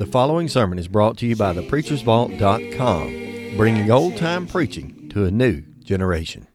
The 0.00 0.06
following 0.06 0.48
sermon 0.48 0.78
is 0.78 0.88
brought 0.88 1.18
to 1.18 1.26
you 1.26 1.36
by 1.36 1.52
thepreachersvault.com, 1.52 3.56
bringing 3.58 3.90
old 3.90 4.16
time 4.16 4.46
preaching 4.46 5.10
to 5.10 5.26
a 5.26 5.30
new 5.30 5.60
generation. 5.84 6.46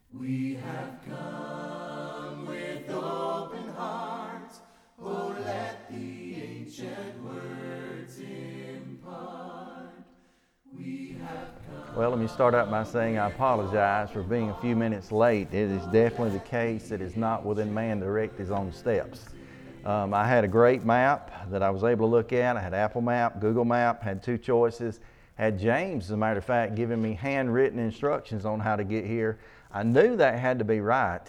Well, 11.96 12.10
let 12.10 12.18
me 12.18 12.28
start 12.28 12.56
out 12.56 12.72
by 12.72 12.84
saying 12.84 13.20
I 13.20 13.28
apologize 13.28 14.10
for 14.10 14.24
being 14.24 14.50
a 14.50 14.60
few 14.60 14.76
minutes 14.76 15.12
late. 15.12 15.54
It 15.54 15.70
is 15.70 15.84
definitely 15.94 16.32
the 16.32 16.40
case 16.40 16.90
that 16.90 17.00
it's 17.00 17.16
not 17.16 17.46
within 17.46 17.72
man 17.72 18.00
to 18.00 18.08
direct 18.08 18.40
his 18.40 18.50
own 18.50 18.74
steps. 18.74 19.26
Um, 19.86 20.14
I 20.14 20.28
had 20.28 20.44
a 20.44 20.48
great 20.48 20.84
map 20.84 21.50
that 21.52 21.62
I 21.62 21.70
was 21.70 21.84
able 21.84 22.08
to 22.08 22.12
look 22.12 22.34
at. 22.34 22.58
I 22.58 22.62
had 22.62 22.74
Apple 22.74 23.02
Map, 23.02 23.40
Google 23.40 23.66
Map, 23.66 24.02
had 24.02 24.24
two 24.24 24.38
choices. 24.38 25.00
Had 25.36 25.60
James, 25.60 26.06
as 26.06 26.12
a 26.12 26.18
matter 26.18 26.40
of 26.40 26.46
fact, 26.46 26.76
giving 26.76 27.02
me 27.02 27.14
handwritten 27.14 27.78
instructions 27.78 28.46
on 28.46 28.60
how 28.60 28.76
to 28.76 28.84
get 28.84 29.06
here. 29.06 29.38
I 29.72 29.84
knew 29.84 30.16
that 30.16 30.40
had 30.40 30.60
to 30.60 30.66
be 30.66 30.80
right, 30.80 31.22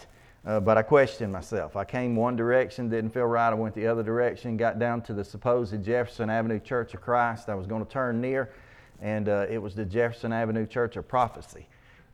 uh, 0.45 0.59
but 0.59 0.77
I 0.77 0.81
questioned 0.81 1.31
myself. 1.31 1.75
I 1.75 1.83
came 1.83 2.15
one 2.15 2.35
direction, 2.35 2.89
didn't 2.89 3.11
feel 3.11 3.25
right. 3.25 3.49
I 3.49 3.53
went 3.53 3.75
the 3.75 3.87
other 3.87 4.03
direction, 4.03 4.57
got 4.57 4.79
down 4.79 5.01
to 5.03 5.13
the 5.13 5.23
supposed 5.23 5.83
Jefferson 5.83 6.29
Avenue 6.29 6.59
Church 6.59 6.93
of 6.93 7.01
Christ. 7.01 7.49
I 7.49 7.55
was 7.55 7.67
going 7.67 7.85
to 7.85 7.91
turn 7.91 8.21
near 8.21 8.49
and 9.01 9.29
uh, 9.29 9.45
it 9.49 9.59
was 9.59 9.75
the 9.75 9.85
Jefferson 9.85 10.33
Avenue 10.33 10.65
Church 10.65 10.95
of 10.97 11.07
Prophecy. 11.07 11.67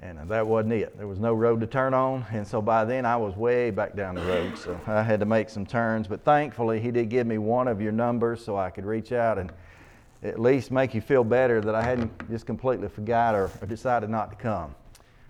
And 0.03 0.19
uh, 0.19 0.25
that 0.25 0.45
wasn't 0.45 0.73
it. 0.73 0.97
There 0.97 1.07
was 1.07 1.19
no 1.19 1.33
road 1.33 1.61
to 1.61 1.67
turn 1.67 1.93
on, 1.93 2.25
and 2.33 2.45
so 2.45 2.61
by 2.61 2.83
then 2.83 3.05
I 3.05 3.15
was 3.15 3.37
way 3.37 3.71
back 3.71 3.95
down 3.95 4.15
the 4.15 4.21
road, 4.23 4.57
so 4.57 4.77
I 4.85 5.01
had 5.01 5.21
to 5.21 5.25
make 5.25 5.49
some 5.49 5.65
turns. 5.65 6.09
But 6.09 6.25
thankfully, 6.25 6.81
he 6.81 6.91
did 6.91 7.07
give 7.07 7.25
me 7.25 7.37
one 7.37 7.69
of 7.69 7.81
your 7.81 7.93
numbers 7.93 8.43
so 8.43 8.57
I 8.57 8.69
could 8.69 8.83
reach 8.83 9.13
out 9.13 9.37
and 9.37 9.53
at 10.21 10.41
least 10.41 10.71
make 10.71 10.93
you 10.93 10.99
feel 10.99 11.23
better 11.23 11.61
that 11.61 11.73
I 11.73 11.81
hadn't 11.81 12.29
just 12.29 12.45
completely 12.45 12.89
forgot 12.89 13.33
or, 13.33 13.49
or 13.61 13.65
decided 13.65 14.09
not 14.09 14.29
to 14.31 14.35
come. 14.35 14.75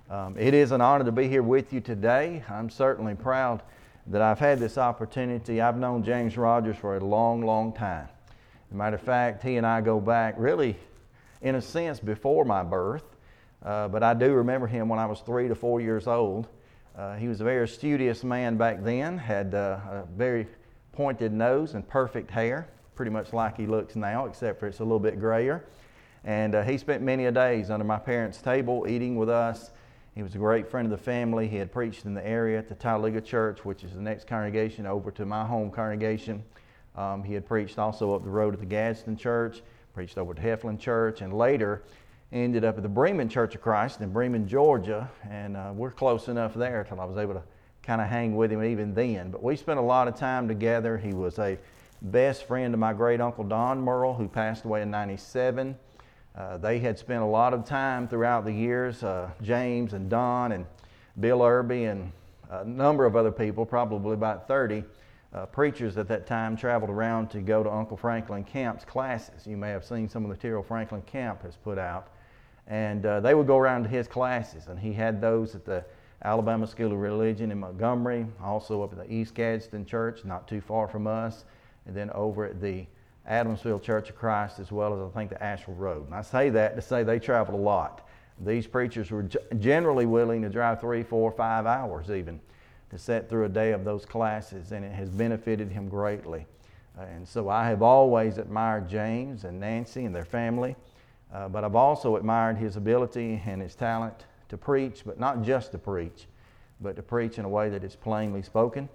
Um, 0.09 0.35
it 0.39 0.55
is 0.55 0.71
an 0.71 0.81
honor 0.81 1.05
to 1.05 1.11
be 1.11 1.27
here 1.27 1.43
with 1.43 1.71
you 1.71 1.79
today. 1.79 2.43
I'm 2.49 2.71
certainly 2.71 3.13
proud 3.13 3.61
that 4.07 4.23
I've 4.23 4.39
had 4.39 4.57
this 4.57 4.79
opportunity. 4.79 5.61
I've 5.61 5.77
known 5.77 6.03
James 6.03 6.35
Rogers 6.35 6.77
for 6.77 6.97
a 6.97 6.99
long, 6.99 7.45
long 7.45 7.73
time. 7.73 8.07
As 8.69 8.73
a 8.73 8.75
matter 8.75 8.95
of 8.95 9.03
fact, 9.03 9.43
he 9.43 9.57
and 9.57 9.67
I 9.67 9.81
go 9.81 9.99
back 9.99 10.33
really 10.39 10.75
in 11.43 11.53
a 11.53 11.61
sense, 11.61 11.99
before 11.99 12.43
my 12.43 12.63
birth. 12.63 13.03
Uh, 13.63 13.87
but 13.87 14.03
I 14.03 14.13
do 14.13 14.33
remember 14.33 14.67
him 14.67 14.89
when 14.89 14.99
I 14.99 15.05
was 15.05 15.21
three 15.21 15.47
to 15.47 15.55
four 15.55 15.79
years 15.79 16.07
old. 16.07 16.47
Uh, 16.97 17.15
he 17.15 17.27
was 17.27 17.41
a 17.41 17.43
very 17.43 17.67
studious 17.67 18.23
man 18.23 18.57
back 18.57 18.83
then, 18.83 19.17
had 19.17 19.55
uh, 19.55 19.79
a 19.89 20.03
very 20.15 20.47
pointed 20.91 21.31
nose 21.31 21.73
and 21.73 21.87
perfect 21.87 22.29
hair, 22.29 22.67
pretty 22.95 23.09
much 23.09 23.33
like 23.33 23.57
he 23.57 23.65
looks 23.65 23.95
now, 23.95 24.25
except 24.25 24.59
for 24.59 24.67
it's 24.67 24.79
a 24.79 24.83
little 24.83 24.99
bit 24.99 25.19
grayer. 25.19 25.65
And 26.23 26.55
uh, 26.55 26.63
he 26.63 26.77
spent 26.77 27.01
many 27.01 27.25
a 27.25 27.31
days 27.31 27.69
under 27.69 27.85
my 27.85 27.97
parents' 27.97 28.41
table 28.41 28.85
eating 28.87 29.15
with 29.15 29.29
us. 29.29 29.71
He 30.13 30.21
was 30.21 30.35
a 30.35 30.37
great 30.37 30.69
friend 30.69 30.85
of 30.85 30.91
the 30.91 31.03
family. 31.03 31.47
He 31.47 31.57
had 31.57 31.71
preached 31.71 32.05
in 32.05 32.13
the 32.13 32.25
area 32.25 32.59
at 32.59 32.69
the 32.69 32.75
Talladega 32.75 33.21
Church, 33.21 33.65
which 33.65 33.83
is 33.83 33.93
the 33.93 34.01
next 34.01 34.27
congregation 34.27 34.85
over 34.85 35.09
to 35.11 35.25
my 35.25 35.45
home 35.45 35.71
congregation. 35.71 36.43
Um, 36.95 37.23
he 37.23 37.33
had 37.33 37.47
preached 37.47 37.79
also 37.79 38.13
up 38.13 38.23
the 38.23 38.29
road 38.29 38.53
at 38.53 38.59
the 38.59 38.65
Gadsden 38.65 39.17
Church 39.17 39.63
preached 39.93 40.17
over 40.17 40.31
at 40.31 40.39
Heflin 40.39 40.79
Church, 40.79 41.21
and 41.21 41.33
later 41.33 41.83
ended 42.33 42.65
up 42.65 42.77
at 42.77 42.83
the 42.83 42.89
Bremen 42.89 43.29
Church 43.29 43.53
of 43.53 43.61
Christ 43.61 44.01
in 44.01 44.11
Bremen, 44.11 44.47
Georgia. 44.47 45.09
And 45.29 45.55
uh, 45.55 45.71
we're 45.73 45.91
close 45.91 46.27
enough 46.27 46.55
there 46.55 46.81
until 46.81 46.99
I 46.99 47.05
was 47.05 47.17
able 47.17 47.35
to 47.35 47.43
kind 47.83 48.01
of 48.01 48.07
hang 48.07 48.35
with 48.35 48.51
him 48.51 48.63
even 48.63 48.93
then. 48.93 49.29
But 49.29 49.43
we 49.43 49.55
spent 49.55 49.77
a 49.77 49.83
lot 49.83 50.07
of 50.07 50.15
time 50.15 50.47
together. 50.47 50.97
He 50.97 51.13
was 51.13 51.37
a 51.37 51.57
best 52.01 52.45
friend 52.47 52.73
of 52.73 52.79
my 52.79 52.91
great 52.91 53.21
uncle 53.21 53.43
Don 53.43 53.79
Murrell, 53.81 54.15
who 54.15 54.27
passed 54.27 54.65
away 54.65 54.81
in 54.81 54.89
97. 54.89 55.77
Uh, 56.35 56.57
they 56.57 56.79
had 56.79 56.97
spent 56.97 57.21
a 57.21 57.25
lot 57.25 57.53
of 57.53 57.63
time 57.63 58.07
throughout 58.07 58.45
the 58.45 58.51
years, 58.51 59.03
uh, 59.03 59.29
James 59.43 59.93
and 59.93 60.09
Don 60.09 60.53
and 60.53 60.65
Bill 61.19 61.43
Irby 61.43 61.85
and 61.85 62.11
a 62.49 62.65
number 62.65 63.05
of 63.05 63.15
other 63.15 63.31
people, 63.31 63.65
probably 63.65 64.13
about 64.13 64.47
30, 64.47 64.83
uh, 65.33 65.45
preachers 65.47 65.97
at 65.97 66.07
that 66.07 66.25
time 66.25 66.55
traveled 66.57 66.89
around 66.89 67.29
to 67.29 67.41
go 67.41 67.63
to 67.63 67.71
Uncle 67.71 67.97
Franklin 67.97 68.43
Camp's 68.43 68.85
classes. 68.85 69.45
You 69.45 69.57
may 69.57 69.69
have 69.69 69.85
seen 69.85 70.09
some 70.09 70.23
of 70.23 70.29
the 70.29 70.35
material 70.35 70.63
Franklin 70.63 71.01
Camp 71.03 71.43
has 71.43 71.55
put 71.55 71.77
out. 71.77 72.09
And 72.67 73.05
uh, 73.05 73.19
they 73.19 73.33
would 73.33 73.47
go 73.47 73.57
around 73.57 73.83
to 73.83 73.89
his 73.89 74.07
classes, 74.07 74.67
and 74.67 74.79
he 74.79 74.93
had 74.93 75.19
those 75.19 75.53
at 75.53 75.65
the 75.65 75.83
Alabama 76.23 76.65
School 76.65 76.93
of 76.93 76.97
Religion 76.97 77.51
in 77.51 77.59
Montgomery, 77.59 78.25
also 78.41 78.81
up 78.83 78.93
at 78.93 78.99
the 78.99 79.13
East 79.13 79.35
Gadsden 79.35 79.85
Church, 79.85 80.23
not 80.23 80.47
too 80.47 80.61
far 80.61 80.87
from 80.87 81.05
us, 81.05 81.43
and 81.85 81.95
then 81.95 82.09
over 82.11 82.45
at 82.45 82.61
the 82.61 82.85
Adamsville 83.29 83.81
Church 83.81 84.09
of 84.09 84.15
Christ, 84.15 84.59
as 84.59 84.71
well 84.71 84.93
as 84.93 85.01
I 85.01 85.13
think 85.13 85.29
the 85.29 85.43
Asheville 85.43 85.75
Road. 85.75 86.05
And 86.05 86.15
I 86.15 86.21
say 86.21 86.49
that 86.51 86.75
to 86.75 86.81
say 86.81 87.03
they 87.03 87.19
traveled 87.19 87.59
a 87.59 87.61
lot. 87.61 88.07
These 88.39 88.67
preachers 88.67 89.11
were 89.11 89.27
generally 89.59 90.05
willing 90.05 90.41
to 90.41 90.49
drive 90.49 90.79
three, 90.79 91.03
four, 91.03 91.31
five 91.31 91.65
hours 91.65 92.09
even 92.09 92.39
to 92.89 92.97
set 92.97 93.29
through 93.29 93.45
a 93.45 93.49
day 93.49 93.71
of 93.71 93.83
those 93.83 94.05
classes, 94.05 94.71
and 94.71 94.85
it 94.85 94.91
has 94.93 95.09
benefited 95.09 95.71
him 95.71 95.89
greatly. 95.89 96.45
And 96.97 97.27
so 97.27 97.49
I 97.49 97.67
have 97.67 97.81
always 97.81 98.37
admired 98.37 98.87
James 98.87 99.45
and 99.45 99.59
Nancy 99.59 100.05
and 100.05 100.15
their 100.15 100.25
family, 100.25 100.75
uh, 101.33 101.49
but 101.49 101.63
I've 101.63 101.75
also 101.75 102.15
admired 102.15 102.57
his 102.57 102.77
ability 102.77 103.41
and 103.45 103.61
his 103.61 103.75
talent 103.75 104.25
to 104.49 104.57
preach, 104.57 105.01
but 105.05 105.19
not 105.19 105.41
just 105.41 105.71
to 105.71 105.77
preach, 105.77 106.27
but 106.79 106.95
to 106.95 107.01
preach 107.01 107.39
in 107.39 107.45
a 107.45 107.49
way 107.49 107.69
that 107.69 107.83
is 107.83 107.95
plainly 107.95 108.43
spoken, 108.43 108.87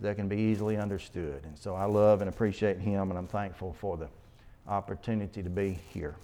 that 0.00 0.16
can 0.16 0.28
be 0.28 0.36
easily 0.36 0.76
understood. 0.76 1.42
And 1.44 1.56
so 1.58 1.74
I 1.74 1.84
love 1.84 2.20
and 2.20 2.28
appreciate 2.28 2.78
him, 2.78 3.10
and 3.10 3.18
I'm 3.18 3.28
thankful 3.28 3.74
for 3.78 3.96
the 3.96 4.08
opportunity 4.66 5.42
to 5.42 5.50
be 5.50 5.78
here. 5.92 6.16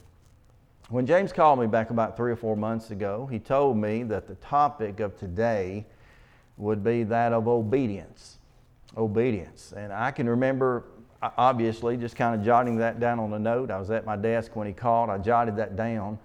When 0.88 1.06
James 1.06 1.32
called 1.32 1.60
me 1.60 1.66
back 1.66 1.90
about 1.90 2.16
three 2.16 2.32
or 2.32 2.36
four 2.36 2.56
months 2.56 2.90
ago, 2.90 3.28
he 3.30 3.38
told 3.38 3.76
me 3.76 4.02
that 4.04 4.26
the 4.26 4.34
topic 4.36 4.98
of 4.98 5.16
today 5.16 5.86
would 6.56 6.82
be 6.82 7.04
that 7.04 7.32
of 7.32 7.46
obedience. 7.46 8.38
Obedience. 8.96 9.72
And 9.76 9.92
I 9.92 10.10
can 10.10 10.28
remember, 10.28 10.84
obviously, 11.22 11.96
just 11.96 12.16
kind 12.16 12.38
of 12.38 12.44
jotting 12.44 12.76
that 12.76 13.00
down 13.00 13.18
on 13.18 13.32
a 13.32 13.38
note. 13.38 13.70
I 13.70 13.78
was 13.78 13.90
at 13.90 14.06
my 14.06 14.16
desk 14.16 14.56
when 14.56 14.66
he 14.66 14.72
called, 14.72 15.10
I 15.10 15.18
jotted 15.18 15.56
that 15.56 15.76
down. 15.76 16.18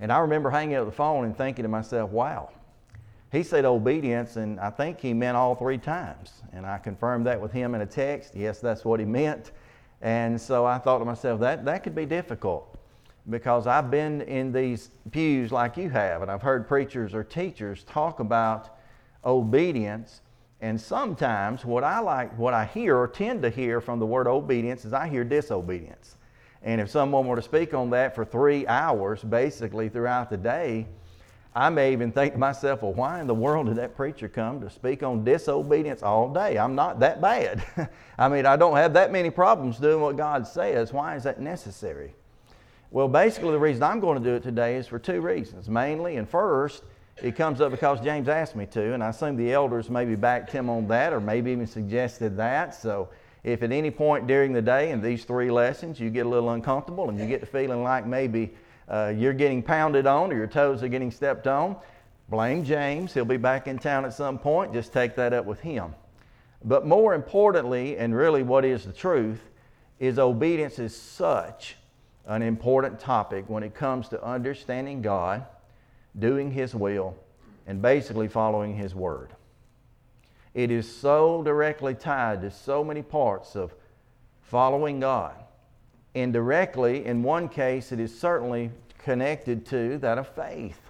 And 0.00 0.12
I 0.12 0.18
remember 0.18 0.50
hanging 0.50 0.76
up 0.76 0.84
the 0.84 0.92
phone 0.92 1.24
and 1.24 1.36
thinking 1.36 1.62
to 1.62 1.68
myself, 1.68 2.10
wow, 2.10 2.50
he 3.32 3.42
said 3.42 3.64
obedience, 3.64 4.36
and 4.36 4.60
I 4.60 4.70
think 4.70 5.00
he 5.00 5.12
meant 5.12 5.36
all 5.36 5.54
three 5.54 5.78
times. 5.78 6.42
And 6.52 6.64
I 6.64 6.78
confirmed 6.78 7.26
that 7.26 7.40
with 7.40 7.52
him 7.52 7.74
in 7.74 7.80
a 7.80 7.86
text. 7.86 8.34
Yes, 8.34 8.60
that's 8.60 8.84
what 8.84 9.00
he 9.00 9.06
meant. 9.06 9.52
And 10.02 10.40
so 10.40 10.64
I 10.64 10.78
thought 10.78 10.98
to 10.98 11.04
myself, 11.04 11.40
that, 11.40 11.64
that 11.64 11.82
could 11.82 11.94
be 11.94 12.06
difficult 12.06 12.76
because 13.28 13.66
I've 13.66 13.90
been 13.90 14.22
in 14.22 14.52
these 14.52 14.90
pews 15.10 15.50
like 15.50 15.76
you 15.76 15.90
have, 15.90 16.22
and 16.22 16.30
I've 16.30 16.42
heard 16.42 16.68
preachers 16.68 17.14
or 17.14 17.24
teachers 17.24 17.82
talk 17.84 18.20
about 18.20 18.78
obedience. 19.24 20.20
And 20.60 20.80
sometimes 20.80 21.64
what 21.64 21.84
I 21.84 22.00
like, 22.00 22.36
what 22.38 22.54
I 22.54 22.64
hear 22.64 22.96
or 22.96 23.08
tend 23.08 23.42
to 23.42 23.50
hear 23.50 23.80
from 23.80 23.98
the 23.98 24.06
word 24.06 24.26
obedience 24.26 24.84
is 24.84 24.92
I 24.92 25.08
hear 25.08 25.22
disobedience. 25.22 26.16
And 26.62 26.80
if 26.80 26.90
someone 26.90 27.26
were 27.26 27.36
to 27.36 27.42
speak 27.42 27.74
on 27.74 27.90
that 27.90 28.14
for 28.14 28.24
three 28.24 28.66
hours, 28.66 29.22
basically 29.22 29.88
throughout 29.88 30.30
the 30.30 30.36
day, 30.36 30.86
I 31.54 31.70
may 31.70 31.92
even 31.92 32.12
think 32.12 32.34
to 32.34 32.38
myself, 32.38 32.82
well, 32.82 32.92
why 32.92 33.20
in 33.20 33.26
the 33.26 33.34
world 33.34 33.66
did 33.66 33.76
that 33.76 33.96
preacher 33.96 34.28
come 34.28 34.60
to 34.60 34.68
speak 34.68 35.02
on 35.02 35.24
disobedience 35.24 36.02
all 36.02 36.32
day? 36.32 36.58
I'm 36.58 36.74
not 36.74 37.00
that 37.00 37.20
bad. 37.20 37.64
I 38.18 38.28
mean, 38.28 38.44
I 38.44 38.56
don't 38.56 38.76
have 38.76 38.92
that 38.94 39.10
many 39.10 39.30
problems 39.30 39.78
doing 39.78 40.02
what 40.02 40.16
God 40.16 40.46
says. 40.46 40.92
Why 40.92 41.16
is 41.16 41.22
that 41.22 41.40
necessary? 41.40 42.14
Well, 42.90 43.08
basically, 43.08 43.52
the 43.52 43.58
reason 43.58 43.82
I'm 43.82 44.00
going 44.00 44.22
to 44.22 44.24
do 44.24 44.34
it 44.36 44.42
today 44.42 44.76
is 44.76 44.86
for 44.86 44.98
two 44.98 45.20
reasons. 45.20 45.68
Mainly, 45.68 46.16
and 46.16 46.28
first, 46.28 46.82
it 47.22 47.34
comes 47.34 47.60
up 47.60 47.70
because 47.70 48.00
James 48.00 48.28
asked 48.28 48.56
me 48.56 48.66
to, 48.66 48.92
and 48.92 49.02
I 49.02 49.08
assume 49.08 49.36
the 49.36 49.52
elders 49.52 49.88
maybe 49.88 50.14
backed 50.16 50.50
him 50.50 50.68
on 50.68 50.86
that 50.88 51.12
or 51.12 51.20
maybe 51.20 51.50
even 51.50 51.66
suggested 51.66 52.36
that. 52.36 52.74
So 52.74 53.08
if 53.42 53.62
at 53.62 53.72
any 53.72 53.90
point 53.90 54.26
during 54.26 54.52
the 54.52 54.60
day 54.60 54.90
in 54.90 55.00
these 55.00 55.24
three 55.24 55.50
lessons 55.50 55.98
you 55.98 56.10
get 56.10 56.26
a 56.26 56.28
little 56.28 56.50
uncomfortable 56.50 57.08
and 57.08 57.18
you 57.18 57.26
get 57.26 57.40
to 57.40 57.46
feeling 57.46 57.82
like 57.82 58.06
maybe 58.06 58.52
uh, 58.88 59.12
you're 59.16 59.32
getting 59.32 59.62
pounded 59.62 60.06
on 60.06 60.30
or 60.30 60.36
your 60.36 60.46
toes 60.46 60.82
are 60.82 60.88
getting 60.88 61.10
stepped 61.10 61.46
on, 61.46 61.76
blame 62.28 62.64
James. 62.64 63.14
He'll 63.14 63.24
be 63.24 63.38
back 63.38 63.66
in 63.66 63.78
town 63.78 64.04
at 64.04 64.12
some 64.12 64.38
point. 64.38 64.74
Just 64.74 64.92
take 64.92 65.16
that 65.16 65.32
up 65.32 65.46
with 65.46 65.60
him. 65.60 65.94
But 66.64 66.86
more 66.86 67.14
importantly, 67.14 67.96
and 67.96 68.14
really 68.14 68.42
what 68.42 68.64
is 68.64 68.84
the 68.84 68.92
truth, 68.92 69.40
is 69.98 70.18
obedience 70.18 70.78
is 70.78 70.94
such 70.94 71.76
an 72.26 72.42
important 72.42 73.00
topic 73.00 73.48
when 73.48 73.62
it 73.62 73.74
comes 73.74 74.08
to 74.08 74.22
understanding 74.22 75.00
God 75.00 75.46
doing 76.18 76.50
His 76.50 76.74
will, 76.74 77.16
and 77.66 77.82
basically 77.82 78.28
following 78.28 78.74
His 78.74 78.94
word. 78.94 79.30
It 80.54 80.70
is 80.70 80.90
so 80.90 81.42
directly 81.42 81.94
tied 81.94 82.40
to 82.40 82.50
so 82.50 82.82
many 82.82 83.02
parts 83.02 83.56
of 83.56 83.74
following 84.42 85.00
God. 85.00 85.34
Indirectly, 86.14 87.04
in 87.04 87.22
one 87.22 87.48
case, 87.48 87.92
it 87.92 88.00
is 88.00 88.18
certainly 88.18 88.70
connected 88.98 89.66
to 89.66 89.98
that 89.98 90.16
of 90.16 90.28
faith. 90.28 90.80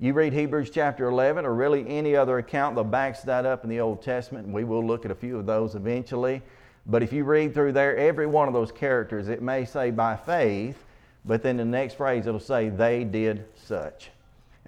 You 0.00 0.12
read 0.12 0.32
Hebrews 0.32 0.70
chapter 0.70 1.08
11, 1.08 1.44
or 1.44 1.54
really 1.54 1.86
any 1.88 2.16
other 2.16 2.38
account 2.38 2.76
that 2.76 2.90
backs 2.90 3.22
that 3.22 3.46
up 3.46 3.64
in 3.64 3.70
the 3.70 3.80
Old 3.80 4.02
Testament, 4.02 4.46
and 4.46 4.54
we 4.54 4.64
will 4.64 4.84
look 4.84 5.04
at 5.04 5.10
a 5.10 5.14
few 5.14 5.38
of 5.38 5.46
those 5.46 5.74
eventually. 5.74 6.42
But 6.86 7.02
if 7.02 7.12
you 7.12 7.24
read 7.24 7.54
through 7.54 7.72
there, 7.72 7.96
every 7.96 8.26
one 8.26 8.48
of 8.48 8.54
those 8.54 8.72
characters, 8.72 9.28
it 9.28 9.42
may 9.42 9.64
say 9.64 9.90
by 9.90 10.16
faith, 10.16 10.84
but 11.24 11.42
then 11.42 11.56
the 11.56 11.64
next 11.64 11.94
phrase 11.94 12.26
it'll 12.26 12.40
say 12.40 12.68
they 12.68 13.04
did 13.04 13.44
such. 13.54 14.10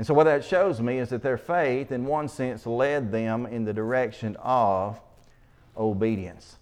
And 0.01 0.07
so 0.07 0.15
what 0.15 0.25
that 0.25 0.43
shows 0.43 0.81
me 0.81 0.99
is 0.99 1.11
that 1.11 1.23
their 1.23 1.37
faith, 1.37 1.93
in 1.93 2.07
one 2.07 2.27
sense, 2.27 2.65
led 2.65 3.13
them 3.13 3.45
in 3.45 3.67
the 3.67 3.73
direction 3.75 4.35
of 4.37 4.99
obedience. 5.77 6.57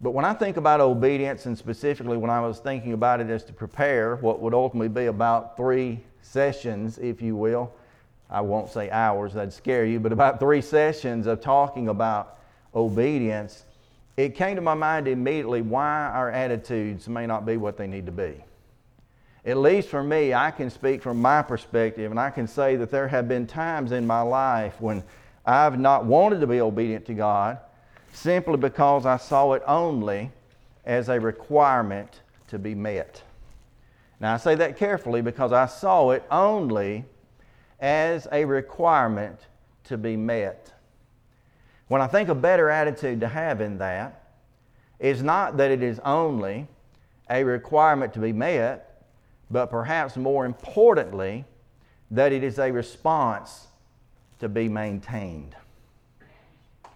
But 0.00 0.10
when 0.10 0.24
I 0.24 0.34
think 0.34 0.56
about 0.56 0.80
obedience, 0.80 1.46
and 1.46 1.56
specifically 1.56 2.16
when 2.16 2.30
I 2.30 2.40
was 2.40 2.58
thinking 2.58 2.92
about 2.92 3.20
it 3.20 3.30
as 3.30 3.44
to 3.44 3.52
prepare 3.52 4.16
what 4.16 4.40
would 4.40 4.54
ultimately 4.54 4.88
be 4.88 5.06
about 5.06 5.56
three 5.56 6.00
sessions, 6.20 6.98
if 6.98 7.22
you 7.22 7.36
will, 7.36 7.72
I 8.28 8.40
won't 8.40 8.68
say 8.68 8.90
hours, 8.90 9.34
that'd 9.34 9.52
scare 9.52 9.84
you, 9.84 10.00
but 10.00 10.10
about 10.10 10.40
three 10.40 10.60
sessions 10.60 11.28
of 11.28 11.40
talking 11.40 11.86
about 11.86 12.40
obedience, 12.74 13.66
it 14.16 14.34
came 14.34 14.56
to 14.56 14.62
my 14.62 14.74
mind 14.74 15.06
immediately 15.06 15.62
why 15.62 16.10
our 16.12 16.28
attitudes 16.28 17.08
may 17.08 17.24
not 17.24 17.46
be 17.46 17.56
what 17.56 17.76
they 17.76 17.86
need 17.86 18.06
to 18.06 18.12
be. 18.12 18.42
At 19.46 19.58
least 19.58 19.88
for 19.88 20.02
me, 20.02 20.32
I 20.32 20.50
can 20.50 20.70
speak 20.70 21.02
from 21.02 21.20
my 21.20 21.42
perspective, 21.42 22.10
and 22.10 22.18
I 22.18 22.30
can 22.30 22.46
say 22.46 22.76
that 22.76 22.90
there 22.90 23.08
have 23.08 23.28
been 23.28 23.46
times 23.46 23.92
in 23.92 24.06
my 24.06 24.22
life 24.22 24.80
when 24.80 25.04
I've 25.44 25.78
not 25.78 26.06
wanted 26.06 26.40
to 26.40 26.46
be 26.46 26.60
obedient 26.60 27.04
to 27.06 27.14
God 27.14 27.58
simply 28.12 28.56
because 28.56 29.04
I 29.04 29.18
saw 29.18 29.52
it 29.52 29.62
only 29.66 30.30
as 30.86 31.08
a 31.08 31.20
requirement 31.20 32.22
to 32.48 32.58
be 32.58 32.74
met. 32.74 33.22
Now, 34.18 34.34
I 34.34 34.36
say 34.38 34.54
that 34.54 34.78
carefully 34.78 35.20
because 35.20 35.52
I 35.52 35.66
saw 35.66 36.10
it 36.10 36.24
only 36.30 37.04
as 37.80 38.26
a 38.32 38.44
requirement 38.44 39.38
to 39.84 39.98
be 39.98 40.16
met. 40.16 40.72
When 41.88 42.00
I 42.00 42.06
think 42.06 42.30
a 42.30 42.34
better 42.34 42.70
attitude 42.70 43.20
to 43.20 43.28
have 43.28 43.60
in 43.60 43.76
that 43.78 44.22
is 44.98 45.22
not 45.22 45.58
that 45.58 45.70
it 45.70 45.82
is 45.82 45.98
only 45.98 46.66
a 47.28 47.44
requirement 47.44 48.14
to 48.14 48.20
be 48.20 48.32
met, 48.32 48.93
but 49.50 49.66
perhaps 49.66 50.16
more 50.16 50.46
importantly, 50.46 51.44
that 52.10 52.32
it 52.32 52.44
is 52.44 52.58
a 52.58 52.70
response 52.70 53.66
to 54.40 54.48
be 54.48 54.68
maintained. 54.68 55.56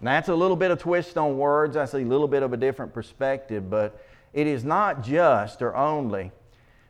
Now, 0.01 0.11
that's 0.11 0.29
a 0.29 0.35
little 0.35 0.55
bit 0.55 0.71
of 0.71 0.79
twist 0.79 1.17
on 1.17 1.37
words. 1.37 1.73
That's 1.73 1.93
a 1.93 1.99
little 1.99 2.27
bit 2.27 2.43
of 2.43 2.53
a 2.53 2.57
different 2.57 2.93
perspective, 2.93 3.69
but 3.69 4.01
it 4.33 4.47
is 4.47 4.63
not 4.63 5.03
just 5.03 5.61
or 5.61 5.75
only 5.75 6.31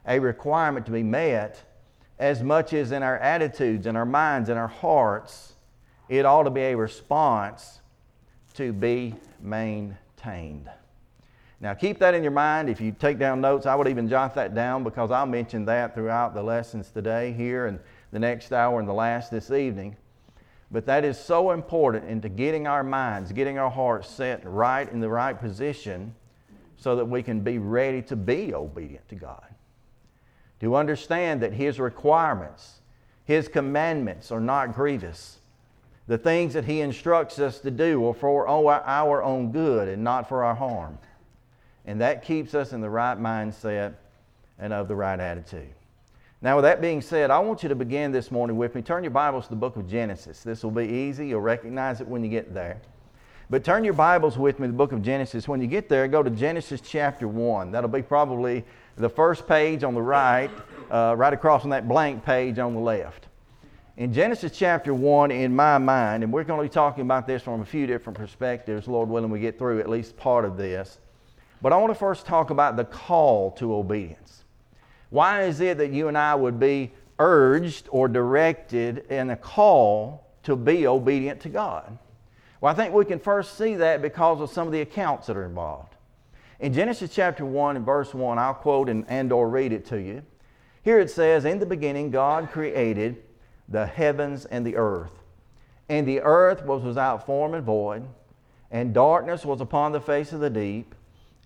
a 0.06 0.20
requirement 0.20 0.86
to 0.86 0.92
be 0.92 1.04
met 1.04 1.64
as 2.20 2.44
much 2.44 2.74
as 2.74 2.92
in 2.92 3.02
our 3.02 3.18
attitudes, 3.18 3.88
in 3.88 3.96
our 3.96 4.06
minds, 4.06 4.50
in 4.50 4.58
our 4.58 4.68
hearts, 4.68 5.54
it 6.10 6.26
ought 6.26 6.44
to 6.44 6.50
be 6.50 6.62
a 6.62 6.76
response 6.76 7.80
to 8.56 8.74
be 8.74 9.16
maintained. 9.40 10.70
Now, 11.62 11.74
keep 11.74 12.00
that 12.00 12.14
in 12.14 12.24
your 12.24 12.32
mind. 12.32 12.70
If 12.70 12.80
you 12.80 12.94
take 12.94 13.20
down 13.20 13.42
notes, 13.42 13.66
I 13.66 13.76
would 13.76 13.88
even 13.88 14.08
jot 14.08 14.34
that 14.36 14.56
down 14.56 14.84
because 14.84 15.12
I'll 15.12 15.26
mention 15.26 15.66
that 15.66 15.94
throughout 15.94 16.34
the 16.34 16.42
lessons 16.42 16.90
today, 16.90 17.34
here, 17.34 17.66
and 17.66 17.80
the 18.12 18.20
next 18.20 18.54
hour, 18.54 18.80
and 18.80 18.88
the 18.88 18.94
last 18.94 19.30
this 19.30 19.52
evening. 19.52 19.98
But 20.72 20.86
that 20.86 21.04
is 21.04 21.20
so 21.20 21.52
important 21.52 22.06
into 22.06 22.30
getting 22.30 22.66
our 22.66 22.84
minds, 22.84 23.34
getting 23.34 23.58
our 23.58 23.70
hearts 23.70 24.10
set 24.10 24.42
right 24.46 24.90
in 24.90 25.02
the 25.02 25.10
right 25.10 25.38
position 25.38 26.16
so 26.78 26.96
that 26.96 27.06
we 27.06 27.22
can 27.22 27.42
be 27.42 27.58
ready 27.58 28.02
to 28.04 28.16
be 28.16 28.54
obedient 28.54 29.08
to 29.10 29.16
God. 29.16 29.44
To 30.62 30.76
understand 30.76 31.42
that 31.42 31.52
His 31.54 31.78
requirements, 31.80 32.80
His 33.26 33.50
commandments 33.50 34.32
are 34.32 34.40
not 34.40 34.74
grievous. 34.74 35.40
The 36.08 36.18
things 36.18 36.54
that 36.54 36.66
He 36.66 36.80
instructs 36.80 37.38
us 37.38 37.60
to 37.60 37.72
do 37.72 38.08
are 38.08 38.14
for 38.14 38.48
our 38.48 39.24
own 39.24 39.52
good 39.52 39.90
and 39.90 40.04
not 40.04 40.30
for 40.30 40.46
our 40.46 40.56
harm. 40.56 40.98
And 41.90 42.00
that 42.02 42.24
keeps 42.24 42.54
us 42.54 42.72
in 42.72 42.82
the 42.82 42.90
right 42.90 43.18
mindset 43.18 43.96
and 44.60 44.74
of 44.74 44.88
the 44.88 44.96
right 44.96 45.20
attitude. 45.20 45.74
Now, 46.40 46.58
with 46.58 46.64
that 46.64 46.82
being 46.82 47.02
said, 47.02 47.32
I 47.32 47.40
want 47.40 47.64
you 47.64 47.70
to 47.70 47.74
begin 47.74 48.12
this 48.12 48.30
morning 48.30 48.58
with 48.58 48.76
me. 48.76 48.84
Turn 48.84 49.04
your 49.04 49.10
Bibles 49.10 49.46
to 49.46 49.50
the 49.50 49.56
book 49.56 49.76
of 49.76 49.90
Genesis. 49.90 50.44
This 50.44 50.64
will 50.64 50.70
be 50.70 50.86
easy. 50.86 51.30
You'll 51.30 51.42
recognize 51.42 52.00
it 52.00 52.08
when 52.08 52.24
you 52.24 52.30
get 52.30 52.54
there. 52.54 52.80
But 53.50 53.64
turn 53.64 53.84
your 53.84 53.96
Bibles 53.96 54.38
with 54.38 54.60
me 54.60 54.68
to 54.68 54.72
the 54.72 54.78
book 54.78 54.92
of 54.92 55.02
Genesis. 55.02 55.48
When 55.48 55.62
you 55.62 55.66
get 55.66 55.90
there, 55.90 56.08
go 56.08 56.22
to 56.22 56.30
Genesis 56.30 56.80
chapter 56.80 57.28
1. 57.28 57.72
That'll 57.72 57.90
be 57.90 58.04
probably 58.04 58.66
the 58.96 59.10
first 59.10 59.48
page 59.48 59.84
on 59.84 59.96
the 59.96 60.02
right, 60.04 60.52
uh, 60.92 61.16
right 61.18 61.34
across 61.34 61.64
on 61.64 61.72
that 61.72 61.88
blank 61.88 62.24
page 62.24 62.60
on 62.60 62.76
the 62.76 62.82
left. 62.82 63.30
In 63.98 64.14
Genesis 64.14 64.52
chapter 64.56 64.94
1, 64.94 65.32
in 65.32 65.56
my 65.56 65.80
mind, 65.80 66.24
and 66.24 66.32
we're 66.32 66.44
going 66.44 66.60
to 66.60 66.70
be 66.70 66.72
talking 66.72 67.02
about 67.02 67.26
this 67.26 67.42
from 67.42 67.62
a 67.62 67.66
few 67.66 67.88
different 67.88 68.16
perspectives, 68.16 68.88
Lord 68.88 69.10
willing, 69.10 69.32
we 69.32 69.40
get 69.40 69.58
through 69.58 69.80
at 69.80 69.90
least 69.90 70.16
part 70.18 70.46
of 70.46 70.56
this. 70.56 71.00
But 71.62 71.74
I 71.74 71.78
want 71.78 71.92
to 71.92 72.00
first 72.00 72.26
talk 72.26 72.50
about 72.50 72.78
the 72.78 72.86
call 72.86 73.52
to 73.52 73.76
obedience. 73.76 74.44
Why 75.10 75.44
is 75.44 75.60
it 75.60 75.78
that 75.80 75.92
you 75.92 76.08
and 76.08 76.18
I 76.18 76.36
would 76.36 76.60
be 76.60 76.92
urged 77.18 77.88
or 77.92 78.08
directed 78.08 79.06
in 79.10 79.30
a 79.30 79.36
call 79.36 80.28
to 80.44 80.56
be 80.56 80.88
obedient 80.88 81.42
to 81.42 81.50
God? 81.50 81.98
Well, 82.62 82.72
I 82.72 82.76
think 82.76 82.94
we 82.94 83.06
can 83.06 83.20
first 83.20 83.58
see 83.58 83.76
that 83.76 84.02
because 84.02 84.42
of 84.42 84.50
some 84.50 84.68
of 84.68 84.74
the 84.74 84.82
accounts 84.82 85.28
that 85.28 85.38
are 85.38 85.46
involved. 85.46 85.96
In 86.60 86.74
Genesis 86.74 87.14
chapter 87.14 87.46
1 87.46 87.78
and 87.78 87.86
verse 87.86 88.14
1, 88.14 88.38
I'll 88.38 88.54
quote 88.54 88.90
and, 88.90 89.06
and 89.08 89.32
or 89.32 89.50
read 89.50 89.72
it 89.72 89.86
to 89.88 89.98
you. 89.98 90.24
Here 90.84 91.00
it 91.00 91.10
says, 91.10 91.46
In 91.46 91.60
the 91.60 91.66
beginning 91.66 92.12
God 92.12 92.52
created 92.52 93.24
the 93.68 93.86
heavens 93.86 94.46
and 94.46 94.66
the 94.66 94.76
earth. 94.76 95.12
And 95.88 96.08
the 96.08 96.22
earth 96.22 96.64
was 96.64 96.84
without 96.84 97.26
form 97.26 97.54
and 97.54 97.64
void, 97.64 98.08
and 98.72 98.94
darkness 98.94 99.46
was 99.46 99.62
upon 99.62 99.92
the 99.92 100.02
face 100.02 100.34
of 100.34 100.40
the 100.40 100.50
deep, 100.50 100.94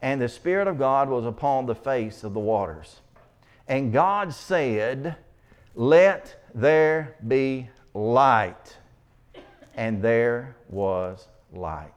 and 0.04 0.20
the 0.20 0.28
Spirit 0.28 0.68
of 0.68 0.78
God 0.78 1.08
was 1.08 1.26
upon 1.26 1.66
the 1.66 1.74
face 1.74 2.26
of 2.26 2.34
the 2.34 2.40
waters. 2.40 3.00
And 3.70 3.94
God 3.94 4.34
said, 4.34 5.16
Let 5.76 6.36
there 6.54 7.16
be 7.26 7.70
light. 7.94 8.78
And 9.76 10.02
there 10.02 10.58
was 10.70 11.26
light. 11.54 11.94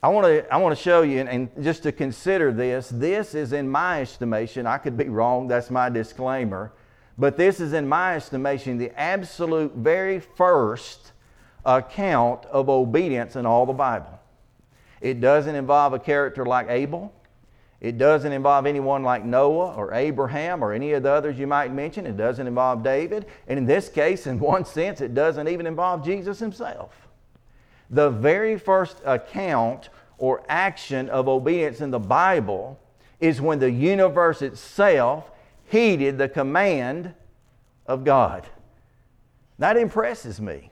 I 0.00 0.08
want 0.08 0.26
to 0.26 0.54
I 0.54 0.58
want 0.58 0.76
to 0.76 0.82
show 0.82 1.02
you, 1.02 1.18
and, 1.18 1.28
and, 1.28 1.64
just 1.64 1.82
to 1.82 1.90
consider 1.90 2.52
this, 2.52 2.88
this 2.88 3.34
is 3.34 3.52
in 3.52 3.68
my 3.68 4.02
estimation, 4.02 4.64
I 4.64 4.78
could 4.78 4.96
be 4.96 5.08
wrong, 5.08 5.48
that's 5.48 5.70
my 5.70 5.88
disclaimer, 5.88 6.70
but 7.18 7.36
this 7.36 7.58
is 7.58 7.72
in 7.72 7.88
my 7.88 8.14
estimation 8.14 8.78
the 8.78 8.92
absolute 8.96 9.74
very 9.74 10.20
first 10.20 11.10
account 11.64 12.46
of 12.46 12.68
obedience 12.68 13.34
in 13.34 13.44
all 13.44 13.66
the 13.66 13.72
Bible. 13.72 14.15
It 15.00 15.20
doesn't 15.20 15.54
involve 15.54 15.92
a 15.92 15.98
character 15.98 16.44
like 16.44 16.68
Abel. 16.68 17.12
It 17.80 17.98
doesn't 17.98 18.32
involve 18.32 18.66
anyone 18.66 19.02
like 19.02 19.24
Noah 19.24 19.74
or 19.74 19.92
Abraham 19.92 20.64
or 20.64 20.72
any 20.72 20.92
of 20.92 21.02
the 21.02 21.10
others 21.10 21.38
you 21.38 21.46
might 21.46 21.72
mention. 21.72 22.06
It 22.06 22.16
doesn't 22.16 22.46
involve 22.46 22.82
David. 22.82 23.26
And 23.46 23.58
in 23.58 23.66
this 23.66 23.88
case, 23.88 24.26
in 24.26 24.38
one 24.38 24.64
sense, 24.64 25.00
it 25.00 25.14
doesn't 25.14 25.46
even 25.46 25.66
involve 25.66 26.04
Jesus 26.04 26.38
himself. 26.38 27.08
The 27.90 28.10
very 28.10 28.58
first 28.58 29.00
account 29.04 29.90
or 30.18 30.42
action 30.48 31.10
of 31.10 31.28
obedience 31.28 31.80
in 31.80 31.90
the 31.90 31.98
Bible 31.98 32.80
is 33.20 33.40
when 33.40 33.58
the 33.58 33.70
universe 33.70 34.42
itself 34.42 35.30
heeded 35.66 36.16
the 36.16 36.28
command 36.28 37.14
of 37.86 38.04
God. 38.04 38.46
That 39.58 39.76
impresses 39.76 40.40
me. 40.40 40.70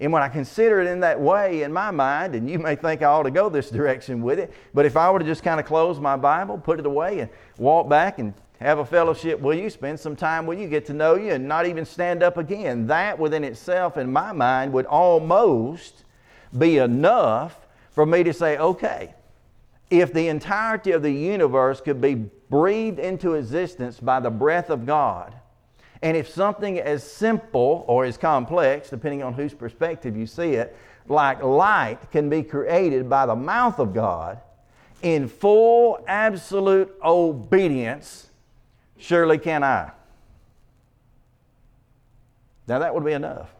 And 0.00 0.10
when 0.12 0.22
I 0.22 0.28
consider 0.28 0.80
it 0.80 0.86
in 0.86 1.00
that 1.00 1.20
way 1.20 1.62
in 1.62 1.72
my 1.72 1.90
mind, 1.90 2.34
and 2.34 2.48
you 2.48 2.58
may 2.58 2.74
think 2.74 3.02
I 3.02 3.06
ought 3.06 3.24
to 3.24 3.30
go 3.30 3.50
this 3.50 3.68
direction 3.68 4.22
with 4.22 4.38
it, 4.38 4.52
but 4.72 4.86
if 4.86 4.96
I 4.96 5.10
were 5.10 5.18
to 5.18 5.24
just 5.24 5.42
kind 5.42 5.60
of 5.60 5.66
close 5.66 6.00
my 6.00 6.16
Bible, 6.16 6.56
put 6.56 6.80
it 6.80 6.86
away, 6.86 7.20
and 7.20 7.30
walk 7.58 7.88
back 7.88 8.18
and 8.18 8.32
have 8.60 8.78
a 8.78 8.84
fellowship 8.84 9.40
with 9.40 9.58
you, 9.58 9.68
spend 9.68 10.00
some 10.00 10.16
time 10.16 10.46
with 10.46 10.58
you, 10.58 10.68
get 10.68 10.86
to 10.86 10.94
know 10.94 11.16
you, 11.16 11.32
and 11.32 11.46
not 11.46 11.66
even 11.66 11.84
stand 11.84 12.22
up 12.22 12.38
again, 12.38 12.86
that 12.86 13.18
within 13.18 13.44
itself, 13.44 13.98
in 13.98 14.10
my 14.10 14.32
mind, 14.32 14.72
would 14.72 14.86
almost 14.86 16.04
be 16.56 16.78
enough 16.78 17.66
for 17.90 18.06
me 18.06 18.22
to 18.22 18.32
say, 18.32 18.56
okay, 18.56 19.14
if 19.90 20.12
the 20.12 20.28
entirety 20.28 20.92
of 20.92 21.02
the 21.02 21.12
universe 21.12 21.80
could 21.80 22.00
be 22.00 22.14
breathed 22.14 22.98
into 22.98 23.34
existence 23.34 24.00
by 24.00 24.20
the 24.20 24.30
breath 24.30 24.70
of 24.70 24.86
God, 24.86 25.34
and 26.02 26.16
if 26.16 26.28
something 26.28 26.78
as 26.78 27.04
simple 27.04 27.84
or 27.86 28.04
as 28.04 28.16
complex, 28.16 28.90
depending 28.90 29.22
on 29.22 29.34
whose 29.34 29.52
perspective 29.52 30.16
you 30.16 30.26
see 30.26 30.54
it, 30.54 30.76
like 31.08 31.42
light 31.42 31.98
can 32.10 32.30
be 32.30 32.42
created 32.42 33.08
by 33.08 33.26
the 33.26 33.34
mouth 33.34 33.78
of 33.78 33.92
God 33.92 34.40
in 35.02 35.28
full, 35.28 36.02
absolute 36.06 36.94
obedience, 37.02 38.30
surely 38.96 39.38
can 39.38 39.62
I. 39.62 39.90
Now 42.66 42.78
that 42.78 42.94
would 42.94 43.04
be 43.04 43.12
enough. 43.12 43.50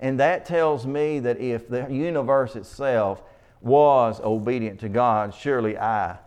And 0.00 0.20
that 0.20 0.44
tells 0.44 0.86
me 0.86 1.20
that 1.20 1.40
if 1.40 1.68
the 1.68 1.86
universe 1.88 2.56
itself 2.56 3.22
was 3.60 4.20
obedient 4.20 4.80
to 4.80 4.88
God, 4.88 5.34
surely 5.34 5.78
I 5.78 6.18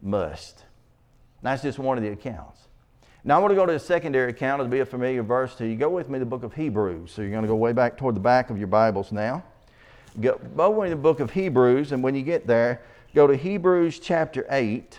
must. 0.00 0.64
That's 1.42 1.62
just 1.62 1.78
one 1.78 1.98
of 1.98 2.04
the 2.04 2.10
accounts. 2.10 2.67
Now 3.24 3.36
I 3.36 3.38
want 3.40 3.50
to 3.50 3.56
go 3.56 3.66
to 3.66 3.72
the 3.72 3.80
secondary 3.80 4.30
account. 4.30 4.60
It'll 4.60 4.70
be 4.70 4.78
a 4.80 4.86
familiar 4.86 5.22
verse 5.22 5.54
to 5.56 5.66
you. 5.66 5.76
Go 5.76 5.88
with 5.88 6.08
me 6.08 6.14
to 6.14 6.20
the 6.20 6.30
book 6.30 6.44
of 6.44 6.54
Hebrews. 6.54 7.10
So 7.10 7.22
you're 7.22 7.32
going 7.32 7.42
to 7.42 7.48
go 7.48 7.56
way 7.56 7.72
back 7.72 7.98
toward 7.98 8.14
the 8.14 8.20
back 8.20 8.50
of 8.50 8.58
your 8.58 8.68
Bibles 8.68 9.10
now. 9.10 9.42
Go, 10.20 10.40
go 10.56 10.70
with 10.70 10.90
the 10.90 10.96
book 10.96 11.20
of 11.20 11.32
Hebrews, 11.32 11.92
and 11.92 12.02
when 12.02 12.14
you 12.14 12.22
get 12.22 12.46
there, 12.46 12.80
go 13.14 13.26
to 13.26 13.36
Hebrews 13.36 13.98
chapter 13.98 14.46
8. 14.48 14.98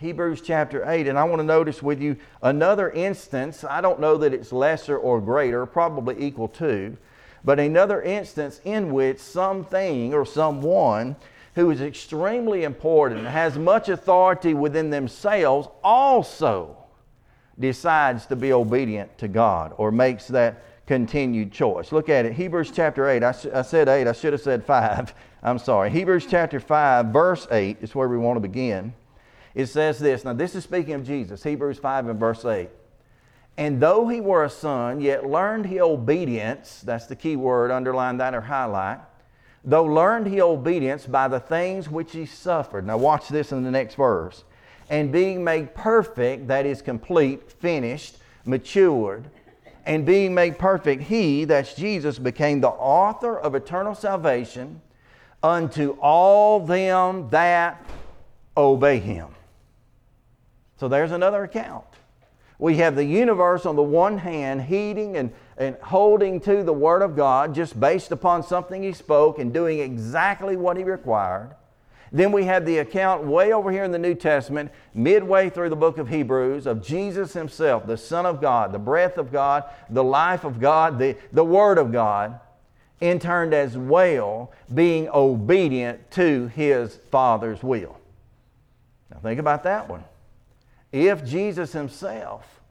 Hebrews 0.00 0.40
chapter 0.40 0.88
8, 0.88 1.06
and 1.06 1.16
I 1.16 1.22
want 1.24 1.38
to 1.38 1.44
notice 1.44 1.80
with 1.82 2.00
you 2.00 2.16
another 2.42 2.90
instance. 2.90 3.62
I 3.62 3.80
don't 3.80 4.00
know 4.00 4.16
that 4.18 4.34
it's 4.34 4.52
lesser 4.52 4.98
or 4.98 5.20
greater, 5.20 5.64
probably 5.64 6.16
equal 6.18 6.48
to, 6.48 6.96
but 7.44 7.60
another 7.60 8.02
instance 8.02 8.60
in 8.64 8.92
which 8.92 9.20
something 9.20 10.12
or 10.12 10.26
someone 10.26 11.14
who 11.54 11.70
is 11.70 11.80
extremely 11.80 12.64
important, 12.64 13.26
has 13.26 13.58
much 13.58 13.88
authority 13.88 14.54
within 14.54 14.90
themselves, 14.90 15.68
also 15.84 16.76
decides 17.58 18.26
to 18.26 18.36
be 18.36 18.52
obedient 18.52 19.16
to 19.18 19.28
God 19.28 19.74
or 19.76 19.90
makes 19.90 20.28
that 20.28 20.64
continued 20.86 21.52
choice. 21.52 21.92
Look 21.92 22.08
at 22.08 22.24
it. 22.24 22.32
Hebrews 22.32 22.72
chapter 22.74 23.08
8. 23.08 23.22
I, 23.22 23.32
sh- 23.32 23.46
I 23.54 23.62
said 23.62 23.88
8. 23.88 24.06
I 24.06 24.12
should 24.12 24.32
have 24.32 24.42
said 24.42 24.64
5. 24.64 25.14
I'm 25.42 25.58
sorry. 25.58 25.90
Hebrews 25.90 26.26
chapter 26.28 26.60
5, 26.60 27.06
verse 27.06 27.46
8 27.50 27.78
is 27.80 27.94
where 27.94 28.08
we 28.08 28.16
want 28.16 28.36
to 28.36 28.40
begin. 28.40 28.94
It 29.54 29.66
says 29.66 29.98
this. 29.98 30.24
Now, 30.24 30.32
this 30.32 30.54
is 30.54 30.64
speaking 30.64 30.94
of 30.94 31.06
Jesus. 31.06 31.42
Hebrews 31.42 31.78
5 31.78 32.08
and 32.08 32.18
verse 32.18 32.44
8. 32.44 32.70
And 33.56 33.80
though 33.80 34.08
he 34.08 34.20
were 34.20 34.44
a 34.44 34.50
son, 34.50 35.00
yet 35.00 35.26
learned 35.26 35.66
he 35.66 35.80
obedience. 35.80 36.80
That's 36.80 37.06
the 37.06 37.16
key 37.16 37.36
word. 37.36 37.70
Underline 37.70 38.16
that 38.18 38.34
or 38.34 38.40
highlight. 38.40 39.00
Though 39.64 39.84
learned 39.84 40.26
he 40.26 40.40
obedience 40.40 41.06
by 41.06 41.28
the 41.28 41.40
things 41.40 41.88
which 41.88 42.12
he 42.12 42.26
suffered. 42.26 42.86
Now, 42.86 42.96
watch 42.96 43.28
this 43.28 43.52
in 43.52 43.62
the 43.62 43.70
next 43.70 43.94
verse. 43.94 44.44
And 44.90 45.12
being 45.12 45.44
made 45.44 45.74
perfect, 45.74 46.48
that 46.48 46.66
is 46.66 46.82
complete, 46.82 47.50
finished, 47.52 48.18
matured 48.44 49.30
and 49.84 50.06
being 50.06 50.34
made 50.34 50.58
perfect, 50.58 51.02
he, 51.02 51.44
that's 51.44 51.74
Jesus, 51.74 52.18
became 52.18 52.60
the 52.60 52.68
author 52.68 53.38
of 53.38 53.54
eternal 53.54 53.94
salvation 53.94 54.80
unto 55.42 55.96
all 56.00 56.60
them 56.60 57.28
that 57.30 57.84
obey 58.56 59.00
him. 59.00 59.28
So 60.76 60.88
there's 60.88 61.10
another 61.10 61.42
account. 61.42 61.84
We 62.58 62.76
have 62.76 62.94
the 62.94 63.04
universe 63.04 63.66
on 63.66 63.74
the 63.74 63.82
one 63.82 64.18
hand 64.18 64.62
heeding 64.62 65.16
and, 65.16 65.32
and 65.62 65.76
holding 65.76 66.40
to 66.40 66.64
the 66.64 66.72
Word 66.72 67.02
of 67.02 67.16
God 67.16 67.54
just 67.54 67.78
based 67.78 68.10
upon 68.10 68.42
something 68.42 68.82
He 68.82 68.92
spoke 68.92 69.38
and 69.38 69.52
doing 69.52 69.78
exactly 69.78 70.56
what 70.56 70.76
He 70.76 70.84
required. 70.84 71.54
Then 72.10 72.32
we 72.32 72.44
have 72.44 72.66
the 72.66 72.78
account 72.78 73.24
way 73.24 73.52
over 73.52 73.70
here 73.70 73.84
in 73.84 73.92
the 73.92 73.98
New 73.98 74.14
Testament, 74.14 74.70
midway 74.92 75.48
through 75.48 75.70
the 75.70 75.76
book 75.76 75.96
of 75.96 76.08
Hebrews, 76.08 76.66
of 76.66 76.82
Jesus 76.82 77.32
Himself, 77.32 77.86
the 77.86 77.96
Son 77.96 78.26
of 78.26 78.40
God, 78.40 78.72
the 78.72 78.78
breath 78.78 79.16
of 79.16 79.32
God, 79.32 79.64
the 79.88 80.04
life 80.04 80.44
of 80.44 80.60
God, 80.60 80.98
the, 80.98 81.16
the 81.32 81.44
Word 81.44 81.78
of 81.78 81.92
God, 81.92 82.38
in 83.00 83.18
turn 83.18 83.54
as 83.54 83.78
well 83.78 84.52
being 84.74 85.08
obedient 85.08 86.10
to 86.12 86.48
His 86.48 86.96
Father's 87.10 87.62
will. 87.62 87.98
Now 89.10 89.18
think 89.20 89.40
about 89.40 89.62
that 89.62 89.88
one. 89.88 90.04
If 90.92 91.24
Jesus 91.24 91.72
Himself 91.72 92.61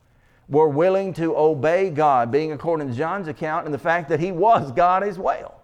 were 0.52 0.70
willing 0.70 1.14
to 1.16 1.36
obey 1.36 1.90
God, 1.90 2.32
being 2.32 2.52
according 2.52 2.90
to 2.90 2.94
John's 2.94 3.28
account, 3.28 3.66
and 3.66 3.74
the 3.74 3.80
fact 3.80 4.10
that 4.10 4.20
He 4.20 4.32
was 4.32 4.72
God 4.72 5.02
as 5.04 5.18
well 5.18 5.62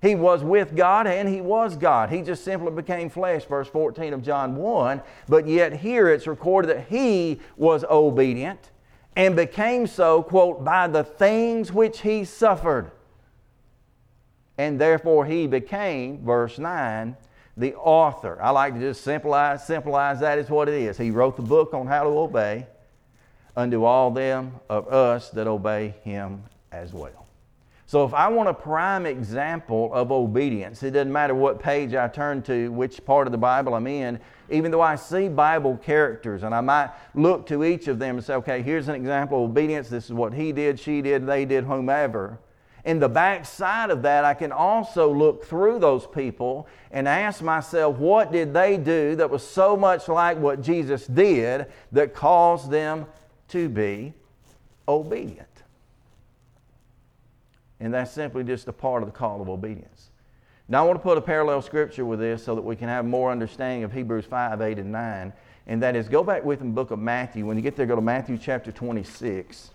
he 0.00 0.14
was 0.14 0.44
with 0.44 0.76
God 0.76 1.06
and 1.06 1.28
he 1.28 1.40
was 1.40 1.76
God. 1.76 2.10
He 2.10 2.22
just 2.22 2.44
simply 2.44 2.70
became 2.70 3.10
flesh, 3.10 3.44
verse 3.46 3.68
14 3.68 4.12
of 4.12 4.22
John 4.22 4.54
1. 4.54 5.02
But 5.28 5.48
yet 5.48 5.72
here 5.72 6.08
it's 6.08 6.26
recorded 6.26 6.68
that 6.68 6.86
he 6.88 7.40
was 7.56 7.84
obedient 7.84 8.70
and 9.16 9.34
became 9.34 9.86
so, 9.88 10.22
quote, 10.22 10.64
by 10.64 10.86
the 10.86 11.02
things 11.02 11.72
which 11.72 12.02
he 12.02 12.24
suffered. 12.24 12.92
And 14.56 14.80
therefore 14.80 15.26
he 15.26 15.48
became, 15.48 16.24
verse 16.24 16.58
9, 16.58 17.16
the 17.56 17.74
author. 17.74 18.40
I 18.40 18.50
like 18.50 18.74
to 18.74 18.80
just 18.80 19.02
simplify, 19.02 19.56
simplify 19.56 20.14
that 20.14 20.38
is 20.38 20.48
what 20.48 20.68
it 20.68 20.74
is. 20.74 20.96
He 20.96 21.10
wrote 21.10 21.36
the 21.36 21.42
book 21.42 21.74
on 21.74 21.88
how 21.88 22.04
to 22.04 22.10
obey 22.10 22.68
unto 23.58 23.84
all 23.84 24.12
them 24.12 24.52
of 24.70 24.86
us 24.86 25.30
that 25.30 25.48
obey 25.48 25.92
him 26.04 26.44
as 26.70 26.92
well. 26.92 27.26
So 27.86 28.04
if 28.04 28.14
I 28.14 28.28
want 28.28 28.48
a 28.48 28.54
prime 28.54 29.04
example 29.04 29.92
of 29.92 30.12
obedience, 30.12 30.84
it 30.84 30.92
doesn't 30.92 31.12
matter 31.12 31.34
what 31.34 31.58
page 31.58 31.92
I 31.92 32.06
turn 32.06 32.40
to, 32.42 32.70
which 32.70 33.04
part 33.04 33.26
of 33.26 33.32
the 33.32 33.38
Bible 33.38 33.74
I'm 33.74 33.88
in, 33.88 34.20
even 34.48 34.70
though 34.70 34.80
I 34.80 34.94
see 34.94 35.28
Bible 35.28 35.76
characters 35.78 36.44
and 36.44 36.54
I 36.54 36.60
might 36.60 36.90
look 37.16 37.48
to 37.48 37.64
each 37.64 37.88
of 37.88 37.98
them 37.98 38.18
and 38.18 38.24
say, 38.24 38.34
okay, 38.34 38.62
here's 38.62 38.86
an 38.86 38.94
example 38.94 39.44
of 39.44 39.50
obedience. 39.50 39.88
This 39.88 40.04
is 40.04 40.12
what 40.12 40.32
he 40.32 40.52
did, 40.52 40.78
she 40.78 41.02
did, 41.02 41.26
they 41.26 41.44
did, 41.44 41.64
whomever. 41.64 42.38
In 42.84 43.00
the 43.00 43.08
back 43.08 43.44
side 43.44 43.90
of 43.90 44.02
that, 44.02 44.24
I 44.24 44.34
can 44.34 44.52
also 44.52 45.12
look 45.12 45.44
through 45.44 45.80
those 45.80 46.06
people 46.06 46.68
and 46.92 47.08
ask 47.08 47.42
myself, 47.42 47.96
what 47.96 48.30
did 48.30 48.54
they 48.54 48.76
do 48.76 49.16
that 49.16 49.28
was 49.28 49.42
so 49.42 49.76
much 49.76 50.06
like 50.06 50.38
what 50.38 50.62
Jesus 50.62 51.08
did 51.08 51.66
that 51.90 52.14
caused 52.14 52.70
them 52.70 53.06
to 53.48 53.68
be 53.68 54.12
obedient? 54.86 55.48
And 57.80 57.94
that's 57.94 58.10
simply 58.10 58.44
just 58.44 58.68
a 58.68 58.72
part 58.72 59.02
of 59.02 59.08
the 59.08 59.16
call 59.16 59.40
of 59.40 59.48
obedience. 59.48 60.10
Now, 60.68 60.84
I 60.84 60.86
want 60.86 60.98
to 60.98 61.02
put 61.02 61.16
a 61.16 61.22
parallel 61.22 61.62
scripture 61.62 62.04
with 62.04 62.18
this 62.18 62.44
so 62.44 62.54
that 62.54 62.62
we 62.62 62.76
can 62.76 62.88
have 62.88 63.06
more 63.06 63.30
understanding 63.30 63.84
of 63.84 63.92
Hebrews 63.92 64.26
5, 64.26 64.60
8, 64.60 64.78
and 64.78 64.92
9. 64.92 65.32
And 65.66 65.82
that 65.82 65.96
is, 65.96 66.08
go 66.08 66.22
back 66.22 66.44
with 66.44 66.58
the 66.58 66.64
book 66.66 66.90
of 66.90 66.98
Matthew. 66.98 67.46
When 67.46 67.56
you 67.56 67.62
get 67.62 67.76
there, 67.76 67.86
go 67.86 67.94
to 67.94 68.02
Matthew 68.02 68.36
chapter 68.36 68.70
26. 68.70 69.70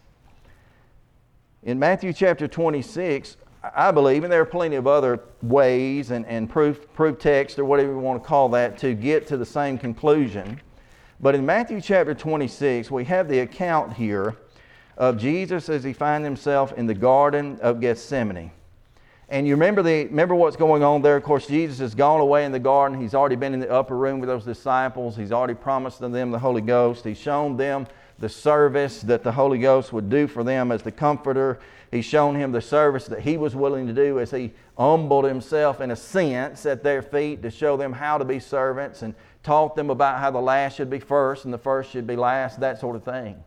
In 1.64 1.80
Matthew 1.80 2.14
chapter 2.14 2.48
26, 2.48 3.38
I 3.76 3.92
believe, 3.92 4.24
and 4.24 4.32
there 4.32 4.42
are 4.42 4.46
plenty 4.46 4.76
of 4.76 4.86
other 4.86 5.22
ways 5.42 6.12
and, 6.12 6.26
and 6.26 6.50
proof, 6.50 6.92
proof 6.94 7.18
text 7.18 7.58
or 7.58 7.66
whatever 7.66 7.94
you 7.94 8.00
want 8.00 8.22
to 8.22 8.28
call 8.28 8.50
that 8.50 8.78
to 8.80 8.94
get 8.94 9.26
to 9.28 9.38
the 9.38 9.46
same 9.46 9.78
conclusion. 9.78 10.60
But 11.24 11.36
in 11.36 11.46
Matthew 11.46 11.80
chapter 11.80 12.14
26, 12.14 12.92
we 12.92 13.06
have 13.06 13.30
the 13.30 13.40
account 13.40 13.94
here 13.94 14.36
of 14.98 15.18
Jesus 15.18 15.70
as 15.70 15.82
he 15.82 15.94
finds 15.94 16.26
himself 16.26 16.74
in 16.74 16.86
the 16.86 16.94
Garden 16.94 17.58
of 17.62 17.80
Gethsemane. 17.80 18.52
And 19.30 19.48
you 19.48 19.54
remember, 19.54 19.82
the, 19.82 20.08
remember 20.08 20.36
what's 20.36 20.58
going 20.58 20.84
on 20.84 21.02
there? 21.02 21.16
Of 21.16 21.24
course, 21.24 21.48
Jesus 21.48 21.80
has 21.80 21.96
gone 21.96 22.20
away 22.20 22.44
in 22.44 22.52
the 22.52 22.60
garden. 22.60 23.00
He's 23.00 23.16
already 23.16 23.38
been 23.38 23.54
in 23.54 23.62
the 23.62 23.72
upper 23.72 23.96
room 23.96 24.20
with 24.20 24.28
those 24.28 24.44
disciples. 24.44 25.16
He's 25.16 25.32
already 25.32 25.54
promised 25.54 26.02
them 26.02 26.12
the 26.12 26.40
Holy 26.40 26.60
Ghost. 26.60 27.06
He's 27.06 27.20
shown 27.20 27.56
them 27.56 27.88
the 28.20 28.30
service 28.30 29.02
that 29.02 29.24
the 29.24 29.32
Holy 29.32 29.60
Ghost 29.60 29.92
would 29.94 30.10
do 30.10 30.28
for 30.28 30.44
them 30.44 30.72
as 30.72 30.84
the 30.84 30.92
comforter. 30.92 31.60
He's 31.92 32.06
shown 32.06 32.36
him 32.36 32.52
the 32.52 32.62
service 32.62 33.06
that 33.08 33.20
he 33.20 33.38
was 33.38 33.56
willing 33.56 33.88
to 33.88 33.94
do 33.94 34.20
as 34.20 34.32
he 34.32 34.52
humbled 34.78 35.26
himself, 35.26 35.82
in 35.82 35.92
a 35.92 35.96
sense, 35.96 36.66
at 36.66 36.84
their 36.84 37.02
feet 37.02 37.42
to 37.44 37.52
show 37.52 37.78
them 37.78 37.94
how 37.94 38.18
to 38.18 38.26
be 38.26 38.40
servants 38.40 39.02
and 39.02 39.14
taught 39.44 39.76
them 39.76 39.90
about 39.90 40.20
how 40.20 40.32
the 40.32 40.42
last 40.42 40.78
should 40.78 40.90
be 40.90 41.00
first 41.00 41.46
and 41.46 41.54
the 41.54 41.58
first 41.58 41.92
should 41.92 42.08
be 42.08 42.16
last, 42.16 42.60
that 42.60 42.80
sort 42.80 42.96
of 42.96 43.04
thing. 43.04 43.44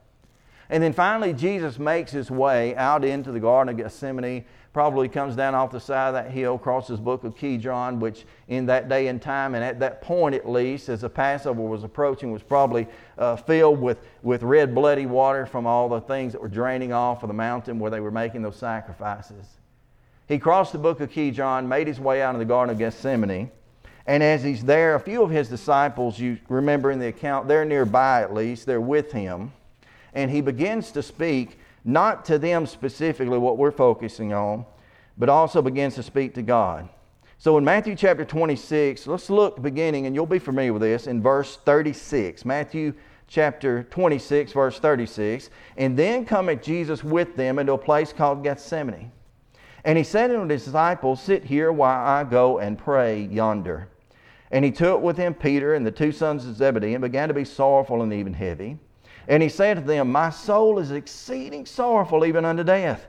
And 0.68 0.82
then 0.82 0.92
finally, 0.92 1.32
Jesus 1.32 1.78
makes 1.78 2.10
his 2.10 2.30
way 2.30 2.74
out 2.76 3.04
into 3.04 3.32
the 3.32 3.40
Garden 3.40 3.72
of 3.72 3.78
Gethsemane. 3.78 4.44
Probably 4.76 5.08
comes 5.08 5.34
down 5.34 5.54
off 5.54 5.72
the 5.72 5.80
side 5.80 6.08
of 6.08 6.12
that 6.12 6.30
hill, 6.30 6.58
crosses 6.58 6.98
the 6.98 7.02
book 7.02 7.24
of 7.24 7.34
Kidron, 7.34 7.98
which 7.98 8.26
in 8.48 8.66
that 8.66 8.90
day 8.90 9.06
and 9.06 9.22
time, 9.22 9.54
and 9.54 9.64
at 9.64 9.80
that 9.80 10.02
point 10.02 10.34
at 10.34 10.46
least, 10.46 10.90
as 10.90 11.00
the 11.00 11.08
Passover 11.08 11.62
was 11.62 11.82
approaching, 11.82 12.30
was 12.30 12.42
probably 12.42 12.86
uh, 13.16 13.36
filled 13.36 13.80
with, 13.80 13.96
with 14.22 14.42
red, 14.42 14.74
bloody 14.74 15.06
water 15.06 15.46
from 15.46 15.66
all 15.66 15.88
the 15.88 16.02
things 16.02 16.34
that 16.34 16.42
were 16.42 16.48
draining 16.48 16.92
off 16.92 17.22
of 17.22 17.28
the 17.28 17.32
mountain 17.32 17.78
where 17.78 17.90
they 17.90 18.00
were 18.00 18.10
making 18.10 18.42
those 18.42 18.56
sacrifices. 18.56 19.46
He 20.28 20.38
crossed 20.38 20.72
the 20.72 20.78
book 20.78 21.00
of 21.00 21.10
Kidron, 21.10 21.66
made 21.66 21.86
his 21.86 21.98
way 21.98 22.20
out 22.20 22.34
of 22.34 22.38
the 22.38 22.44
Garden 22.44 22.70
of 22.70 22.78
Gethsemane. 22.78 23.50
And 24.06 24.22
as 24.22 24.42
he's 24.42 24.62
there, 24.62 24.94
a 24.94 25.00
few 25.00 25.22
of 25.22 25.30
his 25.30 25.48
disciples, 25.48 26.18
you 26.18 26.36
remember 26.50 26.90
in 26.90 26.98
the 26.98 27.08
account, 27.08 27.48
they're 27.48 27.64
nearby 27.64 28.20
at 28.20 28.34
least, 28.34 28.66
they're 28.66 28.78
with 28.78 29.10
him 29.10 29.52
and 30.16 30.30
he 30.30 30.40
begins 30.40 30.90
to 30.92 31.02
speak 31.02 31.58
not 31.86 32.24
to 32.26 32.38
them 32.38 32.66
specifically 32.66 33.38
what 33.38 33.56
we're 33.56 33.70
focusing 33.70 34.32
on, 34.32 34.66
but 35.16 35.28
also 35.28 35.62
begins 35.62 35.94
to 35.94 36.02
speak 36.02 36.34
to 36.34 36.42
God. 36.42 36.88
So 37.38 37.56
in 37.58 37.64
Matthew 37.64 37.94
chapter 37.94 38.24
26, 38.24 39.06
let's 39.06 39.30
look 39.30 39.62
beginning, 39.62 40.06
and 40.06 40.14
you'll 40.14 40.26
be 40.26 40.38
familiar 40.38 40.72
with 40.72 40.82
this, 40.82 41.06
in 41.06 41.22
verse 41.22 41.56
36. 41.64 42.44
Matthew 42.44 42.92
chapter 43.28 43.84
26, 43.84 44.52
verse 44.52 44.78
36. 44.80 45.50
And 45.76 45.96
then 45.96 46.24
cometh 46.24 46.62
Jesus 46.62 47.04
with 47.04 47.36
them 47.36 47.58
into 47.58 47.74
a 47.74 47.78
place 47.78 48.12
called 48.12 48.42
Gethsemane. 48.42 49.12
And 49.84 49.96
he 49.96 50.02
said 50.02 50.32
unto 50.32 50.52
his 50.52 50.64
disciples, 50.64 51.22
Sit 51.22 51.44
here 51.44 51.70
while 51.70 52.04
I 52.04 52.24
go 52.24 52.58
and 52.58 52.76
pray 52.76 53.22
yonder. 53.22 53.88
And 54.50 54.64
he 54.64 54.72
took 54.72 55.00
with 55.02 55.16
him 55.16 55.34
Peter 55.34 55.74
and 55.74 55.86
the 55.86 55.92
two 55.92 56.10
sons 56.10 56.46
of 56.46 56.56
Zebedee, 56.56 56.94
and 56.94 57.02
began 57.02 57.28
to 57.28 57.34
be 57.34 57.44
sorrowful 57.44 58.02
and 58.02 58.12
even 58.12 58.34
heavy. 58.34 58.78
And 59.28 59.42
he 59.42 59.48
said 59.48 59.74
to 59.74 59.80
them, 59.80 60.12
My 60.12 60.30
soul 60.30 60.78
is 60.78 60.90
exceeding 60.90 61.66
sorrowful 61.66 62.24
even 62.24 62.44
unto 62.44 62.62
death. 62.62 63.06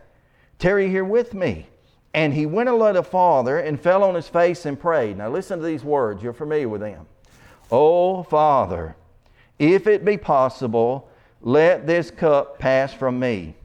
Tarry 0.59 0.89
here 0.89 1.05
with 1.05 1.33
me. 1.33 1.67
And 2.13 2.33
he 2.33 2.45
went 2.45 2.69
a 2.69 2.75
little 2.75 3.03
farther 3.03 3.59
and 3.59 3.79
fell 3.79 4.03
on 4.03 4.15
his 4.15 4.27
face 4.27 4.65
and 4.65 4.79
prayed. 4.79 5.17
Now 5.17 5.29
listen 5.29 5.59
to 5.59 5.65
these 5.65 5.83
words. 5.83 6.24
You're 6.24 6.33
familiar 6.33 6.69
with 6.69 6.81
them. 6.81 7.05
Oh, 7.71 8.24
Father, 8.24 8.95
if 9.59 9.86
it 9.86 10.05
be 10.05 10.17
possible, 10.17 11.09
let 11.41 11.86
this 11.86 12.09
cup 12.09 12.57
pass 12.57 12.93
from 12.93 13.19
me. 13.19 13.55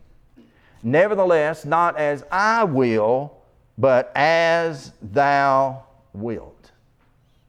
Nevertheless, 0.83 1.65
not 1.65 1.97
as 1.97 2.25
I 2.31 2.65
will, 2.65 3.39
but 3.79 4.13
as 4.15 4.93
thou 5.01 5.85
wilt. 6.13 6.73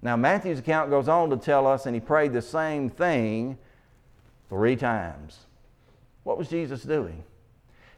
Now, 0.02 0.16
Matthew's 0.16 0.60
account 0.60 0.90
goes 0.90 1.08
on 1.08 1.30
to 1.32 1.38
tell 1.38 1.66
us, 1.66 1.86
and 1.86 1.96
he 1.96 2.02
prayed 2.02 2.34
the 2.34 2.42
same 2.42 2.90
thing 2.90 3.58
three 4.50 4.76
times. 4.76 5.40
What 6.24 6.38
was 6.38 6.50
Jesus 6.50 6.84
doing? 6.84 7.24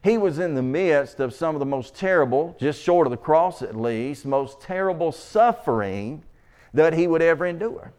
He 0.04 0.18
was 0.18 0.38
in 0.40 0.54
the 0.54 0.62
midst 0.62 1.20
of 1.20 1.34
some 1.34 1.56
of 1.56 1.60
the 1.60 1.66
most 1.66 1.96
terrible, 1.96 2.56
just 2.60 2.82
short 2.82 3.08
of 3.08 3.12
the 3.12 3.18
cross 3.18 3.62
at 3.62 3.76
least, 3.76 4.26
most 4.26 4.62
terrible 4.62 5.12
suffering 5.12 6.24
that 6.74 6.94
he 6.94 7.08
would 7.08 7.22
ever 7.22 7.46
endure. 7.46 7.92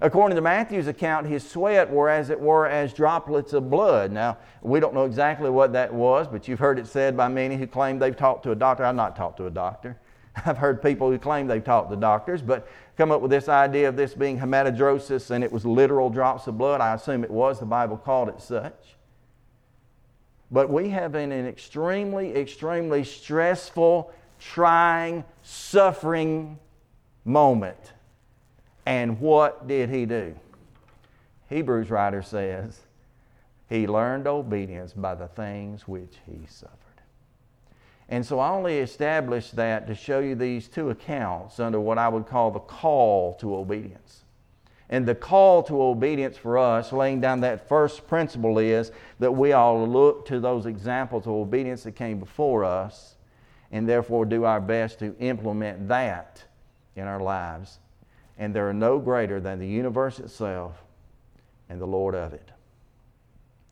According 0.00 0.36
to 0.36 0.42
Matthew's 0.42 0.88
account, 0.88 1.26
his 1.26 1.48
sweat 1.48 1.90
were 1.90 2.10
as 2.10 2.28
it 2.30 2.38
were 2.38 2.66
as 2.66 2.92
droplets 2.92 3.52
of 3.52 3.70
blood. 3.70 4.12
Now, 4.12 4.38
we 4.60 4.78
don't 4.78 4.92
know 4.92 5.04
exactly 5.04 5.48
what 5.48 5.72
that 5.72 5.94
was, 5.94 6.26
but 6.28 6.46
you've 6.48 6.58
heard 6.58 6.78
it 6.78 6.86
said 6.86 7.16
by 7.16 7.28
many 7.28 7.56
who 7.56 7.66
claim 7.66 7.98
they've 7.98 8.16
talked 8.16 8.42
to 8.42 8.50
a 8.50 8.54
doctor. 8.54 8.84
I've 8.84 8.94
not 8.94 9.16
talked 9.16 9.38
to 9.38 9.46
a 9.46 9.50
doctor. 9.50 9.96
I've 10.46 10.58
heard 10.58 10.82
people 10.82 11.10
who 11.10 11.18
claim 11.18 11.46
they've 11.46 11.64
talked 11.64 11.90
to 11.90 11.96
doctors, 11.96 12.42
but 12.42 12.68
come 12.96 13.10
up 13.10 13.20
with 13.20 13.30
this 13.30 13.48
idea 13.48 13.88
of 13.88 13.96
this 13.96 14.14
being 14.14 14.38
hematidrosis 14.38 15.30
and 15.30 15.42
it 15.42 15.50
was 15.50 15.64
literal 15.64 16.10
drops 16.10 16.46
of 16.46 16.58
blood. 16.58 16.80
I 16.80 16.94
assume 16.94 17.24
it 17.24 17.30
was. 17.30 17.58
The 17.58 17.66
Bible 17.66 17.96
called 17.96 18.28
it 18.28 18.40
such. 18.40 18.96
But 20.50 20.70
we 20.70 20.90
have 20.90 21.12
been 21.12 21.32
an 21.32 21.46
extremely, 21.46 22.36
extremely 22.36 23.02
stressful, 23.02 24.12
trying, 24.38 25.24
suffering 25.42 26.58
moment. 27.24 27.92
And 28.84 29.20
what 29.20 29.66
did 29.66 29.90
he 29.90 30.06
do? 30.06 30.36
Hebrews 31.48 31.90
writer 31.90 32.22
says, 32.22 32.80
he 33.68 33.88
learned 33.88 34.28
obedience 34.28 34.92
by 34.92 35.16
the 35.16 35.26
things 35.26 35.88
which 35.88 36.14
he 36.24 36.46
suffered. 36.48 36.85
And 38.08 38.24
so 38.24 38.38
I 38.38 38.50
only 38.50 38.78
established 38.78 39.56
that 39.56 39.86
to 39.88 39.94
show 39.94 40.20
you 40.20 40.34
these 40.34 40.68
two 40.68 40.90
accounts 40.90 41.58
under 41.58 41.80
what 41.80 41.98
I 41.98 42.08
would 42.08 42.26
call 42.26 42.50
the 42.50 42.60
call 42.60 43.34
to 43.34 43.56
obedience. 43.56 44.22
And 44.88 45.06
the 45.06 45.16
call 45.16 45.64
to 45.64 45.82
obedience 45.82 46.36
for 46.36 46.58
us, 46.58 46.92
laying 46.92 47.20
down 47.20 47.40
that 47.40 47.68
first 47.68 48.06
principle, 48.06 48.58
is 48.58 48.92
that 49.18 49.32
we 49.32 49.52
all 49.52 49.86
look 49.86 50.26
to 50.26 50.38
those 50.38 50.66
examples 50.66 51.26
of 51.26 51.32
obedience 51.32 51.82
that 51.82 51.96
came 51.96 52.20
before 52.20 52.64
us 52.64 53.16
and 53.72 53.88
therefore 53.88 54.24
do 54.24 54.44
our 54.44 54.60
best 54.60 55.00
to 55.00 55.16
implement 55.18 55.88
that 55.88 56.44
in 56.94 57.08
our 57.08 57.20
lives. 57.20 57.80
And 58.38 58.54
there 58.54 58.68
are 58.68 58.74
no 58.74 59.00
greater 59.00 59.40
than 59.40 59.58
the 59.58 59.66
universe 59.66 60.20
itself 60.20 60.84
and 61.68 61.80
the 61.80 61.86
Lord 61.86 62.14
of 62.14 62.32
it. 62.32 62.50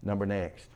Number 0.03 0.27
next. 0.27 0.67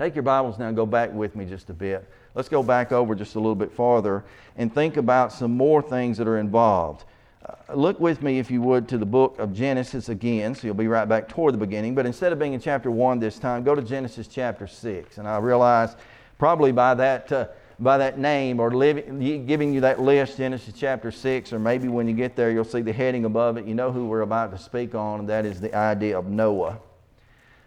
Take 0.00 0.14
your 0.14 0.22
Bibles 0.22 0.58
now 0.58 0.66
and 0.66 0.74
go 0.74 0.86
back 0.86 1.12
with 1.12 1.36
me 1.36 1.44
just 1.44 1.68
a 1.68 1.74
bit. 1.74 2.08
Let's 2.34 2.48
go 2.48 2.62
back 2.62 2.90
over 2.90 3.14
just 3.14 3.34
a 3.34 3.38
little 3.38 3.54
bit 3.54 3.70
farther 3.70 4.24
and 4.56 4.74
think 4.74 4.96
about 4.96 5.30
some 5.30 5.54
more 5.54 5.82
things 5.82 6.16
that 6.16 6.26
are 6.26 6.38
involved. 6.38 7.04
Uh, 7.44 7.74
look 7.74 8.00
with 8.00 8.22
me, 8.22 8.38
if 8.38 8.50
you 8.50 8.62
would, 8.62 8.88
to 8.88 8.96
the 8.96 9.04
book 9.04 9.38
of 9.38 9.52
Genesis 9.52 10.08
again. 10.08 10.54
So 10.54 10.66
you'll 10.66 10.74
be 10.74 10.88
right 10.88 11.06
back 11.06 11.28
toward 11.28 11.52
the 11.52 11.58
beginning. 11.58 11.94
But 11.94 12.06
instead 12.06 12.32
of 12.32 12.38
being 12.38 12.54
in 12.54 12.60
chapter 12.60 12.90
1 12.90 13.18
this 13.18 13.38
time, 13.38 13.62
go 13.62 13.74
to 13.74 13.82
Genesis 13.82 14.26
chapter 14.26 14.66
6. 14.66 15.18
And 15.18 15.28
I 15.28 15.36
realize 15.36 15.96
probably 16.38 16.72
by 16.72 16.94
that, 16.94 17.30
uh, 17.30 17.48
by 17.78 17.98
that 17.98 18.18
name 18.18 18.58
or 18.58 18.70
living, 18.70 19.44
giving 19.46 19.70
you 19.74 19.82
that 19.82 20.00
list, 20.00 20.38
Genesis 20.38 20.72
chapter 20.74 21.10
6, 21.10 21.52
or 21.52 21.58
maybe 21.58 21.88
when 21.88 22.08
you 22.08 22.14
get 22.14 22.36
there, 22.36 22.50
you'll 22.50 22.64
see 22.64 22.80
the 22.80 22.90
heading 22.94 23.26
above 23.26 23.58
it. 23.58 23.66
You 23.66 23.74
know 23.74 23.92
who 23.92 24.06
we're 24.06 24.22
about 24.22 24.50
to 24.52 24.58
speak 24.58 24.94
on, 24.94 25.20
and 25.20 25.28
that 25.28 25.44
is 25.44 25.60
the 25.60 25.74
idea 25.74 26.18
of 26.18 26.24
Noah. 26.24 26.78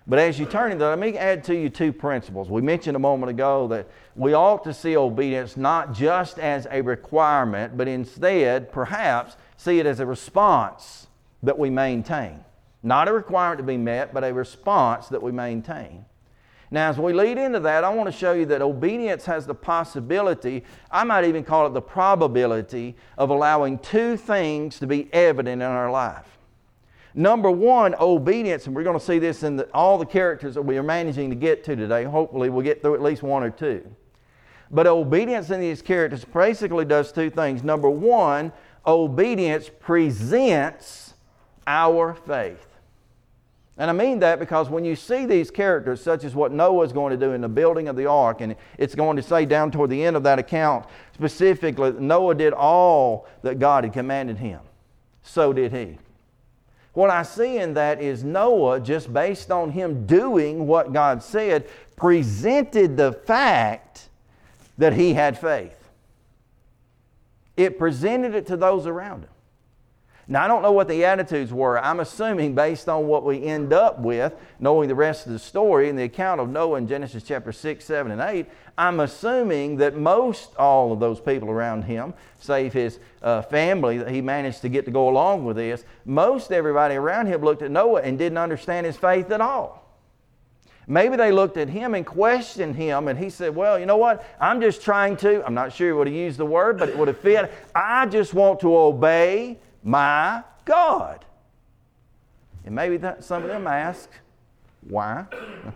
But 0.05 0.19
as 0.19 0.37
you 0.37 0.45
turn 0.45 0.77
that, 0.77 0.85
let 0.85 0.99
me 0.99 1.17
add 1.17 1.45
to 1.45 1.55
you 1.55 1.69
two 1.69 1.93
principles. 1.93 2.49
We 2.49 2.61
mentioned 2.61 2.97
a 2.97 2.99
moment 2.99 3.29
ago 3.29 3.67
that 3.67 3.87
we 4.15 4.33
ought 4.33 4.63
to 4.65 4.73
see 4.73 4.97
obedience 4.97 5.55
not 5.55 5.93
just 5.93 6.39
as 6.39 6.67
a 6.69 6.81
requirement, 6.81 7.77
but 7.77 7.87
instead, 7.87 8.71
perhaps, 8.71 9.37
see 9.55 9.79
it 9.79 9.85
as 9.85 10.01
a 10.01 10.05
response 10.05 11.07
that 11.41 11.57
we 11.57 11.69
maintain. 11.69 12.43
Not 12.83 13.07
a 13.07 13.13
requirement 13.13 13.59
to 13.59 13.63
be 13.63 13.77
met, 13.77 14.13
but 14.13 14.25
a 14.25 14.33
response 14.33 15.07
that 15.07 15.23
we 15.23 15.31
maintain. 15.31 16.03
Now, 16.69 16.89
as 16.89 16.97
we 16.97 17.13
lead 17.13 17.37
into 17.37 17.59
that, 17.61 17.83
I 17.83 17.89
want 17.89 18.11
to 18.11 18.17
show 18.17 18.33
you 18.33 18.45
that 18.47 18.61
obedience 18.61 19.25
has 19.25 19.45
the 19.45 19.55
possibility, 19.55 20.63
I 20.91 21.03
might 21.03 21.23
even 21.23 21.43
call 21.43 21.67
it 21.67 21.73
the 21.73 21.81
probability, 21.81 22.95
of 23.17 23.29
allowing 23.29 23.77
two 23.79 24.17
things 24.17 24.79
to 24.79 24.87
be 24.87 25.07
evident 25.13 25.61
in 25.61 25.67
our 25.67 25.91
life. 25.91 26.32
Number 27.15 27.51
one, 27.51 27.93
obedience, 27.99 28.65
and 28.65 28.75
we're 28.75 28.83
going 28.83 28.97
to 28.97 29.05
see 29.05 29.19
this 29.19 29.43
in 29.43 29.55
the, 29.55 29.69
all 29.73 29.97
the 29.97 30.05
characters 30.05 30.55
that 30.55 30.63
we 30.63 30.77
are 30.77 30.83
managing 30.83 31.29
to 31.29 31.35
get 31.35 31.63
to 31.65 31.75
today. 31.75 32.03
Hopefully, 32.05 32.49
we'll 32.49 32.63
get 32.63 32.81
through 32.81 32.95
at 32.95 33.01
least 33.01 33.21
one 33.21 33.43
or 33.43 33.51
two. 33.51 33.87
But 34.71 34.87
obedience 34.87 35.51
in 35.51 35.59
these 35.59 35.83
characters 35.83 36.25
basically 36.25 36.85
does 36.85 37.11
two 37.11 37.29
things. 37.29 37.63
Number 37.63 37.89
one, 37.89 38.51
obedience 38.87 39.69
presents 39.79 41.13
our 41.67 42.15
faith. 42.15 42.67
And 43.77 43.89
I 43.89 43.93
mean 43.93 44.19
that 44.19 44.39
because 44.39 44.69
when 44.69 44.85
you 44.85 44.95
see 44.95 45.25
these 45.25 45.49
characters, 45.49 46.01
such 46.01 46.23
as 46.23 46.35
what 46.35 46.51
Noah 46.51 46.85
is 46.85 46.93
going 46.93 47.11
to 47.11 47.25
do 47.25 47.33
in 47.33 47.41
the 47.41 47.49
building 47.49 47.87
of 47.87 47.95
the 47.95 48.05
ark, 48.05 48.41
and 48.41 48.55
it's 48.77 48.93
going 48.93 49.17
to 49.17 49.23
say 49.23 49.45
down 49.45 49.71
toward 49.71 49.89
the 49.89 50.03
end 50.03 50.15
of 50.15 50.23
that 50.23 50.37
account 50.37 50.85
specifically, 51.13 51.91
Noah 51.93 52.35
did 52.35 52.53
all 52.53 53.27
that 53.41 53.57
God 53.57 53.83
had 53.83 53.93
commanded 53.93 54.37
him. 54.37 54.59
So 55.23 55.53
did 55.53 55.71
he. 55.71 55.97
What 56.93 57.09
I 57.09 57.23
see 57.23 57.57
in 57.57 57.73
that 57.73 58.01
is 58.01 58.23
Noah, 58.23 58.79
just 58.79 59.11
based 59.11 59.51
on 59.51 59.71
him 59.71 60.05
doing 60.05 60.67
what 60.67 60.93
God 60.93 61.23
said, 61.23 61.67
presented 61.95 62.97
the 62.97 63.11
fact 63.11 64.09
that 64.77 64.93
he 64.93 65.13
had 65.13 65.37
faith. 65.37 65.89
It 67.57 67.77
presented 67.77 68.35
it 68.35 68.45
to 68.47 68.57
those 68.57 68.85
around 68.85 69.23
him. 69.23 69.32
Now, 70.33 70.43
I 70.43 70.47
don't 70.47 70.63
know 70.63 70.71
what 70.71 70.87
the 70.87 71.05
attitudes 71.05 71.53
were. 71.53 71.77
I'm 71.77 71.99
assuming, 71.99 72.55
based 72.55 72.89
on 72.89 73.05
what 73.05 73.23
we 73.23 73.43
end 73.43 73.71
up 73.71 73.99
with, 73.99 74.33
knowing 74.59 74.87
the 74.87 74.95
rest 74.95 75.27
of 75.27 75.31
the 75.31 75.37
story 75.37 75.89
and 75.89 75.99
the 75.99 76.05
account 76.05 76.41
of 76.41 76.49
Noah 76.49 76.79
in 76.79 76.87
Genesis 76.87 77.21
chapter 77.21 77.51
6, 77.51 77.85
7, 77.85 78.11
and 78.11 78.19
8, 78.19 78.47
I'm 78.75 78.99
assuming 79.01 79.77
that 79.77 79.95
most 79.95 80.55
all 80.55 80.91
of 80.91 80.99
those 80.99 81.19
people 81.19 81.51
around 81.51 81.83
him, 81.83 82.15
save 82.39 82.73
his 82.73 82.97
uh, 83.21 83.43
family 83.43 83.99
that 83.99 84.09
he 84.09 84.21
managed 84.21 84.61
to 84.61 84.69
get 84.69 84.85
to 84.85 84.91
go 84.91 85.07
along 85.07 85.45
with 85.45 85.55
this, 85.55 85.85
most 86.03 86.51
everybody 86.51 86.95
around 86.95 87.27
him 87.27 87.43
looked 87.43 87.61
at 87.61 87.69
Noah 87.69 88.01
and 88.01 88.17
didn't 88.17 88.39
understand 88.39 88.87
his 88.87 88.97
faith 88.97 89.29
at 89.29 89.39
all. 89.39 89.87
Maybe 90.87 91.15
they 91.15 91.31
looked 91.31 91.57
at 91.57 91.69
him 91.69 91.93
and 91.93 92.03
questioned 92.03 92.75
him, 92.75 93.07
and 93.07 93.19
he 93.19 93.29
said, 93.29 93.55
Well, 93.55 93.77
you 93.77 93.85
know 93.85 93.97
what? 93.97 94.25
I'm 94.41 94.61
just 94.61 94.81
trying 94.81 95.15
to, 95.17 95.45
I'm 95.45 95.53
not 95.53 95.73
sure 95.73 95.89
he 95.89 95.93
would 95.93 96.07
have 96.07 96.15
used 96.15 96.39
the 96.39 96.45
word, 96.47 96.79
but 96.79 96.89
it 96.89 96.97
would 96.97 97.07
have 97.07 97.19
fit. 97.19 97.53
I 97.75 98.07
just 98.07 98.33
want 98.33 98.61
to 98.61 98.75
obey 98.75 99.59
my 99.83 100.43
God. 100.65 101.25
And 102.65 102.73
maybe 102.73 102.97
that, 102.97 103.23
some 103.23 103.43
of 103.43 103.49
them 103.49 103.67
ask, 103.67 104.09
why? 104.87 105.25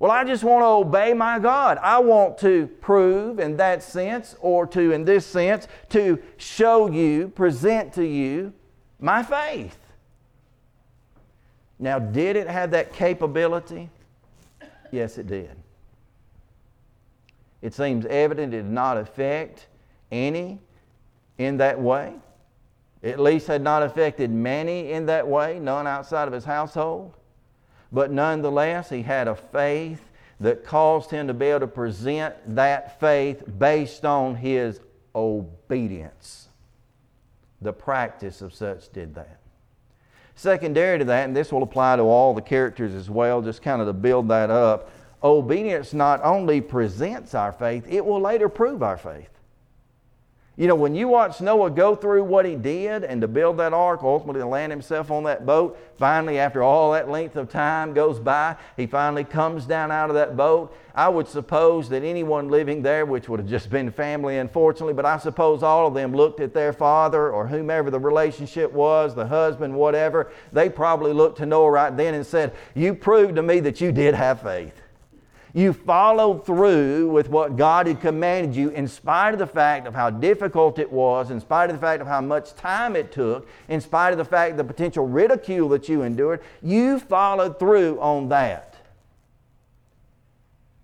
Well, 0.00 0.10
I 0.10 0.24
just 0.24 0.44
want 0.44 0.62
to 0.62 0.66
obey 0.66 1.14
my 1.14 1.38
God. 1.38 1.78
I 1.80 1.98
want 1.98 2.36
to 2.38 2.66
prove 2.82 3.38
in 3.38 3.56
that 3.56 3.82
sense, 3.82 4.36
or 4.40 4.66
to, 4.66 4.92
in 4.92 5.04
this 5.04 5.24
sense, 5.24 5.66
to 5.90 6.18
show 6.36 6.90
you, 6.90 7.28
present 7.28 7.94
to 7.94 8.04
you 8.04 8.52
my 9.00 9.22
faith. 9.22 9.78
Now, 11.78 11.98
did 11.98 12.36
it 12.36 12.48
have 12.48 12.72
that 12.72 12.92
capability? 12.92 13.88
Yes, 14.90 15.16
it 15.16 15.26
did. 15.26 15.56
It 17.62 17.72
seems 17.72 18.04
evident 18.04 18.52
it 18.52 18.58
did 18.58 18.70
not 18.70 18.98
affect 18.98 19.68
any 20.12 20.58
in 21.38 21.56
that 21.56 21.80
way 21.80 22.12
at 23.04 23.20
least 23.20 23.46
had 23.46 23.62
not 23.62 23.82
affected 23.82 24.30
many 24.30 24.92
in 24.92 25.06
that 25.06 25.28
way, 25.28 25.58
none 25.60 25.86
outside 25.86 26.26
of 26.26 26.32
his 26.32 26.44
household. 26.44 27.14
But 27.92 28.10
nonetheless, 28.10 28.88
he 28.88 29.02
had 29.02 29.28
a 29.28 29.36
faith 29.36 30.10
that 30.40 30.64
caused 30.64 31.10
him 31.10 31.28
to 31.28 31.34
be 31.34 31.46
able 31.46 31.60
to 31.60 31.66
present 31.66 32.34
that 32.56 32.98
faith 32.98 33.44
based 33.58 34.04
on 34.04 34.34
his 34.34 34.80
obedience. 35.14 36.48
The 37.60 37.72
practice 37.72 38.40
of 38.42 38.52
such 38.52 38.90
did 38.92 39.14
that. 39.14 39.38
Secondary 40.34 40.98
to 40.98 41.04
that, 41.04 41.26
and 41.26 41.36
this 41.36 41.52
will 41.52 41.62
apply 41.62 41.96
to 41.96 42.02
all 42.02 42.34
the 42.34 42.42
characters 42.42 42.94
as 42.94 43.08
well, 43.08 43.40
just 43.40 43.62
kind 43.62 43.80
of 43.80 43.86
to 43.86 43.92
build 43.92 44.28
that 44.28 44.50
up, 44.50 44.90
obedience 45.22 45.94
not 45.94 46.20
only 46.24 46.60
presents 46.60 47.34
our 47.34 47.52
faith, 47.52 47.86
it 47.88 48.04
will 48.04 48.20
later 48.20 48.48
prove 48.48 48.82
our 48.82 48.96
faith. 48.96 49.30
You 50.56 50.68
know, 50.68 50.76
when 50.76 50.94
you 50.94 51.08
watch 51.08 51.40
Noah 51.40 51.68
go 51.68 51.96
through 51.96 52.22
what 52.22 52.46
he 52.46 52.54
did 52.54 53.02
and 53.02 53.20
to 53.22 53.26
build 53.26 53.56
that 53.56 53.72
ark, 53.72 54.04
ultimately 54.04 54.40
to 54.40 54.46
land 54.46 54.70
himself 54.70 55.10
on 55.10 55.24
that 55.24 55.44
boat, 55.44 55.76
finally, 55.98 56.38
after 56.38 56.62
all 56.62 56.92
that 56.92 57.10
length 57.10 57.34
of 57.34 57.48
time 57.48 57.92
goes 57.92 58.20
by, 58.20 58.54
he 58.76 58.86
finally 58.86 59.24
comes 59.24 59.66
down 59.66 59.90
out 59.90 60.10
of 60.10 60.14
that 60.14 60.36
boat. 60.36 60.72
I 60.94 61.08
would 61.08 61.26
suppose 61.26 61.88
that 61.88 62.04
anyone 62.04 62.50
living 62.50 62.82
there, 62.82 63.04
which 63.04 63.28
would 63.28 63.40
have 63.40 63.48
just 63.48 63.68
been 63.68 63.90
family, 63.90 64.38
unfortunately, 64.38 64.94
but 64.94 65.04
I 65.04 65.18
suppose 65.18 65.64
all 65.64 65.88
of 65.88 65.94
them 65.94 66.14
looked 66.14 66.38
at 66.38 66.54
their 66.54 66.72
father 66.72 67.30
or 67.32 67.48
whomever 67.48 67.90
the 67.90 67.98
relationship 67.98 68.72
was, 68.72 69.12
the 69.12 69.26
husband, 69.26 69.74
whatever. 69.74 70.30
They 70.52 70.68
probably 70.68 71.12
looked 71.12 71.38
to 71.38 71.46
Noah 71.46 71.72
right 71.72 71.96
then 71.96 72.14
and 72.14 72.24
said, 72.24 72.54
You 72.76 72.94
proved 72.94 73.34
to 73.34 73.42
me 73.42 73.58
that 73.58 73.80
you 73.80 73.90
did 73.90 74.14
have 74.14 74.42
faith. 74.42 74.83
You 75.56 75.72
followed 75.72 76.44
through 76.44 77.10
with 77.10 77.28
what 77.28 77.56
God 77.56 77.86
had 77.86 78.00
commanded 78.00 78.56
you 78.56 78.70
in 78.70 78.88
spite 78.88 79.34
of 79.34 79.38
the 79.38 79.46
fact 79.46 79.86
of 79.86 79.94
how 79.94 80.10
difficult 80.10 80.80
it 80.80 80.90
was, 80.90 81.30
in 81.30 81.40
spite 81.40 81.70
of 81.70 81.76
the 81.76 81.80
fact 81.80 82.02
of 82.02 82.08
how 82.08 82.20
much 82.20 82.56
time 82.56 82.96
it 82.96 83.12
took, 83.12 83.48
in 83.68 83.80
spite 83.80 84.10
of 84.10 84.18
the 84.18 84.24
fact 84.24 84.50
of 84.50 84.56
the 84.56 84.64
potential 84.64 85.06
ridicule 85.06 85.68
that 85.68 85.88
you 85.88 86.02
endured. 86.02 86.42
You 86.60 86.98
followed 86.98 87.60
through 87.60 88.00
on 88.00 88.28
that. 88.30 88.74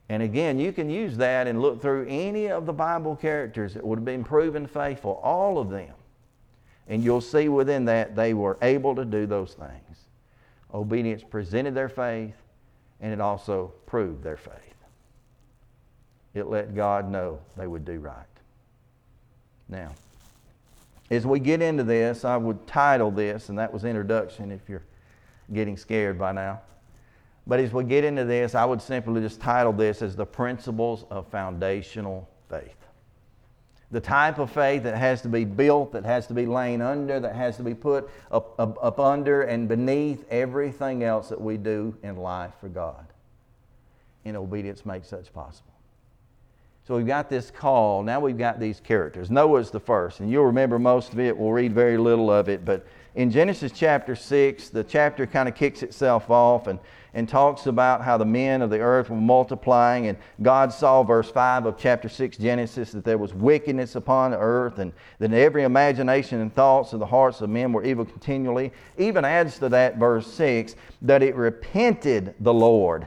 And 0.08 0.22
again, 0.22 0.60
you 0.60 0.72
can 0.72 0.88
use 0.88 1.16
that 1.16 1.48
and 1.48 1.60
look 1.60 1.82
through 1.82 2.06
any 2.08 2.46
of 2.46 2.64
the 2.64 2.72
Bible 2.72 3.16
characters 3.16 3.74
that 3.74 3.84
would 3.84 3.98
have 3.98 4.04
been 4.04 4.22
proven 4.22 4.68
faithful, 4.68 5.20
all 5.24 5.58
of 5.58 5.68
them. 5.68 5.94
And 6.86 7.02
you'll 7.02 7.20
see 7.20 7.48
within 7.48 7.86
that 7.86 8.14
they 8.14 8.34
were 8.34 8.56
able 8.62 8.94
to 8.94 9.04
do 9.04 9.26
those 9.26 9.54
things. 9.54 9.98
Obedience 10.72 11.24
presented 11.24 11.74
their 11.74 11.88
faith, 11.88 12.34
and 13.00 13.12
it 13.12 13.20
also 13.20 13.72
proved 13.86 14.22
their 14.22 14.36
faith. 14.36 14.54
It 16.34 16.46
let 16.46 16.74
God 16.74 17.10
know 17.10 17.40
they 17.56 17.66
would 17.66 17.84
do 17.84 17.98
right. 17.98 18.26
Now, 19.68 19.90
as 21.10 21.26
we 21.26 21.40
get 21.40 21.60
into 21.60 21.82
this, 21.82 22.24
I 22.24 22.36
would 22.36 22.66
title 22.66 23.10
this, 23.10 23.48
and 23.48 23.58
that 23.58 23.72
was 23.72 23.84
introduction 23.84 24.52
if 24.52 24.68
you're 24.68 24.84
getting 25.52 25.76
scared 25.76 26.18
by 26.18 26.32
now. 26.32 26.60
But 27.46 27.58
as 27.58 27.72
we 27.72 27.82
get 27.84 28.04
into 28.04 28.24
this, 28.24 28.54
I 28.54 28.64
would 28.64 28.80
simply 28.80 29.20
just 29.20 29.40
title 29.40 29.72
this 29.72 30.02
as 30.02 30.14
the 30.14 30.26
principles 30.26 31.04
of 31.10 31.26
foundational 31.28 32.28
faith 32.48 32.76
the 33.90 34.00
type 34.00 34.38
of 34.38 34.50
faith 34.50 34.84
that 34.84 34.96
has 34.96 35.22
to 35.22 35.28
be 35.28 35.44
built, 35.44 35.92
that 35.92 36.04
has 36.04 36.26
to 36.28 36.34
be 36.34 36.46
lain 36.46 36.80
under, 36.80 37.18
that 37.18 37.34
has 37.34 37.56
to 37.56 37.62
be 37.62 37.74
put 37.74 38.08
up, 38.30 38.58
up, 38.58 38.78
up, 38.80 39.00
under 39.00 39.42
and 39.42 39.68
beneath 39.68 40.24
everything 40.30 41.02
else 41.02 41.28
that 41.28 41.40
we 41.40 41.56
do 41.56 41.96
in 42.02 42.16
life 42.16 42.52
for 42.60 42.68
God. 42.68 43.06
And 44.24 44.36
obedience 44.36 44.86
makes 44.86 45.08
such 45.08 45.32
possible. 45.32 45.72
So 46.86 46.96
we've 46.96 47.06
got 47.06 47.28
this 47.28 47.50
call. 47.50 48.02
Now 48.02 48.20
we've 48.20 48.38
got 48.38 48.60
these 48.60 48.80
characters. 48.80 49.30
Noah's 49.30 49.70
the 49.70 49.80
first, 49.80 50.20
and 50.20 50.30
you'll 50.30 50.46
remember 50.46 50.78
most 50.78 51.12
of 51.12 51.18
it. 51.18 51.36
We'll 51.36 51.52
read 51.52 51.72
very 51.72 51.96
little 51.96 52.30
of 52.30 52.48
it. 52.48 52.64
But 52.64 52.86
in 53.14 53.30
Genesis 53.30 53.72
chapter 53.72 54.14
6, 54.14 54.70
the 54.70 54.84
chapter 54.84 55.26
kind 55.26 55.48
of 55.48 55.54
kicks 55.54 55.82
itself 55.82 56.30
off, 56.30 56.68
and 56.68 56.78
and 57.14 57.28
talks 57.28 57.66
about 57.66 58.02
how 58.02 58.16
the 58.16 58.24
men 58.24 58.62
of 58.62 58.70
the 58.70 58.78
earth 58.78 59.10
were 59.10 59.16
multiplying. 59.16 60.06
And 60.06 60.18
God 60.42 60.72
saw, 60.72 61.02
verse 61.02 61.30
5 61.30 61.66
of 61.66 61.78
chapter 61.78 62.08
6 62.08 62.36
Genesis, 62.36 62.92
that 62.92 63.04
there 63.04 63.18
was 63.18 63.34
wickedness 63.34 63.96
upon 63.96 64.30
the 64.30 64.38
earth, 64.38 64.78
and 64.78 64.92
that 65.18 65.32
every 65.32 65.64
imagination 65.64 66.40
and 66.40 66.54
thoughts 66.54 66.92
of 66.92 67.00
the 67.00 67.06
hearts 67.06 67.40
of 67.40 67.50
men 67.50 67.72
were 67.72 67.84
evil 67.84 68.04
continually. 68.04 68.72
Even 68.98 69.24
adds 69.24 69.58
to 69.58 69.68
that, 69.68 69.96
verse 69.96 70.26
6, 70.32 70.76
that 71.02 71.22
it 71.22 71.34
repented 71.34 72.34
the 72.40 72.54
Lord 72.54 73.06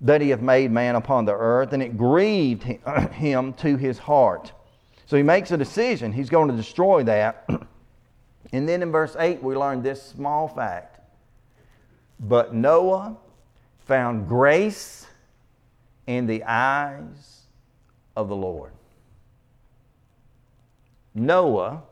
that 0.00 0.20
he 0.20 0.30
hath 0.30 0.40
made 0.40 0.70
man 0.70 0.94
upon 0.94 1.24
the 1.24 1.34
earth, 1.34 1.72
and 1.72 1.82
it 1.82 1.96
grieved 1.96 2.62
him 3.12 3.52
to 3.54 3.76
his 3.76 3.98
heart. 3.98 4.52
So 5.06 5.16
he 5.16 5.22
makes 5.22 5.50
a 5.50 5.56
decision. 5.56 6.12
He's 6.12 6.28
going 6.28 6.48
to 6.48 6.56
destroy 6.56 7.02
that. 7.04 7.48
and 8.52 8.68
then 8.68 8.82
in 8.82 8.92
verse 8.92 9.16
8, 9.18 9.42
we 9.42 9.56
learn 9.56 9.82
this 9.82 10.02
small 10.02 10.48
fact. 10.48 11.00
But 12.20 12.54
Noah 12.54 13.16
found 13.88 14.28
grace 14.28 15.06
in 16.06 16.26
the 16.26 16.44
eyes 16.44 17.46
of 18.14 18.28
the 18.28 18.36
Lord. 18.36 18.72
Noah 21.14 21.82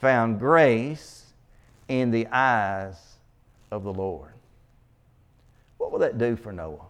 found 0.00 0.38
grace 0.38 1.24
in 1.88 2.12
the 2.12 2.28
eyes 2.28 3.16
of 3.72 3.82
the 3.82 3.92
Lord. 3.92 4.32
What 5.78 5.90
will 5.90 5.98
that 5.98 6.16
do 6.16 6.36
for 6.36 6.52
Noah? 6.52 6.86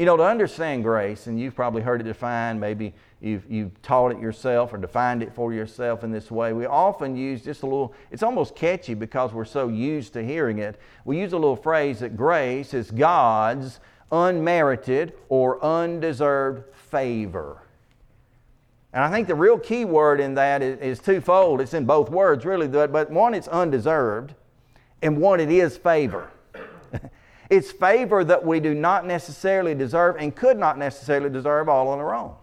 You 0.00 0.06
know, 0.06 0.16
to 0.16 0.24
understand 0.24 0.82
grace, 0.82 1.26
and 1.26 1.38
you've 1.38 1.54
probably 1.54 1.82
heard 1.82 2.00
it 2.00 2.04
defined, 2.04 2.58
maybe 2.58 2.94
you've, 3.20 3.44
you've 3.50 3.82
taught 3.82 4.12
it 4.12 4.18
yourself 4.18 4.72
or 4.72 4.78
defined 4.78 5.22
it 5.22 5.30
for 5.34 5.52
yourself 5.52 6.04
in 6.04 6.10
this 6.10 6.30
way. 6.30 6.54
We 6.54 6.64
often 6.64 7.14
use 7.14 7.42
just 7.42 7.62
a 7.64 7.66
little, 7.66 7.92
it's 8.10 8.22
almost 8.22 8.56
catchy 8.56 8.94
because 8.94 9.34
we're 9.34 9.44
so 9.44 9.68
used 9.68 10.14
to 10.14 10.24
hearing 10.24 10.58
it. 10.58 10.80
We 11.04 11.20
use 11.20 11.34
a 11.34 11.36
little 11.36 11.54
phrase 11.54 12.00
that 12.00 12.16
grace 12.16 12.72
is 12.72 12.90
God's 12.90 13.78
unmerited 14.10 15.12
or 15.28 15.62
undeserved 15.62 16.74
favor. 16.74 17.60
And 18.94 19.04
I 19.04 19.10
think 19.10 19.28
the 19.28 19.34
real 19.34 19.58
key 19.58 19.84
word 19.84 20.18
in 20.18 20.32
that 20.36 20.62
is, 20.62 20.78
is 20.78 20.98
twofold. 21.00 21.60
It's 21.60 21.74
in 21.74 21.84
both 21.84 22.08
words, 22.08 22.46
really, 22.46 22.68
but 22.68 23.10
one, 23.10 23.34
it's 23.34 23.48
undeserved, 23.48 24.32
and 25.02 25.18
one, 25.18 25.40
it 25.40 25.50
is 25.50 25.76
favor. 25.76 26.30
It's 27.50 27.72
favor 27.72 28.22
that 28.24 28.46
we 28.46 28.60
do 28.60 28.74
not 28.74 29.04
necessarily 29.04 29.74
deserve 29.74 30.16
and 30.18 30.34
could 30.34 30.56
not 30.56 30.78
necessarily 30.78 31.28
deserve 31.28 31.68
all 31.68 31.88
on 31.88 31.98
our 31.98 32.14
own. 32.14 32.34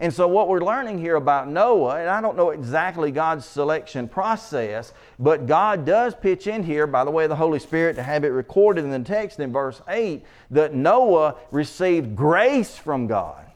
And 0.00 0.12
so, 0.12 0.26
what 0.26 0.48
we're 0.48 0.64
learning 0.64 0.98
here 0.98 1.14
about 1.14 1.48
Noah, 1.48 2.00
and 2.00 2.10
I 2.10 2.20
don't 2.20 2.36
know 2.36 2.50
exactly 2.50 3.12
God's 3.12 3.46
selection 3.46 4.08
process, 4.08 4.92
but 5.20 5.46
God 5.46 5.86
does 5.86 6.16
pitch 6.16 6.48
in 6.48 6.64
here, 6.64 6.88
by 6.88 7.04
the 7.04 7.12
way 7.12 7.28
the 7.28 7.36
Holy 7.36 7.60
Spirit, 7.60 7.94
to 7.96 8.02
have 8.02 8.24
it 8.24 8.28
recorded 8.28 8.82
in 8.84 8.90
the 8.90 8.98
text 8.98 9.38
in 9.38 9.52
verse 9.52 9.80
8, 9.88 10.24
that 10.50 10.74
Noah 10.74 11.36
received 11.52 12.16
grace 12.16 12.76
from 12.76 13.06
God. 13.06 13.46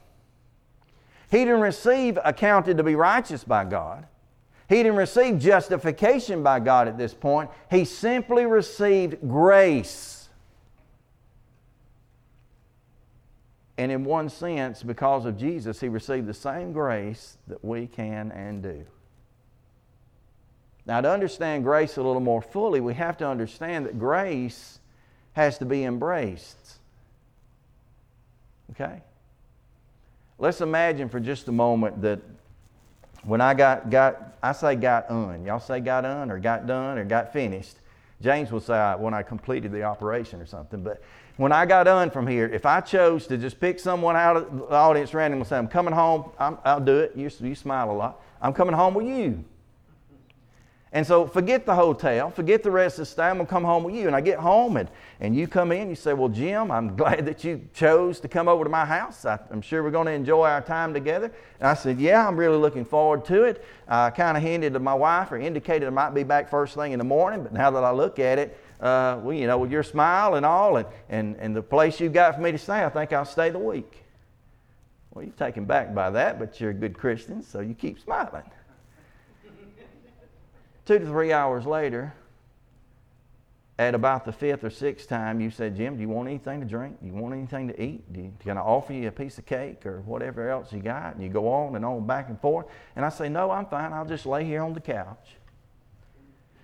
He 1.29 1.39
didn't 1.39 1.61
receive 1.61 2.17
accounted 2.23 2.77
to 2.77 2.83
be 2.83 2.95
righteous 2.95 3.43
by 3.43 3.65
God. 3.65 4.07
He 4.69 4.77
didn't 4.77 4.95
receive 4.95 5.39
justification 5.39 6.41
by 6.41 6.61
God 6.61 6.87
at 6.87 6.97
this 6.97 7.13
point. 7.13 7.49
He 7.69 7.83
simply 7.83 8.45
received 8.45 9.17
grace. 9.27 10.18
And 13.79 13.93
in 13.93 14.03
one 14.03 14.27
sense, 14.27 14.83
because 14.83 15.23
of 15.23 15.37
Jesus, 15.37 15.79
he 15.79 15.87
received 15.87 16.27
the 16.27 16.33
same 16.33 16.73
grace 16.73 17.37
that 17.47 17.63
we 17.63 17.87
can 17.87 18.29
and 18.33 18.61
do. 18.61 18.85
Now, 20.85 20.99
to 20.99 21.09
understand 21.09 21.63
grace 21.63 21.95
a 21.95 22.03
little 22.03 22.19
more 22.19 22.41
fully, 22.41 22.81
we 22.81 22.93
have 22.95 23.15
to 23.19 23.25
understand 23.25 23.85
that 23.85 23.97
grace 23.97 24.81
has 25.31 25.57
to 25.59 25.65
be 25.65 25.85
embraced. 25.85 26.79
Okay? 28.71 29.01
Let's 30.39 30.59
imagine 30.59 31.07
for 31.07 31.21
just 31.21 31.47
a 31.47 31.53
moment 31.53 32.01
that 32.01 32.19
when 33.23 33.39
I 33.39 33.53
got, 33.53 33.89
got 33.89 34.33
I 34.43 34.51
say 34.51 34.75
got 34.75 35.09
un. 35.09 35.45
Y'all 35.45 35.61
say 35.61 35.79
got 35.79 36.03
un 36.03 36.31
or 36.31 36.37
got 36.37 36.67
done 36.67 36.97
or 36.97 37.05
got 37.05 37.31
finished. 37.31 37.77
James 38.21 38.51
will 38.51 38.59
say 38.59 38.93
when 38.97 39.13
I 39.13 39.23
completed 39.23 39.71
the 39.71 39.83
operation 39.83 40.41
or 40.41 40.45
something. 40.45 40.83
But 40.83 41.01
when 41.39 41.53
I 41.53 41.65
got 41.65 41.85
done 41.85 42.11
from 42.11 42.27
here, 42.27 42.49
if 42.49 42.65
I 42.65 42.81
chose 42.81 43.25
to 43.27 43.37
just 43.37 43.61
pick 43.61 43.79
someone 43.79 44.17
out 44.17 44.35
of 44.35 44.57
the 44.57 44.75
audience 44.75 45.13
randomly 45.13 45.43
and 45.43 45.47
say, 45.47 45.57
I'm 45.57 45.69
coming 45.69 45.93
home, 45.93 46.31
i 46.37 46.73
will 46.73 46.81
do 46.83 46.99
it. 46.99 47.13
You, 47.15 47.31
you 47.39 47.55
smile 47.55 47.89
a 47.91 47.93
lot. 47.93 48.21
I'm 48.41 48.51
coming 48.51 48.75
home 48.75 48.93
with 48.93 49.07
you. 49.07 49.45
And 50.91 51.07
so 51.07 51.25
forget 51.27 51.65
the 51.65 51.75
hotel, 51.75 52.29
forget 52.29 52.61
the 52.61 52.71
rest 52.71 52.95
of 52.95 53.03
the 53.03 53.05
stay. 53.05 53.23
I'm 53.23 53.37
going 53.37 53.45
to 53.45 53.49
come 53.49 53.63
home 53.63 53.85
with 53.85 53.95
you. 53.95 54.07
And 54.07 54.15
I 54.15 54.19
get 54.19 54.39
home 54.39 54.75
and, 54.75 54.89
and 55.21 55.33
you 55.33 55.47
come 55.47 55.71
in, 55.71 55.87
you 55.87 55.95
say, 55.95 56.13
Well, 56.13 56.27
Jim, 56.27 56.71
I'm 56.71 56.95
glad 56.97 57.25
that 57.27 57.45
you 57.45 57.69
chose 57.73 58.19
to 58.19 58.27
come 58.27 58.49
over 58.49 58.65
to 58.65 58.69
my 58.69 58.83
house. 58.83 59.23
I, 59.23 59.39
am 59.49 59.61
sure 59.61 59.81
we're 59.81 59.91
going 59.91 60.07
to 60.07 60.11
enjoy 60.11 60.45
our 60.45 60.61
time 60.61 60.93
together. 60.93 61.31
And 61.59 61.69
I 61.69 61.73
said, 61.73 62.01
Yeah, 62.01 62.27
I'm 62.27 62.35
really 62.35 62.57
looking 62.57 62.83
forward 62.83 63.23
to 63.25 63.43
it. 63.43 63.63
I 63.87 64.09
kind 64.09 64.35
of 64.35 64.43
hinted 64.43 64.73
to 64.73 64.79
my 64.79 64.93
wife 64.93 65.31
or 65.31 65.37
indicated 65.37 65.85
I 65.85 65.91
might 65.91 66.13
be 66.13 66.23
back 66.23 66.49
first 66.49 66.75
thing 66.75 66.91
in 66.91 66.99
the 66.99 67.05
morning, 67.05 67.43
but 67.43 67.53
now 67.53 67.71
that 67.71 67.83
I 67.85 67.91
look 67.91 68.19
at 68.19 68.39
it, 68.39 68.59
uh, 68.79 69.19
well, 69.21 69.35
you 69.35 69.47
know, 69.47 69.57
with 69.57 69.71
your 69.71 69.83
smile 69.83 70.35
and 70.35 70.45
all, 70.45 70.77
and, 70.77 70.87
and, 71.09 71.35
and 71.37 71.55
the 71.55 71.61
place 71.61 71.99
you've 71.99 72.13
got 72.13 72.35
for 72.35 72.41
me 72.41 72.51
to 72.51 72.57
stay, 72.57 72.83
I 72.83 72.89
think 72.89 73.11
I'll 73.11 73.25
stay 73.25 73.49
the 73.49 73.59
week. 73.59 74.05
Well, 75.11 75.25
you're 75.25 75.33
taken 75.33 75.65
back 75.65 75.93
by 75.93 76.09
that, 76.11 76.39
but 76.39 76.61
you're 76.61 76.69
a 76.69 76.73
good 76.73 76.97
Christian, 76.97 77.41
so 77.43 77.59
you 77.59 77.73
keep 77.73 77.99
smiling. 77.99 78.49
Two 80.85 80.99
to 80.99 81.05
three 81.05 81.33
hours 81.33 81.65
later, 81.65 82.13
at 83.79 83.95
about 83.95 84.25
the 84.25 84.33
fifth 84.33 84.65
or 84.65 84.69
sixth 84.69 85.07
time, 85.07 85.39
you 85.39 85.49
said, 85.49 85.75
Jim, 85.75 85.95
do 85.95 86.01
you 86.01 86.09
want 86.09 86.27
anything 86.27 86.59
to 86.59 86.65
drink? 86.65 86.99
Do 87.01 87.07
you 87.07 87.13
want 87.13 87.33
anything 87.33 87.69
to 87.69 87.81
eat? 87.81 88.11
Do 88.11 88.19
you, 88.19 88.33
can 88.39 88.57
I 88.57 88.61
offer 88.61 88.91
you 88.91 89.07
a 89.07 89.11
piece 89.11 89.37
of 89.37 89.45
cake 89.45 89.85
or 89.85 90.01
whatever 90.01 90.49
else 90.49 90.73
you 90.73 90.81
got? 90.81 91.15
And 91.15 91.23
you 91.23 91.29
go 91.29 91.47
on 91.47 91.77
and 91.77 91.85
on 91.85 92.05
back 92.05 92.27
and 92.27 92.39
forth. 92.41 92.65
And 92.97 93.05
I 93.05 93.09
say, 93.09 93.29
No, 93.29 93.51
I'm 93.51 93.65
fine. 93.67 93.93
I'll 93.93 94.05
just 94.05 94.25
lay 94.25 94.43
here 94.43 94.61
on 94.63 94.73
the 94.73 94.81
couch. 94.81 95.37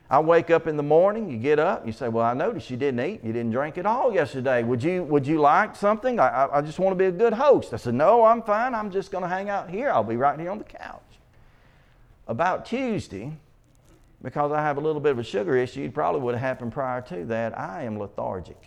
I 0.09 0.19
wake 0.19 0.51
up 0.51 0.67
in 0.67 0.77
the 0.77 0.83
morning, 0.83 1.31
you 1.31 1.37
get 1.37 1.57
up, 1.57 1.85
you 1.85 1.91
say, 1.91 2.09
Well, 2.09 2.23
I 2.23 2.33
noticed 2.33 2.69
you 2.69 2.77
didn't 2.77 2.99
eat, 2.99 3.23
you 3.23 3.33
didn't 3.33 3.51
drink 3.51 3.77
at 3.79 3.87
all 3.87 4.13
yesterday. 4.13 4.61
Would 4.63 4.83
you, 4.83 5.01
would 5.03 5.25
you 5.25 5.39
like 5.39 5.75
something? 5.75 6.19
I, 6.19 6.47
I 6.51 6.61
just 6.61 6.77
want 6.77 6.91
to 6.91 6.97
be 6.97 7.05
a 7.05 7.11
good 7.11 7.33
host. 7.33 7.73
I 7.73 7.77
said, 7.77 7.95
No, 7.95 8.23
I'm 8.23 8.43
fine. 8.43 8.75
I'm 8.75 8.91
just 8.91 9.11
going 9.11 9.23
to 9.23 9.27
hang 9.27 9.49
out 9.49 9.69
here. 9.69 9.89
I'll 9.89 10.03
be 10.03 10.15
right 10.15 10.39
here 10.39 10.51
on 10.51 10.59
the 10.59 10.63
couch. 10.63 11.01
About 12.27 12.67
Tuesday, 12.67 13.31
because 14.21 14.51
I 14.51 14.61
have 14.61 14.77
a 14.77 14.81
little 14.81 15.01
bit 15.01 15.11
of 15.11 15.19
a 15.19 15.23
sugar 15.23 15.57
issue, 15.57 15.83
it 15.83 15.93
probably 15.93 16.21
would 16.21 16.35
have 16.35 16.41
happened 16.41 16.71
prior 16.71 17.01
to 17.01 17.25
that. 17.25 17.57
I 17.57 17.83
am 17.83 17.97
lethargic. 17.97 18.61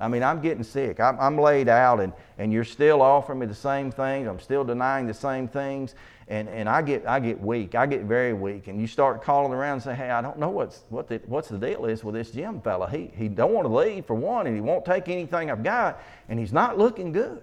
I 0.00 0.08
mean, 0.08 0.22
I'm 0.22 0.40
getting 0.40 0.64
sick. 0.64 1.00
I'm, 1.00 1.20
I'm 1.20 1.38
laid 1.38 1.68
out, 1.68 2.00
and, 2.00 2.12
and 2.38 2.50
you're 2.50 2.64
still 2.64 3.02
offering 3.02 3.38
me 3.38 3.46
the 3.46 3.54
same 3.54 3.90
things. 3.90 4.26
I'm 4.26 4.40
still 4.40 4.64
denying 4.64 5.06
the 5.06 5.14
same 5.14 5.46
things 5.46 5.94
and, 6.32 6.48
and 6.48 6.66
I, 6.66 6.80
get, 6.80 7.06
I 7.06 7.20
get 7.20 7.38
weak. 7.42 7.74
I 7.74 7.84
get 7.84 8.04
very 8.04 8.32
weak. 8.32 8.66
And 8.66 8.80
you 8.80 8.86
start 8.86 9.22
calling 9.22 9.52
around 9.52 9.74
and 9.74 9.82
say, 9.82 9.94
hey, 9.94 10.08
I 10.08 10.22
don't 10.22 10.38
know 10.38 10.48
what's, 10.48 10.80
what 10.88 11.06
the, 11.06 11.20
what's 11.26 11.48
the 11.48 11.58
deal 11.58 11.84
is 11.84 12.02
with 12.02 12.14
this 12.14 12.30
Jim 12.30 12.62
fella. 12.62 12.88
He, 12.88 13.10
he 13.14 13.28
don't 13.28 13.52
want 13.52 13.68
to 13.68 13.74
leave, 13.74 14.06
for 14.06 14.14
one, 14.14 14.46
and 14.46 14.56
he 14.56 14.62
won't 14.62 14.86
take 14.86 15.10
anything 15.10 15.50
I've 15.50 15.62
got, 15.62 16.02
and 16.30 16.38
he's 16.38 16.52
not 16.54 16.78
looking 16.78 17.12
good. 17.12 17.42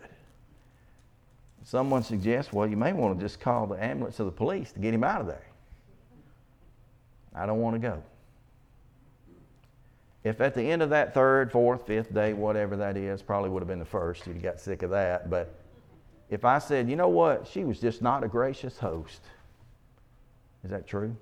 Someone 1.63 2.01
suggests, 2.01 2.51
well, 2.51 2.67
you 2.67 2.77
may 2.77 2.91
want 2.91 3.19
to 3.19 3.23
just 3.23 3.39
call 3.39 3.67
the 3.67 3.75
ambulance 3.75 4.19
or 4.19 4.23
the 4.23 4.31
police 4.31 4.71
to 4.71 4.79
get 4.79 4.91
him 4.91 5.03
out 5.03 5.21
of 5.21 5.27
there. 5.27 5.45
I 7.35 7.45
don't 7.45 7.61
want 7.61 7.75
to 7.75 7.79
go. 7.79 8.01
If 10.23 10.41
at 10.41 10.55
the 10.55 10.63
end 10.63 10.81
of 10.81 10.89
that 10.89 11.13
third, 11.13 11.51
fourth, 11.51 11.85
fifth 11.85 12.11
day, 12.11 12.33
whatever 12.33 12.75
that 12.77 12.97
is, 12.97 13.21
probably 13.21 13.51
would 13.51 13.61
have 13.61 13.67
been 13.67 13.77
the 13.77 13.85
first, 13.85 14.25
you'd 14.25 14.41
got 14.41 14.59
sick 14.59 14.81
of 14.81 14.89
that, 14.89 15.29
but 15.29 15.58
if 16.29 16.45
I 16.45 16.59
said, 16.59 16.89
you 16.89 16.95
know 16.95 17.09
what, 17.09 17.47
she 17.47 17.63
was 17.63 17.79
just 17.79 18.01
not 18.01 18.23
a 18.23 18.27
gracious 18.27 18.77
host, 18.77 19.21
is 20.63 20.71
that 20.71 20.87
true? 20.87 21.15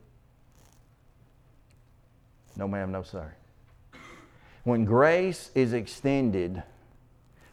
No, 2.55 2.67
ma'am, 2.67 2.91
no, 2.91 3.03
sir. 3.03 3.31
When 4.63 4.83
grace 4.83 5.51
is 5.55 5.73
extended, 5.73 6.63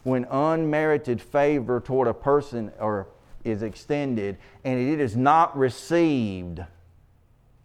when 0.03 0.25
unmerited 0.31 1.21
favor 1.21 1.81
toward 1.81 2.09
a 2.09 2.15
person 2.15 2.73
or 2.81 3.07
is 3.45 3.63
extended 3.63 4.39
and 4.65 4.81
it 4.81 4.99
is 4.99 5.15
not 5.15 5.57
received, 5.57 6.61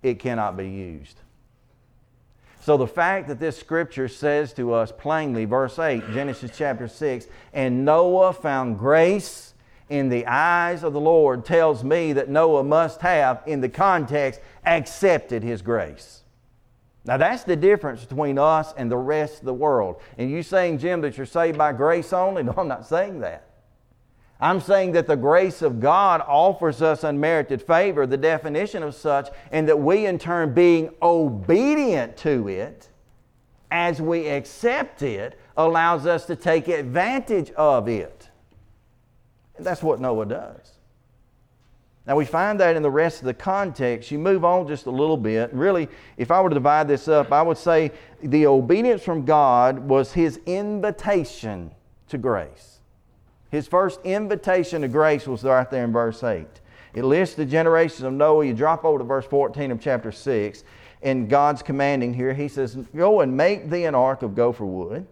it 0.04 0.19
cannot 0.19 0.56
be 0.56 0.69
used. 0.69 1.17
So 2.62 2.78
the 2.78 2.88
fact 2.88 3.30
that 3.30 3.39
this 3.39 3.58
scripture 3.58 4.08
says 4.08 4.54
to 4.54 4.73
us 4.73 4.91
plainly, 4.91 5.45
verse 5.45 5.80
8, 5.80 6.12
Genesis 6.12 6.52
chapter 6.56 6.88
6, 6.88 7.28
and 7.54 7.86
Noah 7.86 8.34
found 8.34 8.78
grace 8.78 9.49
in 9.89 10.10
the 10.10 10.25
eyes 10.28 10.84
of 10.84 10.93
the 10.93 10.99
Lord 10.99 11.45
tells 11.45 11.84
me 11.84 12.13
that 12.13 12.30
Noah 12.30 12.63
must 12.63 13.02
have, 13.02 13.41
in 13.45 13.62
the 13.62 13.69
context, 13.69 14.39
accepted 14.65 15.43
his 15.43 15.62
grace. 15.62 16.23
Now 17.06 17.17
that's 17.17 17.43
the 17.43 17.56
difference 17.56 18.06
between 18.06 18.38
us 18.38 18.73
and 18.78 18.91
the 18.91 18.97
rest 18.97 19.39
of 19.39 19.45
the 19.45 19.54
world. 19.54 20.02
And 20.17 20.30
you 20.30 20.43
saying, 20.43 20.78
Jim, 20.78 21.02
that 21.02 21.17
you're 21.17 21.25
saved 21.25 21.58
by 21.58 21.73
grace 21.73 22.13
only? 22.13 22.43
No, 22.49 22.54
I'm 22.56 22.67
not 22.67 22.86
saying 22.86 23.21
that. 23.21 23.45
I'm 24.41 24.62
saying 24.62 24.93
that 24.93 25.08
the 25.08 25.17
grace 25.17 25.62
of 25.62 25.82
God 25.82 26.21
offers 26.25 26.82
us 26.82 27.04
unmerited 27.04 27.62
favor, 27.62 28.08
the 28.08 28.15
definition 28.17 28.84
of 28.84 28.95
such, 28.95 29.30
and 29.52 29.67
that 29.67 29.80
we 29.80 30.06
in 30.06 30.17
turn 30.17 30.54
being 30.54 30.91
obedient 31.02 32.15
to 32.17 32.47
it 32.47 32.88
as 33.71 34.02
we 34.02 34.28
accept 34.28 35.02
it 35.02 35.39
allows 35.58 36.06
us 36.06 36.25
to 36.25 36.36
take 36.36 36.67
advantage 36.67 37.52
of 37.52 37.88
it. 37.89 38.18
And 39.60 39.65
that's 39.65 39.84
what 39.84 40.00
Noah 40.00 40.26
does. 40.26 40.80
Now 42.08 42.15
we 42.15 42.24
find 42.24 42.58
that 42.62 42.78
in 42.78 42.82
the 42.82 42.89
rest 42.89 43.19
of 43.19 43.26
the 43.26 43.34
context. 43.34 44.10
You 44.10 44.17
move 44.17 44.45
on 44.45 44.69
just 44.69 44.86
a 44.86 44.89
little 44.89 45.17
bit. 45.17 45.54
Really, 45.54 45.89
if 46.15 46.32
I 46.32 46.39
were 46.39 46.50
to 46.50 46.54
divide 46.54 46.88
this 46.88 47.10
up, 47.10 47.34
I 47.34 47.41
would 47.41 47.58
say 47.58 47.91
the 48.24 48.48
obedience 48.48 49.04
from 49.04 49.26
God 49.26 49.80
was 49.80 50.13
his 50.13 50.39
invitation 50.45 51.72
to 52.08 52.17
grace. 52.17 52.80
His 53.52 53.67
first 53.67 54.00
invitation 54.06 54.82
to 54.82 54.88
grace 54.88 55.28
was 55.28 55.43
right 55.43 55.69
there 55.69 55.84
in 55.84 55.91
verse 55.91 56.24
8. 56.24 56.48
It 56.93 57.04
lists 57.04 57.36
the 57.36 57.45
generations 57.45 58.04
of 58.04 58.13
Noah. 58.13 58.45
You 58.45 58.54
drop 58.54 58.86
over 58.86 59.00
to 59.00 59.04
verse 59.04 59.26
14 59.26 59.72
of 59.72 59.82
chapter 59.82 60.13
6, 60.13 60.63
and 61.02 61.30
God's 61.30 61.62
commanding 61.62 62.13
here. 62.13 62.34
He 62.34 62.48
says, 62.48 62.76
Go 62.95 63.19
and 63.19 63.36
make 63.36 63.69
thee 63.69 63.84
an 63.84 63.93
ark 63.93 64.22
of 64.22 64.36
gopher 64.36 64.65
wood, 64.65 65.06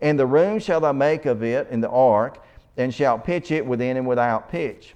and 0.00 0.18
the 0.18 0.26
room 0.26 0.58
shall 0.58 0.80
thou 0.80 0.92
make 0.92 1.24
of 1.24 1.44
it 1.44 1.68
in 1.70 1.80
the 1.80 1.88
ark, 1.88 2.42
and 2.76 2.92
shalt 2.92 3.24
pitch 3.24 3.50
it 3.50 3.64
within 3.64 3.96
and 3.96 4.06
without 4.06 4.50
pitch. 4.50 4.94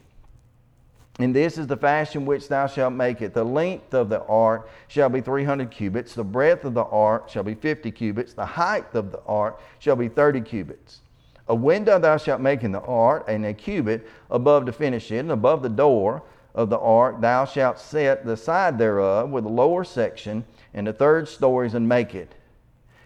And 1.19 1.35
this 1.35 1.59
is 1.59 1.66
the 1.66 1.77
fashion 1.77 2.25
which 2.25 2.49
thou 2.49 2.66
shalt 2.66 2.95
make 2.95 3.21
it. 3.21 3.35
The 3.35 3.45
length 3.45 3.93
of 3.93 4.09
the 4.09 4.25
ark 4.25 4.71
shall 4.88 5.11
be 5.11 5.21
300 5.21 5.71
cubits, 5.71 6.14
the 6.14 6.25
breadth 6.25 6.64
of 6.64 6.73
the 6.73 6.85
ark 6.85 7.29
shall 7.29 7.43
be 7.43 7.55
50 7.55 7.90
cubits, 7.90 8.33
the 8.33 8.47
height 8.47 8.95
of 8.95 9.12
the 9.12 9.21
ark 9.27 9.61
shall 9.79 9.97
be 9.97 10.09
30 10.09 10.40
cubits. 10.40 11.01
A 11.49 11.55
window 11.55 11.99
thou 11.99 12.16
shalt 12.16 12.40
make 12.40 12.62
in 12.62 12.73
the 12.73 12.81
ark, 12.81 13.25
and 13.29 13.45
a 13.45 13.53
cubit 13.53 14.07
above 14.31 14.66
to 14.66 14.73
finish 14.73 15.11
it, 15.11 15.19
and 15.19 15.33
above 15.33 15.62
the 15.62 15.69
door 15.69 16.23
of 16.55 16.71
the 16.71 16.79
ark 16.79 17.21
thou 17.21 17.45
shalt 17.45 17.79
set 17.79 18.25
the 18.25 18.37
side 18.37 18.79
thereof 18.79 19.31
with 19.31 19.45
the 19.45 19.51
lower 19.51 19.85
section 19.85 20.45
and 20.73 20.87
the 20.87 20.93
third 20.93 21.29
stories, 21.29 21.75
and 21.75 21.88
make 21.88 22.14
it. 22.14 22.35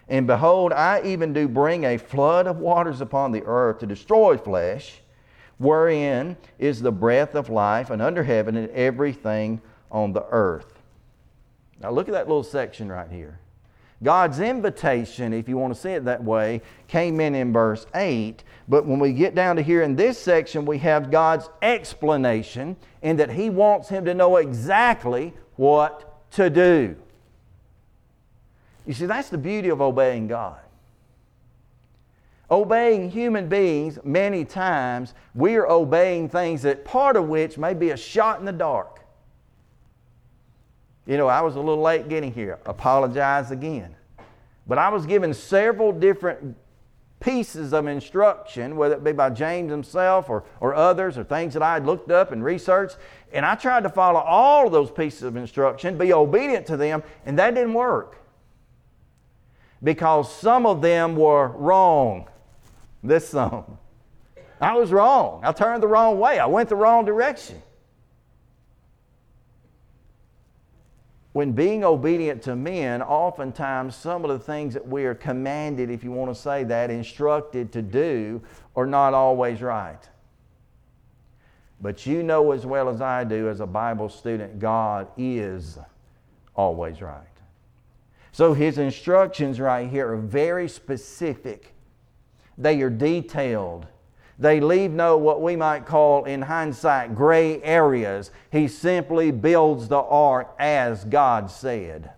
And 0.09 0.27
behold, 0.27 0.73
I 0.73 1.03
even 1.05 1.33
do 1.33 1.49
bring 1.49 1.85
a 1.85 1.99
flood 1.99 2.47
of 2.47 2.59
waters 2.59 3.01
upon 3.01 3.33
the 3.33 3.43
earth 3.45 3.79
to 3.79 3.87
destroy 3.87 4.37
flesh, 4.37 5.01
wherein 5.59 6.37
is 6.59 6.83
the 6.83 6.93
breath 6.93 7.35
of 7.35 7.49
life, 7.49 7.90
and 7.90 8.03
under 8.03 8.25
heaven 8.25 8.57
and 8.57 8.69
everything 8.71 9.61
on 9.90 10.12
the 10.12 10.25
earth. 10.31 10.81
Now 11.81 11.90
look 11.90 12.09
at 12.09 12.12
that 12.12 12.29
little 12.29 12.43
section 12.43 12.90
right 12.90 13.11
here. 13.11 13.38
God's 14.03 14.40
invitation, 14.40 15.33
if 15.33 15.49
you 15.49 15.57
want 15.57 15.75
to 15.75 15.81
see 15.81 15.93
it 15.93 16.05
that 16.05 16.23
way, 16.23 16.61
came 16.88 17.21
in 17.21 17.35
in 17.35 17.53
verse 17.53 17.87
8. 17.95 18.45
But 18.69 18.85
when 18.87 18.99
we 18.99 19.12
get 19.12 19.35
down 19.35 19.57
to 19.57 19.62
here 19.62 19.83
in 19.83 19.97
this 19.97 20.19
section, 20.19 20.67
we 20.67 20.79
have 20.79 21.11
God's 21.11 21.49
explanation 21.62 22.77
in 23.03 23.17
that 23.17 23.31
He 23.31 23.49
wants 23.49 23.88
him 23.88 24.05
to 24.05 24.12
know 24.12 24.37
exactly 24.37 25.33
what 25.57 26.31
to 26.33 26.51
do. 26.51 26.97
You 28.87 28.94
see, 28.94 29.07
that's 29.07 29.29
the 29.29 29.38
beauty 29.38 29.70
of 29.70 29.81
obeying 29.81 30.27
God. 30.27 30.59
Obeying 32.51 33.11
human 33.11 33.49
beings, 33.49 33.99
many 34.05 34.44
times, 34.44 35.14
we 35.35 35.57
are 35.57 35.66
obeying 35.66 36.29
things 36.29 36.62
that 36.62 36.85
part 36.85 37.16
of 37.16 37.29
which 37.29 37.57
may 37.57 37.73
be 37.73 37.90
a 37.90 37.97
shot 37.97 38.38
in 38.38 38.44
the 38.44 38.53
dark. 38.53 39.01
You 41.07 41.16
know, 41.16 41.27
I 41.27 41.40
was 41.40 41.57
a 41.57 41.61
little 41.61 41.83
late 41.83 42.09
getting 42.09 42.33
here. 42.33 42.59
Apologize 42.66 43.51
again. 43.51 43.94
But 44.66 44.79
I 44.79 44.88
was 44.88 45.05
given 45.07 45.35
several 45.35 45.92
different 45.92 46.57
pieces 47.20 47.73
of 47.73 47.87
instruction, 47.87 48.77
whether 48.77 48.94
it 48.94 49.05
be 49.05 49.12
by 49.12 49.31
James 49.31 49.70
himself 49.70 50.29
or, 50.29 50.44
or 50.61 50.75
others 50.75 51.16
or 51.16 51.25
things 51.25 51.55
that 51.55 51.62
I 51.62 51.75
had 51.75 51.87
looked 51.87 52.11
up 52.11 52.33
and 52.33 52.44
researched. 52.44 52.99
And 53.33 53.47
I 53.47 53.55
tried 53.55 53.83
to 53.85 53.88
follow 53.88 54.20
all 54.20 54.66
of 54.66 54.73
those 54.73 54.90
pieces 54.90 55.23
of 55.23 55.37
instruction, 55.37 55.97
be 55.97 56.12
obedient 56.12 56.66
to 56.66 56.77
them, 56.77 57.03
and 57.25 57.38
that 57.38 57.55
didn't 57.55 57.75
work. 57.75 58.24
Because 59.83 60.33
some 60.33 60.67
of 60.67 60.81
them 60.81 61.17
were 61.17 61.49
wrong. 61.49 62.29
This 63.03 63.29
some. 63.29 63.79
I 64.61 64.75
was 64.75 64.93
wrong. 64.93 65.41
I 65.45 65.53
turned 65.53 65.83
the 65.83 65.89
wrong 65.89 66.19
way. 66.19 66.39
I 66.39 66.47
went 66.47 66.69
the 66.69 66.77
wrong 66.77 67.05
direction. 67.05 67.61
when 71.35 71.51
being 71.51 71.83
obedient 71.83 72.41
to 72.41 72.55
men, 72.55 73.03
oftentimes 73.03 73.97
some 73.97 74.25
of 74.25 74.31
the 74.31 74.39
things 74.39 74.73
that 74.73 74.87
we 74.87 75.05
are 75.05 75.17
commanded, 75.17 75.91
if 75.91 76.05
you 76.05 76.13
want 76.13 76.33
to 76.33 76.41
say 76.41 76.63
that, 76.63 76.93
instructed 76.93 77.73
to 77.73 77.83
do, 77.83 78.41
are 78.77 78.87
not 78.87 79.15
always 79.15 79.61
right. 79.61 80.09
But 81.81 82.07
you 82.07 82.23
know 82.23 82.53
as 82.53 82.65
well 82.65 82.89
as 82.89 83.01
I 83.01 83.25
do, 83.25 83.49
as 83.49 83.59
a 83.59 83.67
Bible 83.67 84.09
student, 84.09 84.61
God 84.61 85.09
is 85.17 85.77
always 86.55 87.03
right. 87.03 87.34
So 88.35 88.53
his 88.53 88.79
instructions 88.79 89.61
right 89.61 89.88
here 89.88 90.12
are 90.12 90.16
very 90.16 90.68
specific, 90.68 91.73
they 92.59 92.83
are 92.83 92.90
detailed. 92.90 93.87
They 94.40 94.59
leave 94.59 94.90
no 94.90 95.16
what 95.16 95.40
we 95.40 95.55
might 95.55 95.87
call, 95.87 96.25
in 96.25 96.42
hindsight, 96.42 97.14
gray 97.14 97.62
areas. 97.62 98.33
He 98.51 98.66
simply 98.66 99.31
builds 99.31 99.87
the 99.87 100.01
ark 100.01 100.53
as 100.59 101.05
God 101.05 101.49
said. 101.49 102.11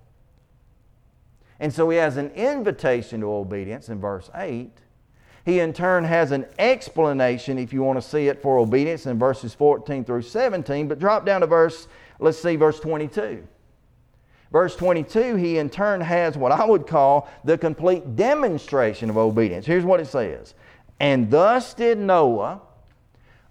And 1.61 1.71
so 1.71 1.91
he 1.91 1.99
has 1.99 2.17
an 2.17 2.31
invitation 2.31 3.21
to 3.21 3.27
obedience 3.27 3.91
in 3.91 4.01
verse 4.01 4.31
8. 4.35 4.71
He 5.45 5.61
in 5.61 5.75
turn 5.75 6.05
has 6.05 6.33
an 6.33 6.47
explanation, 6.59 7.59
if 7.59 7.75
you 7.75 7.83
want 7.83 8.01
to 8.01 8.09
see 8.09 8.29
it, 8.29 8.41
for 8.41 8.57
obedience 8.57 9.05
in 9.05 9.19
verses 9.19 9.53
14 9.53 10.03
through 10.03 10.23
17. 10.23 10.89
But 10.89 10.99
drop 10.99 11.27
down 11.27 11.43
to 11.43 11.47
verse, 11.47 11.89
let's 12.19 12.41
see, 12.41 12.57
verse 12.57 12.81
22. 12.81 13.47
Verse 14.53 14.77
22, 14.77 15.37
he 15.37 15.59
in 15.59 15.69
turn 15.69 16.01
has 16.01 16.37
what 16.37 16.53
I 16.53 16.65
would 16.65 16.87
call 16.87 17.29
the 17.45 17.59
complete 17.59 18.17
demonstration 18.17 19.11
of 19.11 19.17
obedience. 19.17 19.67
Here's 19.67 19.85
what 19.85 20.01
it 20.01 20.07
says 20.07 20.55
and 21.01 21.31
thus 21.31 21.75
did 21.75 21.99
Noah 21.99 22.63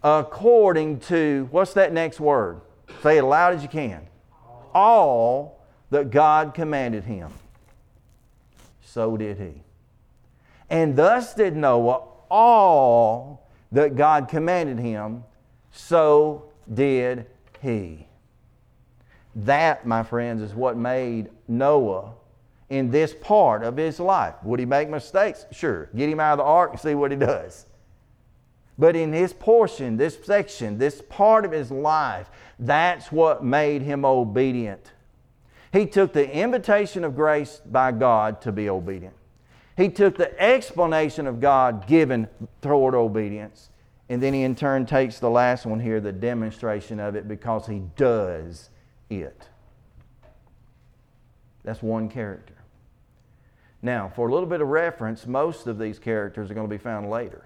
according 0.03 0.99
to, 1.01 1.47
what's 1.51 1.73
that 1.73 1.91
next 1.91 2.19
word? 2.19 2.61
Say 3.01 3.17
it 3.17 3.23
loud 3.23 3.55
as 3.55 3.63
you 3.63 3.69
can. 3.69 4.07
All 4.73 5.65
that 5.89 6.11
God 6.11 6.53
commanded 6.53 7.03
him. 7.03 7.31
So 8.81 9.17
did 9.17 9.37
he. 9.37 9.63
And 10.69 10.95
thus 10.95 11.33
did 11.33 11.55
Noah 11.55 12.01
all 12.29 13.47
that 13.71 13.95
God 13.95 14.27
commanded 14.27 14.79
him. 14.79 15.23
So 15.71 16.51
did 16.71 17.25
he. 17.61 18.04
That, 19.35 19.85
my 19.85 20.03
friends, 20.03 20.41
is 20.41 20.53
what 20.53 20.77
made 20.77 21.29
Noah 21.47 22.13
in 22.69 22.89
this 22.89 23.13
part 23.13 23.63
of 23.63 23.77
his 23.77 23.99
life. 23.99 24.35
Would 24.43 24.59
he 24.59 24.65
make 24.65 24.89
mistakes? 24.89 25.45
Sure. 25.51 25.89
Get 25.95 26.09
him 26.09 26.19
out 26.19 26.33
of 26.33 26.37
the 26.39 26.43
ark 26.43 26.71
and 26.71 26.79
see 26.79 26.95
what 26.95 27.11
he 27.11 27.17
does. 27.17 27.65
But 28.77 28.95
in 28.95 29.13
his 29.13 29.33
portion, 29.33 29.97
this 29.97 30.17
section, 30.23 30.77
this 30.77 31.01
part 31.09 31.45
of 31.45 31.51
his 31.51 31.71
life, 31.71 32.29
that's 32.59 33.11
what 33.11 33.43
made 33.43 33.81
him 33.81 34.03
obedient. 34.03 34.91
He 35.71 35.85
took 35.85 36.13
the 36.13 36.29
invitation 36.29 37.03
of 37.03 37.15
grace 37.15 37.61
by 37.65 37.91
God 37.91 38.41
to 38.41 38.51
be 38.51 38.69
obedient. 38.69 39.15
He 39.77 39.89
took 39.89 40.17
the 40.17 40.41
explanation 40.41 41.27
of 41.27 41.41
God 41.41 41.85
given 41.87 42.27
toward 42.61 42.95
obedience. 42.95 43.69
And 44.07 44.21
then 44.21 44.33
he 44.33 44.43
in 44.43 44.55
turn 44.55 44.85
takes 44.85 45.19
the 45.19 45.29
last 45.29 45.65
one 45.65 45.79
here, 45.79 45.99
the 45.99 46.13
demonstration 46.13 46.99
of 46.99 47.15
it, 47.15 47.27
because 47.27 47.67
he 47.67 47.81
does 47.97 48.69
it. 49.09 49.47
That's 51.63 51.81
one 51.81 52.09
character. 52.09 52.53
Now, 53.81 54.11
for 54.15 54.27
a 54.27 54.33
little 54.33 54.47
bit 54.47 54.61
of 54.61 54.67
reference, 54.67 55.27
most 55.27 55.67
of 55.67 55.77
these 55.77 55.99
characters 55.99 56.49
are 56.49 56.53
going 56.53 56.67
to 56.67 56.73
be 56.73 56.81
found 56.81 57.09
later. 57.09 57.45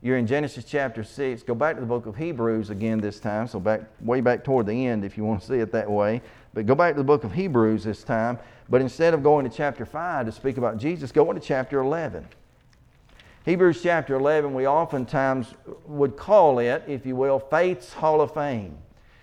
You're 0.00 0.16
in 0.16 0.26
Genesis 0.26 0.64
chapter 0.64 1.02
6. 1.02 1.42
Go 1.42 1.54
back 1.54 1.74
to 1.74 1.80
the 1.80 1.86
book 1.86 2.06
of 2.06 2.16
Hebrews 2.16 2.70
again 2.70 3.00
this 3.00 3.18
time. 3.18 3.48
So, 3.48 3.58
back 3.58 3.82
way 4.00 4.20
back 4.20 4.44
toward 4.44 4.66
the 4.66 4.86
end 4.86 5.04
if 5.04 5.16
you 5.16 5.24
want 5.24 5.40
to 5.40 5.46
see 5.46 5.58
it 5.58 5.72
that 5.72 5.90
way. 5.90 6.22
But 6.54 6.66
go 6.66 6.74
back 6.74 6.94
to 6.94 6.98
the 6.98 7.04
book 7.04 7.24
of 7.24 7.32
Hebrews 7.32 7.84
this 7.84 8.04
time. 8.04 8.38
But 8.68 8.80
instead 8.80 9.14
of 9.14 9.22
going 9.22 9.48
to 9.48 9.54
chapter 9.54 9.84
5 9.84 10.26
to 10.26 10.32
speak 10.32 10.56
about 10.56 10.78
Jesus, 10.78 11.10
go 11.10 11.28
into 11.30 11.40
chapter 11.40 11.80
11. 11.80 12.28
Hebrews 13.44 13.82
chapter 13.82 14.14
11, 14.14 14.52
we 14.54 14.66
oftentimes 14.66 15.54
would 15.86 16.16
call 16.16 16.58
it, 16.58 16.84
if 16.86 17.06
you 17.06 17.16
will, 17.16 17.38
Faith's 17.38 17.92
Hall 17.92 18.20
of 18.20 18.34
Fame. 18.34 18.76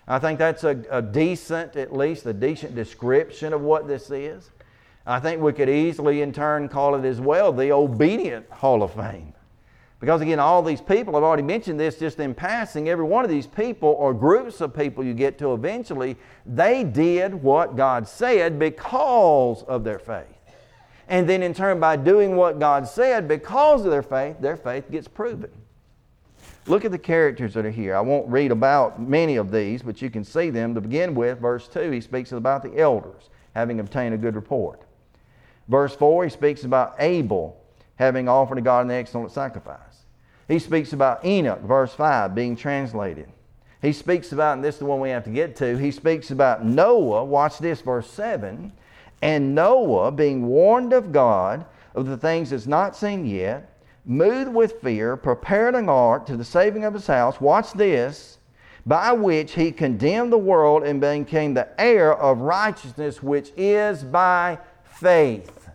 I 0.07 0.19
think 0.19 0.37
that's 0.37 0.63
a, 0.63 0.83
a 0.91 1.01
decent, 1.01 1.75
at 1.75 1.95
least 1.95 2.25
a 2.25 2.33
decent 2.33 2.75
description 2.75 3.53
of 3.53 3.61
what 3.61 3.87
this 3.87 4.11
is. 4.11 4.51
I 5.05 5.19
think 5.19 5.41
we 5.41 5.53
could 5.53 5.69
easily, 5.69 6.21
in 6.21 6.31
turn, 6.31 6.67
call 6.67 6.95
it 6.95 7.05
as 7.05 7.19
well 7.19 7.51
the 7.51 7.71
Obedient 7.71 8.49
Hall 8.49 8.83
of 8.83 8.93
Fame. 8.93 9.33
Because 9.99 10.21
again, 10.21 10.39
all 10.39 10.61
these 10.61 10.81
people, 10.81 11.15
I've 11.15 11.23
already 11.23 11.43
mentioned 11.43 11.79
this 11.79 11.97
just 11.97 12.19
in 12.19 12.33
passing, 12.33 12.89
every 12.89 13.05
one 13.05 13.23
of 13.23 13.31
these 13.31 13.47
people 13.47 13.89
or 13.97 14.13
groups 14.13 14.61
of 14.61 14.75
people 14.75 15.03
you 15.03 15.13
get 15.13 15.39
to 15.39 15.53
eventually, 15.53 16.17
they 16.45 16.83
did 16.83 17.33
what 17.33 17.75
God 17.75 18.07
said 18.07 18.59
because 18.59 19.63
of 19.63 19.83
their 19.83 19.99
faith. 19.99 20.27
And 21.07 21.29
then 21.29 21.41
in 21.41 21.53
turn, 21.53 21.79
by 21.79 21.95
doing 21.95 22.35
what 22.35 22.59
God 22.59 22.87
said 22.87 23.27
because 23.27 23.85
of 23.85 23.91
their 23.91 24.03
faith, 24.03 24.37
their 24.39 24.57
faith 24.57 24.91
gets 24.91 25.07
proven. 25.07 25.51
Look 26.67 26.83
at 26.83 26.91
the 26.91 26.97
characters 26.97 27.53
that 27.53 27.65
are 27.65 27.71
here. 27.71 27.95
I 27.95 28.01
won't 28.01 28.27
read 28.27 28.51
about 28.51 28.99
many 28.99 29.35
of 29.35 29.51
these, 29.51 29.83
but 29.83 30.01
you 30.01 30.09
can 30.09 30.23
see 30.23 30.49
them. 30.49 30.73
To 30.73 30.81
begin 30.81 31.13
with, 31.13 31.39
verse 31.39 31.67
2, 31.67 31.91
he 31.91 32.01
speaks 32.01 32.31
about 32.31 32.63
the 32.63 32.77
elders 32.79 33.29
having 33.53 33.79
obtained 33.79 34.15
a 34.15 34.17
good 34.17 34.35
report. 34.35 34.81
Verse 35.67 35.95
4, 35.95 36.25
he 36.25 36.29
speaks 36.29 36.63
about 36.63 36.95
Abel 36.99 37.61
having 37.97 38.27
offered 38.27 38.55
to 38.55 38.61
God 38.61 38.85
an 38.85 38.91
excellent 38.91 39.31
sacrifice. 39.31 39.79
He 40.47 40.59
speaks 40.59 40.93
about 40.93 41.23
Enoch, 41.25 41.61
verse 41.61 41.93
5, 41.93 42.35
being 42.35 42.55
translated. 42.55 43.29
He 43.81 43.93
speaks 43.93 44.31
about, 44.31 44.53
and 44.53 44.63
this 44.63 44.75
is 44.75 44.79
the 44.79 44.85
one 44.85 44.99
we 44.99 45.09
have 45.09 45.23
to 45.25 45.29
get 45.29 45.55
to, 45.57 45.77
he 45.77 45.91
speaks 45.91 46.31
about 46.31 46.65
Noah, 46.65 47.23
watch 47.23 47.59
this, 47.59 47.81
verse 47.81 48.09
7, 48.09 48.71
and 49.21 49.55
Noah 49.55 50.11
being 50.11 50.47
warned 50.47 50.93
of 50.93 51.11
God 51.11 51.65
of 51.93 52.07
the 52.07 52.17
things 52.17 52.49
that's 52.49 52.67
not 52.67 52.95
seen 52.95 53.25
yet, 53.25 53.74
moved 54.05 54.53
with 54.53 54.81
fear, 54.81 55.17
prepared 55.17 55.75
an 55.75 55.89
ark 55.89 56.25
to 56.27 56.37
the 56.37 56.45
saving 56.45 56.83
of 56.83 56.93
his 56.93 57.07
house, 57.07 57.41
watch 57.41 57.73
this, 57.73 58.37
by 58.85 59.11
which 59.11 59.53
he 59.53 59.71
condemned 59.71 60.31
the 60.31 60.37
world 60.37 60.83
and 60.83 61.01
became 61.01 61.53
the 61.53 61.67
heir 61.81 62.13
of 62.13 62.39
righteousness, 62.39 63.23
which 63.23 63.51
is 63.57 64.03
by 64.03 64.59
faith. 64.83 65.69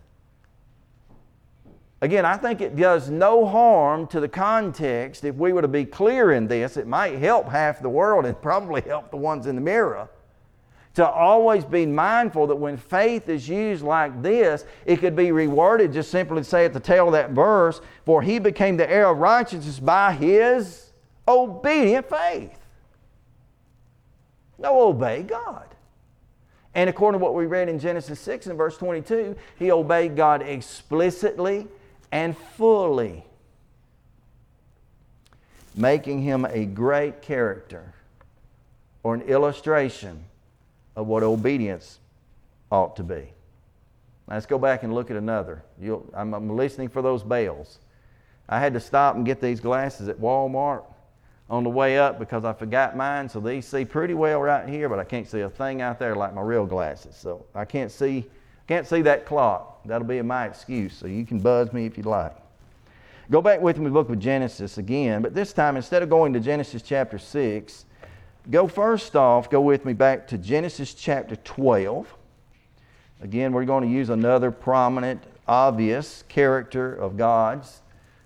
Again, 2.03 2.25
I 2.25 2.37
think 2.37 2.61
it 2.61 2.77
does 2.77 3.11
no 3.11 3.45
harm 3.45 4.07
to 4.07 4.21
the 4.21 4.29
context 4.29 5.25
if 5.25 5.35
we 5.35 5.53
were 5.53 5.61
to 5.61 5.69
be 5.69 5.85
clear 5.85 6.33
in 6.33 6.47
this. 6.47 6.79
It 6.79 6.87
might 6.87 7.19
help 7.19 7.49
half 7.49 7.83
the 7.83 7.91
world 7.91 8.25
and 8.25 8.41
probably 8.41 8.81
help 8.81 9.11
the 9.11 9.19
ones 9.19 9.47
in 9.47 9.55
the 9.55 9.61
mirror. 9.61 10.09
To 10.95 11.09
always 11.09 11.65
be 11.65 11.87
mindful 11.87 12.49
that 12.49 12.57
when 12.57 12.77
faith 12.77 13.29
is 13.29 13.49
used 13.49 13.85
like 13.85 14.23
this, 14.23 14.65
it 14.85 14.97
could 14.97 15.15
be 15.15 15.27
reworded 15.27 15.93
just 15.93 16.11
simply 16.11 16.43
say 16.43 16.65
at 16.65 16.73
the 16.73 16.81
tail 16.81 17.07
of 17.07 17.13
that 17.13 17.31
verse, 17.31 17.81
For 18.05 18.23
he 18.23 18.39
became 18.39 18.77
the 18.77 18.91
heir 18.91 19.09
of 19.09 19.19
righteousness 19.19 19.79
by 19.79 20.13
his 20.13 20.91
obedient 21.29 22.09
faith. 22.09 22.59
No, 24.59 24.89
obey 24.89 25.23
God. 25.23 25.67
And 26.75 26.91
according 26.91 27.21
to 27.21 27.25
what 27.25 27.35
we 27.35 27.47
read 27.47 27.69
in 27.69 27.79
Genesis 27.79 28.21
6 28.21 28.47
and 28.47 28.59
verse 28.59 28.77
22, 28.77 29.37
he 29.59 29.71
obeyed 29.71 30.17
God 30.17 30.43
explicitly 30.43 31.67
and 32.13 32.37
fully, 32.37 33.25
making 35.75 36.23
him 36.23 36.45
a 36.45 36.67
great 36.67 37.23
character 37.23 37.95
or 39.03 39.15
an 39.15 39.23
illustration 39.23 40.25
of 40.97 41.07
what 41.07 41.23
obedience 41.23 41.99
ought 42.71 42.97
to 42.97 43.03
be. 43.03 43.33
Now 44.29 44.35
let's 44.35 44.47
go 44.47 44.59
back 44.59 44.83
and 44.83 44.95
look 44.95 45.11
at 45.11 45.17
another. 45.17 45.63
I'm, 46.15 46.35
I'm 46.35 46.57
listening 46.57 46.89
for 46.89 47.03
those 47.03 47.23
bells. 47.23 47.79
I 48.49 48.59
had 48.59 48.75
to 48.75 48.81
stop 48.81 49.17
and 49.17 49.25
get 49.25 49.41
these 49.41 49.61
glasses 49.61 50.09
at 50.09 50.19
Walmart 50.19 50.85
on 51.49 51.65
the 51.65 51.71
way 51.71 51.99
up 51.99 52.19
because 52.19 52.45
I 52.45 52.53
forgot 52.53 52.97
mine. 52.97 53.29
So 53.29 53.41
these 53.41 53.67
see 53.67 53.85
pretty 53.85 54.15
well 54.15 54.41
right 54.41 54.69
here, 54.69 54.89
but 54.89 54.99
I 54.99 55.05
can't 55.05 55.29
see 55.29 55.41
a 55.41 55.51
thing 55.51 55.83
out 55.83 55.99
there 55.99 56.15
like 56.15 56.35
my 56.35 56.43
real 56.43 56.67
glasses. 56.67 57.17
So 57.17 57.45
I 57.55 57.65
can't 57.65 57.91
see 57.91 58.27
can't 58.69 58.87
see 58.87 59.03
that 59.03 59.27
clock. 59.27 59.83
That'll 59.85 60.07
be 60.07 60.23
my 60.23 60.47
excuse. 60.47 60.95
So 60.95 61.09
you 61.09 61.27
can 61.27 61.41
buzz 61.41 61.73
me 61.73 61.87
if 61.87 61.99
you 61.99 62.05
like. 62.05 62.37
Go 63.29 63.43
back 63.43 63.61
with 63.61 63.79
me 63.79 63.85
to 63.85 63.91
the 63.91 63.95
book 63.95 64.11
of 64.11 64.21
Genesis 64.21 64.79
again, 64.79 65.23
but 65.23 65.35
this 65.35 65.53
time 65.53 65.77
instead 65.77 66.05
of 66.05 66.09
going 66.09 66.33
to 66.33 66.41
Genesis 66.41 66.83
chapter 66.83 67.19
6, 67.19 67.85
go 68.49 68.69
first 68.69 69.17
off, 69.17 69.51
go 69.51 69.61
with 69.61 69.85
me 69.85 69.93
back 69.93 70.29
to 70.29 70.39
Genesis 70.39 70.95
chapter 70.95 71.37
12. 71.37 72.15
Again, 73.21 73.53
we're 73.53 73.65
going 73.65 73.85
to 73.85 73.91
use 73.91 74.09
another 74.09 74.51
prominent, 74.51 75.23
obvious 75.47 76.25
character 76.29 76.95
of 76.95 77.17
God's 77.17 77.83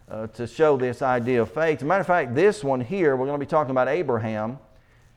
uh, 0.09 0.27
to 0.29 0.47
show 0.47 0.77
this 0.77 1.03
idea 1.03 1.43
of 1.43 1.53
faith. 1.53 1.79
As 1.79 1.83
a 1.83 1.87
matter 1.87 2.03
of 2.03 2.07
fact, 2.07 2.35
this 2.35 2.63
one 2.63 2.81
here, 2.81 3.17
we're 3.17 3.27
going 3.27 3.41
to 3.41 3.45
be 3.45 3.49
talking 3.49 3.73
about 3.73 3.89
Abraham 3.89 4.59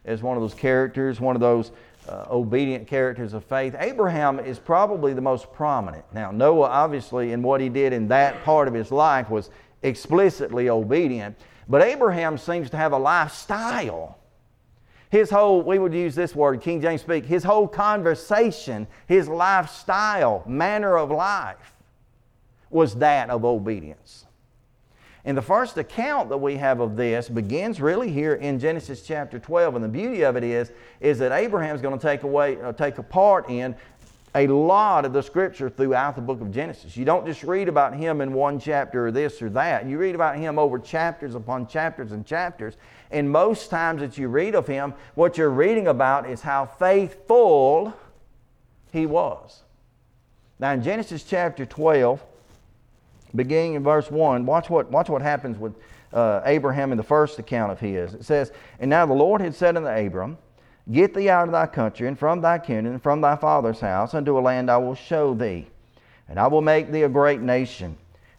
as 0.06 0.24
one 0.24 0.38
of 0.38 0.42
those 0.42 0.54
characters, 0.54 1.20
one 1.20 1.36
of 1.36 1.42
those 1.42 1.72
uh, 2.08 2.26
obedient 2.32 2.88
characters 2.88 3.34
of 3.34 3.44
faith. 3.44 3.76
Abraham 3.78 4.40
is 4.40 4.58
probably 4.58 5.14
the 5.14 5.22
most 5.22 5.52
prominent. 5.52 6.06
Now, 6.14 6.32
Noah, 6.32 6.70
obviously, 6.70 7.34
in 7.34 7.42
what 7.44 7.60
he 7.60 7.70
did 7.70 7.94
in 7.94 8.08
that 8.08 8.44
part 8.44 8.68
of 8.68 8.74
his 8.74 8.92
life, 8.92 9.30
was 9.30 9.50
explicitly 9.84 10.70
obedient. 10.70 11.38
But 11.68 11.82
Abraham 11.84 12.38
seems 12.38 12.70
to 12.70 12.78
have 12.78 12.94
a 12.94 12.98
lifestyle. 12.98 14.18
His 15.10 15.30
whole, 15.30 15.62
we 15.62 15.80
would 15.80 15.94
use 15.94 16.16
this 16.16 16.36
word, 16.36 16.62
King 16.62 16.82
James 16.82 17.02
speak, 17.02 17.26
his 17.26 17.44
whole 17.44 17.68
conversation, 17.68 18.88
his 19.08 19.28
lifestyle, 19.28 20.44
manner 20.46 20.98
of 20.98 21.12
life 21.12 21.74
was 22.70 22.96
that 22.96 23.30
of 23.30 23.46
obedience. 23.46 24.26
And 25.24 25.38
the 25.38 25.42
first 25.42 25.78
account 25.78 26.30
that 26.30 26.38
we 26.38 26.56
have 26.56 26.80
of 26.80 26.96
this 26.96 27.28
begins 27.28 27.82
really 27.82 28.10
here 28.12 28.36
in 28.36 28.60
Genesis 28.60 29.02
chapter 29.02 29.40
12. 29.40 29.76
And 29.76 29.84
the 29.84 29.90
beauty 29.90 30.22
of 30.22 30.38
it 30.38 30.44
is, 30.44 30.72
is 31.02 31.20
that 31.20 31.34
Abraham's 31.34 31.82
going 31.82 31.98
to 31.98 32.02
take 32.02 32.24
away, 32.24 32.60
uh, 32.62 32.72
take 32.72 32.98
a 32.98 33.04
part 33.04 33.50
in 33.50 33.76
a 34.36 34.48
lot 34.48 35.04
of 35.04 35.14
the 35.14 35.22
scripture 35.22 35.70
throughout 35.70 36.16
the 36.16 36.22
book 36.22 36.40
of 36.40 36.52
Genesis. 36.52 36.96
You 36.96 37.04
don't 37.04 37.26
just 37.26 37.44
read 37.44 37.68
about 37.68 37.96
him 37.96 38.22
in 38.22 38.34
one 38.34 38.60
chapter 38.60 39.08
or 39.08 39.12
this 39.12 39.42
or 39.42 39.50
that. 39.50 39.86
You 39.86 39.98
read 39.98 40.16
about 40.16 40.38
him 40.38 40.60
over 40.60 40.80
chapters 40.80 41.36
upon 41.36 41.68
chapters 41.68 42.12
and 42.12 42.26
chapters. 42.26 42.78
And 43.12 43.32
most 43.32 43.70
times 43.70 44.02
that 44.02 44.18
you 44.18 44.28
read 44.28 44.56
of 44.56 44.68
him, 44.68 44.94
what 45.16 45.38
you're 45.38 45.50
reading 45.50 45.88
about 45.88 46.30
is 46.30 46.42
how 46.42 46.66
faithful 46.66 47.94
he 48.92 49.06
was. 49.06 49.62
Now, 50.60 50.72
in 50.72 50.82
Genesis 50.82 51.24
chapter 51.24 51.66
12, 51.66 52.22
beginning 53.36 53.76
in 53.76 53.84
verse 53.84 54.10
1, 54.10 54.46
watch 54.46 54.70
what, 54.70 54.90
watch 54.92 55.10
what 55.10 55.22
happens 55.22 55.58
with 55.58 55.76
uh, 56.14 56.42
Abraham 56.46 56.92
in 56.92 56.98
the 56.98 57.04
first 57.04 57.38
account 57.40 57.72
of 57.72 57.80
his. 57.80 58.14
It 58.14 58.26
says, 58.26 58.52
And 58.80 58.90
now 58.90 59.06
the 59.06 59.14
Lord 59.14 59.42
had 59.42 59.56
said 59.56 59.78
unto 59.78 59.90
Abram, 59.90 60.38
Get 60.92 61.14
thee 61.14 61.30
out 61.30 61.48
of 61.48 61.52
thy 61.52 61.68
country, 61.68 62.08
and 62.08 62.18
from 62.18 62.42
thy 62.42 62.60
kindred, 62.60 62.94
and 62.94 63.04
from 63.04 63.20
thy 63.22 63.36
father's 63.36 63.82
house, 63.82 64.14
unto 64.14 64.38
a 64.38 64.42
land 64.42 64.72
I 64.72 64.78
will 64.78 64.96
show 64.96 65.34
thee. 65.34 65.68
And 66.30 66.40
I 66.40 66.48
will 66.48 66.62
make 66.62 66.92
thee 66.92 67.04
a 67.04 67.10
great 67.10 67.42
nation, 67.42 67.98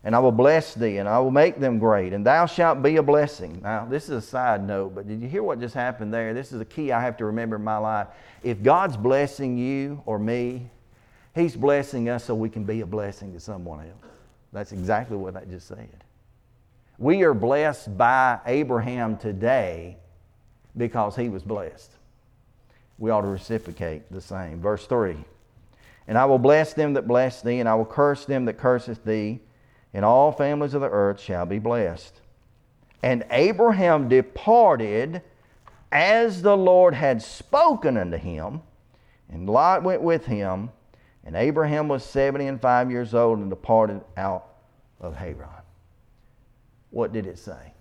and 0.09 0.17
I 0.17 0.21
will 0.21 0.33
bless 0.33 0.73
thee, 0.73 0.97
and 0.97 1.07
I 1.07 1.19
will 1.19 1.31
make 1.31 1.61
them 1.61 1.79
great, 1.79 2.15
and 2.15 2.25
thou 2.25 2.47
shalt 2.47 2.83
be 2.83 2.97
a 2.97 3.03
blessing. 3.03 3.61
Now, 3.63 3.85
this 3.85 4.05
is 4.05 4.11
a 4.11 4.23
side 4.23 4.67
note, 4.67 4.95
but 4.95 5.07
did 5.07 5.21
you 5.21 5.29
hear 5.29 5.43
what 5.43 5.61
just 5.61 5.75
happened 5.75 6.15
there? 6.15 6.33
This 6.33 6.51
is 6.51 6.63
a 6.63 6.65
key 6.65 6.93
I 6.93 7.03
have 7.03 7.19
to 7.19 7.27
remember 7.27 7.57
in 7.57 7.63
my 7.63 7.77
life. 7.77 8.07
If 8.43 8.63
God's 8.63 8.97
blessing 8.97 9.59
you 9.59 10.03
or 10.07 10.19
me, 10.19 10.71
He's 11.35 11.55
blessing 11.55 12.09
us 12.09 12.25
so 12.25 12.35
we 12.35 12.49
can 12.49 12.65
be 12.65 12.81
a 12.81 12.87
blessing 12.87 13.35
to 13.35 13.39
someone 13.39 13.81
else. 13.81 14.13
That's 14.51 14.73
exactly 14.73 15.19
what 15.19 15.37
I 15.37 15.45
just 15.45 15.69
said. 15.69 16.03
We 16.97 17.23
are 17.25 17.35
blessed 17.35 17.99
by 17.99 18.39
Abraham 18.47 19.19
today 19.19 19.99
because 20.75 21.17
he 21.17 21.29
was 21.29 21.43
blessed. 21.43 21.93
We 22.97 23.11
ought 23.11 23.21
to 23.21 23.29
reciprocate 23.29 24.11
the 24.11 24.23
same. 24.23 24.63
Verse 24.63 24.87
3 24.87 25.19
And 26.07 26.17
I 26.17 26.25
will 26.25 26.39
bless 26.39 26.73
them 26.73 26.95
that 26.95 27.07
bless 27.07 27.43
thee, 27.43 27.61
and 27.61 27.69
I 27.69 27.75
will 27.75 27.85
curse 27.85 28.25
them 28.25 28.47
that 28.47 28.57
curseth 28.57 29.05
thee, 29.05 29.41
and 29.99 30.05
all 30.05 30.31
families 30.31 30.75
of 30.75 30.81
the 30.81 30.89
earth 30.89 31.21
shall 31.21 31.45
be 31.45 31.59
blessed. 31.59 32.21
And 33.03 33.25
Abraham 33.33 34.09
departed 34.09 35.23
as 35.91 36.41
the 36.41 36.57
Lord 36.57 36.95
had 36.95 37.21
spoken 37.21 37.97
unto 37.97 38.17
him, 38.17 38.63
and 39.29 39.51
Lot 39.51 39.83
went 39.83 40.01
with 40.01 40.25
him. 40.27 40.71
And 41.25 41.35
Abraham 41.35 41.89
was 41.89 42.05
seventy 42.05 42.47
and 42.47 42.61
five 42.61 42.93
years 42.93 43.13
old 43.13 43.41
and 43.41 43.51
departed 43.51 44.01
out 44.17 44.47
of 45.01 45.17
Haran. 45.17 45.49
What 46.91 47.13
did 47.13 47.27
it 47.27 47.41
say? 47.41 47.73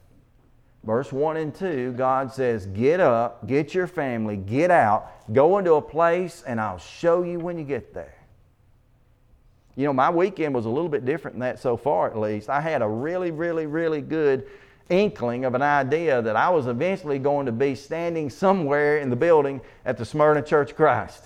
Verse 0.84 1.14
1 1.14 1.38
and 1.38 1.54
2, 1.54 1.94
God 1.94 2.34
says, 2.34 2.66
Get 2.66 3.00
up, 3.00 3.46
get 3.46 3.76
your 3.76 3.86
family, 3.86 4.38
get 4.38 4.72
out, 4.72 5.32
go 5.34 5.60
into 5.60 5.76
a 5.76 5.82
place, 5.84 6.44
and 6.48 6.60
I'll 6.60 6.80
show 6.80 7.22
you 7.22 7.38
when 7.38 7.60
you 7.60 7.64
get 7.64 7.94
there. 7.94 8.17
You 9.78 9.86
know, 9.86 9.94
my 9.94 10.10
weekend 10.10 10.56
was 10.56 10.66
a 10.66 10.70
little 10.70 10.90
bit 10.90 11.06
different 11.06 11.36
than 11.36 11.42
that 11.42 11.60
so 11.60 11.78
far, 11.78 12.10
at 12.10 12.18
least. 12.18 12.50
I 12.50 12.60
had 12.60 12.82
a 12.82 12.88
really, 12.88 13.30
really, 13.30 13.68
really 13.68 14.02
good 14.02 14.48
inkling 14.90 15.46
of 15.46 15.54
an 15.54 15.62
idea 15.62 16.20
that 16.20 16.36
I 16.36 16.50
was 16.50 16.66
eventually 16.66 17.20
going 17.20 17.46
to 17.46 17.52
be 17.52 17.76
standing 17.76 18.32
somewhere 18.32 18.98
in 18.98 19.12
the 19.12 19.16
building 19.16 19.62
at 19.86 19.98
the 19.98 20.04
Smyrna 20.04 20.42
Church 20.42 20.72
of 20.72 20.78
Christ. 20.78 21.24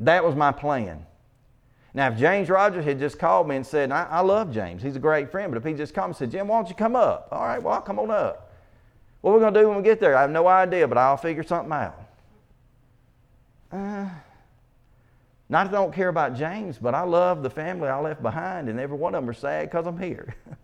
That 0.00 0.22
was 0.22 0.34
my 0.34 0.52
plan. 0.52 1.06
Now, 1.94 2.08
if 2.08 2.18
James 2.18 2.50
Rogers 2.50 2.84
had 2.84 2.98
just 2.98 3.18
called 3.18 3.48
me 3.48 3.56
and 3.56 3.66
said, 3.66 3.90
I, 3.90 4.04
I 4.04 4.20
love 4.20 4.52
James, 4.52 4.82
he's 4.82 4.96
a 4.96 5.00
great 5.00 5.30
friend, 5.30 5.50
but 5.50 5.56
if 5.56 5.64
he 5.64 5.72
just 5.72 5.94
called 5.94 6.08
and 6.08 6.16
said, 6.16 6.30
Jim, 6.30 6.48
why 6.48 6.58
don't 6.58 6.68
you 6.68 6.74
come 6.74 6.94
up? 6.94 7.28
All 7.32 7.46
right, 7.46 7.62
well, 7.62 7.72
I'll 7.72 7.80
come 7.80 7.98
on 8.00 8.10
up. 8.10 8.52
What 9.22 9.30
are 9.30 9.34
we 9.34 9.40
going 9.40 9.54
to 9.54 9.60
do 9.60 9.68
when 9.68 9.78
we 9.78 9.82
get 9.82 9.98
there? 9.98 10.14
I 10.14 10.20
have 10.20 10.30
no 10.30 10.46
idea, 10.46 10.86
but 10.86 10.98
I'll 10.98 11.16
figure 11.16 11.42
something 11.42 11.72
out. 11.72 11.98
Uh, 13.72 14.08
not 15.54 15.70
that 15.70 15.76
I 15.76 15.80
don't 15.80 15.94
care 15.94 16.08
about 16.08 16.34
James, 16.34 16.78
but 16.78 16.96
I 16.96 17.02
love 17.02 17.44
the 17.44 17.48
family 17.48 17.88
I 17.88 18.00
left 18.00 18.20
behind, 18.20 18.68
and 18.68 18.80
every 18.80 18.98
one 18.98 19.14
of 19.14 19.22
them 19.22 19.30
are 19.30 19.34
sad 19.34 19.70
because 19.70 19.86
I'm 19.86 20.00
here. 20.00 20.34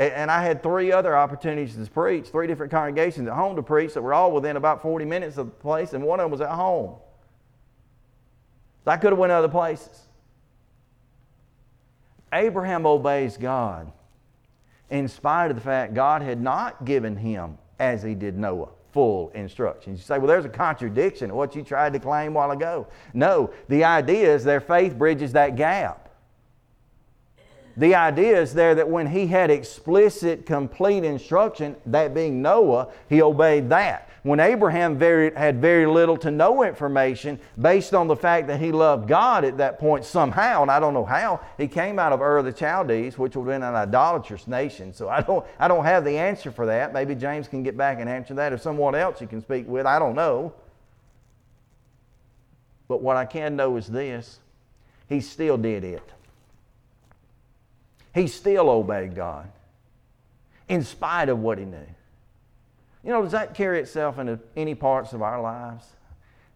and 0.00 0.32
I 0.32 0.42
had 0.42 0.60
three 0.60 0.90
other 0.90 1.16
opportunities 1.16 1.76
to 1.76 1.88
preach, 1.88 2.26
three 2.26 2.48
different 2.48 2.72
congregations 2.72 3.28
at 3.28 3.34
home 3.34 3.54
to 3.54 3.62
preach 3.62 3.94
that 3.94 4.02
were 4.02 4.12
all 4.12 4.32
within 4.32 4.56
about 4.56 4.82
40 4.82 5.04
minutes 5.04 5.38
of 5.38 5.46
the 5.46 5.52
place, 5.52 5.92
and 5.92 6.02
one 6.02 6.18
of 6.18 6.24
them 6.24 6.32
was 6.32 6.40
at 6.40 6.50
home. 6.50 6.96
So 8.84 8.90
I 8.90 8.96
could 8.96 9.12
have 9.12 9.18
went 9.20 9.30
other 9.30 9.48
places. 9.48 10.08
Abraham 12.32 12.84
obeys 12.84 13.36
God 13.36 13.92
in 14.90 15.06
spite 15.06 15.52
of 15.52 15.56
the 15.56 15.62
fact 15.62 15.94
God 15.94 16.20
had 16.20 16.40
not 16.40 16.84
given 16.84 17.14
him, 17.14 17.58
as 17.78 18.02
he 18.02 18.16
did 18.16 18.36
Noah, 18.36 18.70
full 18.92 19.30
instructions. 19.30 20.00
You 20.00 20.04
say, 20.04 20.18
well, 20.18 20.26
there's 20.26 20.44
a 20.44 20.50
contradiction 20.50 21.30
in 21.30 21.36
what 21.36 21.54
you 21.54 21.62
tried 21.62 21.92
to 21.92 21.98
claim 21.98 22.32
a 22.32 22.34
while 22.34 22.50
ago. 22.50 22.86
No, 23.14 23.50
the 23.68 23.84
idea 23.84 24.34
is 24.34 24.44
their 24.44 24.60
faith 24.60 24.96
bridges 24.96 25.32
that 25.32 25.56
gap. 25.56 26.08
The 27.76 27.94
idea 27.94 28.40
is 28.40 28.52
there 28.52 28.74
that 28.74 28.88
when 28.88 29.06
he 29.06 29.26
had 29.26 29.50
explicit, 29.50 30.44
complete 30.44 31.04
instruction, 31.04 31.76
that 31.86 32.12
being 32.12 32.42
Noah, 32.42 32.88
he 33.08 33.22
obeyed 33.22 33.70
that. 33.70 34.09
When 34.22 34.38
Abraham 34.38 34.98
very, 34.98 35.34
had 35.34 35.62
very 35.62 35.86
little 35.86 36.16
to 36.18 36.30
no 36.30 36.62
information, 36.62 37.40
based 37.58 37.94
on 37.94 38.06
the 38.06 38.16
fact 38.16 38.48
that 38.48 38.60
he 38.60 38.70
loved 38.70 39.08
God 39.08 39.44
at 39.44 39.56
that 39.58 39.78
point 39.78 40.04
somehow, 40.04 40.60
and 40.60 40.70
I 40.70 40.78
don't 40.78 40.92
know 40.92 41.06
how, 41.06 41.40
he 41.56 41.66
came 41.66 41.98
out 41.98 42.12
of 42.12 42.20
Ur 42.20 42.38
of 42.38 42.44
the 42.44 42.52
Chaldees, 42.52 43.16
which 43.16 43.34
would 43.34 43.48
have 43.48 43.60
been 43.60 43.62
an 43.62 43.74
idolatrous 43.74 44.46
nation. 44.46 44.92
So 44.92 45.08
I 45.08 45.22
don't, 45.22 45.46
I 45.58 45.68
don't 45.68 45.84
have 45.84 46.04
the 46.04 46.18
answer 46.18 46.50
for 46.50 46.66
that. 46.66 46.92
Maybe 46.92 47.14
James 47.14 47.48
can 47.48 47.62
get 47.62 47.78
back 47.78 47.98
and 47.98 48.10
answer 48.10 48.34
that, 48.34 48.52
or 48.52 48.58
someone 48.58 48.94
else 48.94 49.22
you 49.22 49.26
can 49.26 49.40
speak 49.40 49.66
with. 49.66 49.86
I 49.86 49.98
don't 49.98 50.14
know. 50.14 50.52
But 52.88 53.00
what 53.00 53.16
I 53.16 53.24
can 53.24 53.56
know 53.56 53.76
is 53.76 53.86
this 53.86 54.40
he 55.08 55.20
still 55.20 55.56
did 55.56 55.82
it. 55.82 56.02
He 58.14 58.26
still 58.26 58.68
obeyed 58.68 59.14
God 59.14 59.50
in 60.68 60.84
spite 60.84 61.28
of 61.28 61.38
what 61.38 61.58
he 61.58 61.64
knew. 61.64 61.86
You 63.02 63.10
know, 63.10 63.22
does 63.22 63.32
that 63.32 63.54
carry 63.54 63.80
itself 63.80 64.18
into 64.18 64.38
any 64.56 64.74
parts 64.74 65.12
of 65.12 65.22
our 65.22 65.40
lives? 65.40 65.86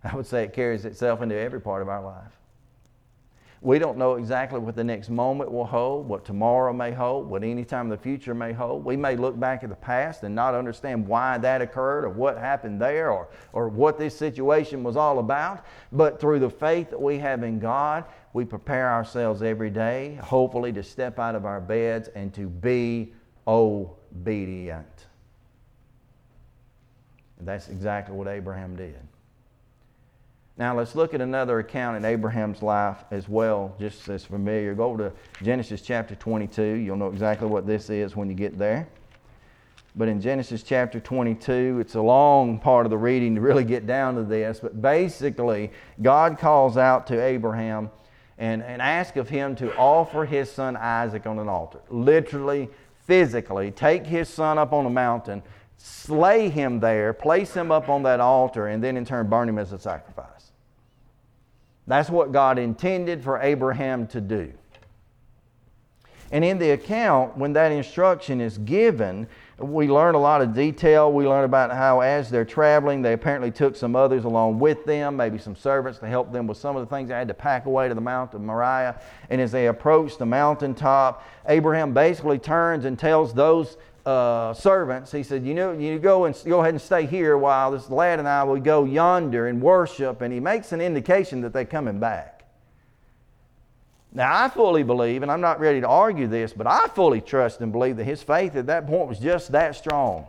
I 0.03 0.15
would 0.15 0.27
say 0.27 0.45
it 0.45 0.53
carries 0.53 0.85
itself 0.85 1.23
into 1.23 1.37
every 1.37 1.61
part 1.61 1.81
of 1.81 1.89
our 1.89 2.03
life. 2.03 2.33
We 3.63 3.79
don't 3.79 3.97
know 3.97 4.17
exactly 4.17 4.59
what 4.59 4.77
the 4.77 4.85
next 4.85 5.09
moment 5.09 5.51
will 5.51 5.65
hold, 5.65 6.07
what 6.07 6.27
tomorrow 6.27 6.75
may 6.75 6.93
hold, 6.93 7.31
what 7.31 7.43
any 7.43 7.65
time 7.65 7.87
in 7.87 7.89
the 7.89 7.97
future 7.97 8.35
may 8.35 8.53
hold. 8.53 8.85
We 8.85 8.95
may 8.95 9.17
look 9.17 9.41
back 9.41 9.65
at 9.65 9.71
the 9.71 9.75
past 9.75 10.23
and 10.23 10.35
not 10.35 10.55
understand 10.55 11.09
why 11.09 11.39
that 11.39 11.63
occurred 11.63 12.05
or 12.05 12.11
what 12.11 12.37
happened 12.37 12.79
there 12.79 13.11
or, 13.11 13.31
or 13.55 13.71
what 13.71 13.99
this 13.99 14.15
situation 14.15 14.83
was 14.83 14.99
all 14.99 15.19
about. 15.19 15.65
But 15.93 16.21
through 16.21 16.41
the 16.41 16.51
faith 16.51 16.91
that 16.91 17.01
we 17.01 17.19
have 17.21 17.43
in 17.43 17.59
God, 17.59 18.05
we 18.35 18.45
prepare 18.45 18.91
ourselves 18.91 19.41
every 19.41 19.71
day, 19.71 20.17
hopefully, 20.17 20.71
to 20.75 20.83
step 20.83 21.19
out 21.19 21.35
of 21.35 21.47
our 21.47 21.63
beds 21.63 22.09
and 22.09 22.35
to 22.35 22.51
be 22.51 23.15
obedient. 23.49 25.07
That's 27.45 27.69
exactly 27.69 28.17
what 28.17 28.29
Abraham 28.29 28.77
did. 28.77 28.97
Now 30.57 30.77
let's 30.77 30.95
look 30.95 31.15
at 31.15 31.21
another 31.21 31.59
account 31.59 31.97
in 31.97 32.05
Abraham's 32.05 32.63
life 32.63 32.99
as 33.11 33.29
well, 33.29 33.75
just 33.81 34.09
as 34.09 34.25
familiar. 34.25 34.75
Go 34.75 34.85
over 34.85 35.11
to 35.11 35.45
Genesis 35.45 35.83
chapter 35.83 36.15
22. 36.15 36.63
You'll 36.63 36.97
know 36.97 37.09
exactly 37.09 37.49
what 37.49 37.67
this 37.67 37.91
is 37.91 38.15
when 38.15 38.29
you 38.29 38.37
get 38.37 38.57
there. 38.57 38.87
But 39.97 40.09
in 40.09 40.21
Genesis 40.21 40.63
chapter 40.63 41.01
22, 41.01 41.79
it's 41.81 41.95
a 41.95 42.01
long 42.01 42.59
part 42.59 42.87
of 42.87 42.91
the 42.91 42.99
reading 42.99 43.35
to 43.37 43.41
really 43.41 43.65
get 43.65 43.87
down 43.87 44.15
to 44.17 44.23
this. 44.23 44.61
But 44.61 44.81
basically, 44.81 45.73
God 46.03 46.39
calls 46.39 46.77
out 46.77 47.07
to 47.09 47.21
Abraham 47.21 47.91
and, 48.39 48.63
and 48.63 48.83
asks 48.83 49.17
of 49.17 49.29
him 49.29 49.55
to 49.57 49.77
offer 49.77 50.25
his 50.25 50.51
son 50.51 50.77
Isaac 50.77 51.27
on 51.27 51.39
an 51.39 51.49
altar. 51.49 51.81
Literally, 51.91 52.69
physically, 53.07 53.71
take 53.71 54.07
his 54.07 54.29
son 54.29 54.59
up 54.59 54.73
on 54.73 54.87
a 54.87 54.91
mountain, 54.91 55.43
slay 55.77 56.49
him 56.49 56.81
there, 56.81 57.13
place 57.13 57.55
him 57.55 57.71
up 57.71 57.89
on 57.89 58.03
that 58.05 58.21
altar, 58.21 58.69
and 58.69 58.83
then 58.83 58.97
in 58.97 59.05
turn 59.05 59.29
burn 59.29 59.49
him 59.49 59.59
as 59.59 59.73
a 59.73 59.79
sacrifice. 59.79 60.53
That's 61.87 62.09
what 62.09 62.33
God 62.33 62.59
intended 62.59 63.23
for 63.23 63.41
Abraham 63.41 64.07
to 64.09 64.21
do. 64.21 64.53
And 66.33 66.45
in 66.45 66.59
the 66.59 66.71
account, 66.71 67.37
when 67.37 67.53
that 67.53 67.71
instruction 67.71 68.41
is 68.41 68.59
given, 68.59 69.29
we 69.59 69.89
learn 69.89 70.17
a 70.17 70.19
lot 70.19 70.43
of 70.43 70.53
detail. 70.53 71.13
We 71.13 71.29
learn 71.29 71.45
about 71.45 71.71
how, 71.71 72.01
as 72.01 72.29
they're 72.29 72.45
traveling, 72.45 73.03
they 73.03 73.13
apparently 73.13 73.53
took 73.53 73.77
some 73.77 73.95
others 73.95 74.25
along 74.25 74.59
with 74.59 74.85
them, 74.85 75.17
maybe 75.17 75.39
some 75.39 75.55
servants 75.55 76.01
to 76.01 76.09
help 76.09 76.33
them 76.33 76.47
with 76.47 76.59
some 76.59 76.77
of 76.77 76.89
the 76.89 76.93
things 76.93 77.09
they 77.09 77.15
had 77.15 77.29
to 77.29 77.35
pack 77.35 77.67
away 77.67 77.89
to 77.89 77.95
the 77.95 78.01
Mount 78.01 78.35
of 78.35 78.41
Moriah. 78.41 79.01
And 79.31 79.41
as 79.41 79.53
they 79.53 79.69
approach 79.69 80.17
the 80.17 80.27
mountaintop, 80.27 81.25
Abraham 81.47 81.95
basically 81.95 82.39
turns 82.39 82.85
and 82.85 82.99
tells 82.99 83.33
those 83.33 83.77
uh, 84.07 84.53
servants, 84.53 85.13
he 85.13 85.23
said, 85.23 85.47
You 85.47 85.55
know, 85.55 85.73
you 85.73 85.99
go 85.99 86.25
and 86.25 86.39
go 86.47 86.61
ahead 86.61 86.75
and 86.75 86.81
stay 86.81 87.07
here 87.07 87.39
while 87.39 87.71
this 87.71 87.89
lad 87.89 88.19
and 88.19 88.29
I 88.29 88.43
will 88.45 88.61
go 88.61 88.85
yonder 88.85 89.47
and 89.49 89.63
worship. 89.63 90.21
And 90.21 90.33
he 90.33 90.41
makes 90.41 90.73
an 90.73 90.81
indication 90.81 91.41
that 91.43 91.53
they're 91.53 91.65
coming 91.65 91.99
back. 91.99 92.45
Now, 94.13 94.45
I 94.45 94.49
fully 94.49 94.85
believe, 94.85 95.23
and 95.23 95.33
I'm 95.33 95.41
not 95.41 95.59
ready 95.59 95.81
to 95.81 95.89
argue 95.89 96.29
this, 96.29 96.53
but 96.53 96.69
I 96.69 96.87
fully 96.89 97.21
trust 97.21 97.61
and 97.61 97.73
believe 97.73 97.97
that 97.97 98.05
his 98.05 98.23
faith 98.23 98.55
at 98.55 98.67
that 98.67 98.87
point 98.87 99.09
was 99.09 99.19
just 99.19 99.51
that 99.53 99.75
strong. 99.75 100.29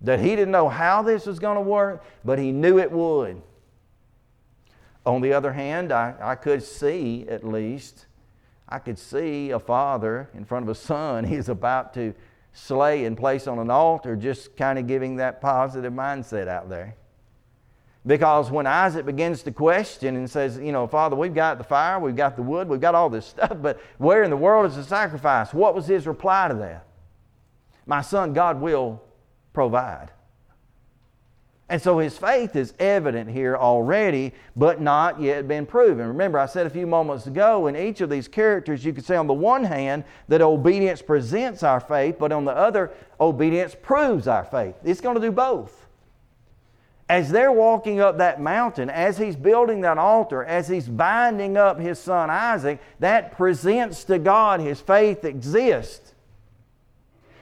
That 0.00 0.18
he 0.18 0.30
didn't 0.30 0.50
know 0.50 0.68
how 0.68 1.02
this 1.02 1.24
was 1.24 1.38
going 1.38 1.54
to 1.54 1.62
work, 1.62 2.02
but 2.24 2.38
he 2.38 2.50
knew 2.50 2.78
it 2.78 2.90
would. 2.90 3.40
On 5.06 5.20
the 5.20 5.34
other 5.34 5.52
hand, 5.52 5.92
I, 5.92 6.14
I 6.20 6.34
could 6.34 6.62
see, 6.62 7.26
at 7.28 7.44
least, 7.44 8.06
I 8.68 8.80
could 8.80 8.98
see 8.98 9.50
a 9.50 9.60
father 9.60 10.28
in 10.34 10.44
front 10.44 10.64
of 10.64 10.68
a 10.68 10.74
son 10.74 11.24
he's 11.24 11.48
about 11.48 11.94
to 11.94 12.14
slay 12.54 13.04
and 13.04 13.16
place 13.16 13.46
on 13.46 13.58
an 13.58 13.70
altar, 13.70 14.16
just 14.16 14.56
kind 14.56 14.78
of 14.78 14.86
giving 14.86 15.16
that 15.16 15.40
positive 15.40 15.92
mindset 15.92 16.48
out 16.48 16.70
there. 16.70 16.96
Because 18.06 18.50
when 18.50 18.66
Isaac 18.66 19.04
begins 19.04 19.42
to 19.42 19.52
question 19.52 20.16
and 20.16 20.30
says, 20.30 20.58
You 20.58 20.72
know, 20.72 20.86
Father, 20.86 21.16
we've 21.16 21.34
got 21.34 21.58
the 21.58 21.64
fire, 21.64 21.98
we've 21.98 22.16
got 22.16 22.36
the 22.36 22.42
wood, 22.42 22.68
we've 22.68 22.80
got 22.80 22.94
all 22.94 23.10
this 23.10 23.26
stuff, 23.26 23.56
but 23.60 23.80
where 23.98 24.22
in 24.22 24.30
the 24.30 24.36
world 24.36 24.66
is 24.66 24.76
the 24.76 24.84
sacrifice? 24.84 25.52
What 25.52 25.74
was 25.74 25.86
his 25.86 26.06
reply 26.06 26.48
to 26.48 26.54
that? 26.54 26.86
My 27.86 28.00
son, 28.00 28.32
God 28.32 28.60
will 28.60 29.02
provide. 29.52 30.10
And 31.74 31.82
so 31.82 31.98
his 31.98 32.16
faith 32.16 32.54
is 32.54 32.72
evident 32.78 33.28
here 33.28 33.56
already, 33.56 34.32
but 34.54 34.80
not 34.80 35.20
yet 35.20 35.48
been 35.48 35.66
proven. 35.66 36.06
Remember, 36.06 36.38
I 36.38 36.46
said 36.46 36.68
a 36.68 36.70
few 36.70 36.86
moments 36.86 37.26
ago, 37.26 37.66
in 37.66 37.74
each 37.74 38.00
of 38.00 38.08
these 38.08 38.28
characters, 38.28 38.84
you 38.84 38.92
could 38.92 39.04
say 39.04 39.16
on 39.16 39.26
the 39.26 39.34
one 39.34 39.64
hand 39.64 40.04
that 40.28 40.40
obedience 40.40 41.02
presents 41.02 41.64
our 41.64 41.80
faith, 41.80 42.14
but 42.16 42.30
on 42.30 42.44
the 42.44 42.52
other, 42.52 42.92
obedience 43.18 43.74
proves 43.74 44.28
our 44.28 44.44
faith. 44.44 44.76
It's 44.84 45.00
going 45.00 45.16
to 45.16 45.20
do 45.20 45.32
both. 45.32 45.88
As 47.08 47.32
they're 47.32 47.50
walking 47.50 47.98
up 47.98 48.18
that 48.18 48.40
mountain, 48.40 48.88
as 48.88 49.18
he's 49.18 49.34
building 49.34 49.80
that 49.80 49.98
altar, 49.98 50.44
as 50.44 50.68
he's 50.68 50.88
binding 50.88 51.56
up 51.56 51.80
his 51.80 51.98
son 51.98 52.30
Isaac, 52.30 52.78
that 53.00 53.36
presents 53.36 54.04
to 54.04 54.20
God 54.20 54.60
his 54.60 54.80
faith 54.80 55.24
exists. 55.24 56.14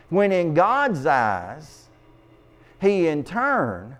When 0.08 0.32
in 0.32 0.54
God's 0.54 1.04
eyes, 1.04 1.90
he 2.80 3.08
in 3.08 3.24
turn 3.24 3.98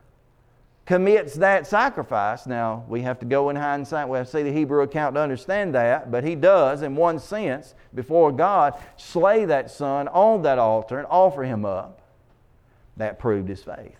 commits 0.86 1.34
that 1.34 1.66
sacrifice. 1.66 2.46
Now, 2.46 2.84
we 2.88 3.02
have 3.02 3.18
to 3.20 3.26
go 3.26 3.50
in 3.50 3.56
hindsight, 3.56 4.08
we 4.08 4.18
have 4.18 4.26
to 4.26 4.32
see 4.32 4.42
the 4.42 4.52
Hebrew 4.52 4.82
account 4.82 5.14
to 5.14 5.20
understand 5.20 5.74
that, 5.74 6.10
but 6.10 6.24
he 6.24 6.34
does, 6.34 6.82
in 6.82 6.96
one 6.96 7.18
sense, 7.18 7.74
before 7.94 8.32
God, 8.32 8.74
slay 8.96 9.44
that 9.44 9.70
son 9.70 10.08
on 10.08 10.42
that 10.42 10.58
altar 10.58 10.98
and 10.98 11.06
offer 11.08 11.44
him 11.44 11.64
up. 11.64 12.00
That 12.96 13.18
proved 13.18 13.48
his 13.48 13.62
faith. 13.62 13.96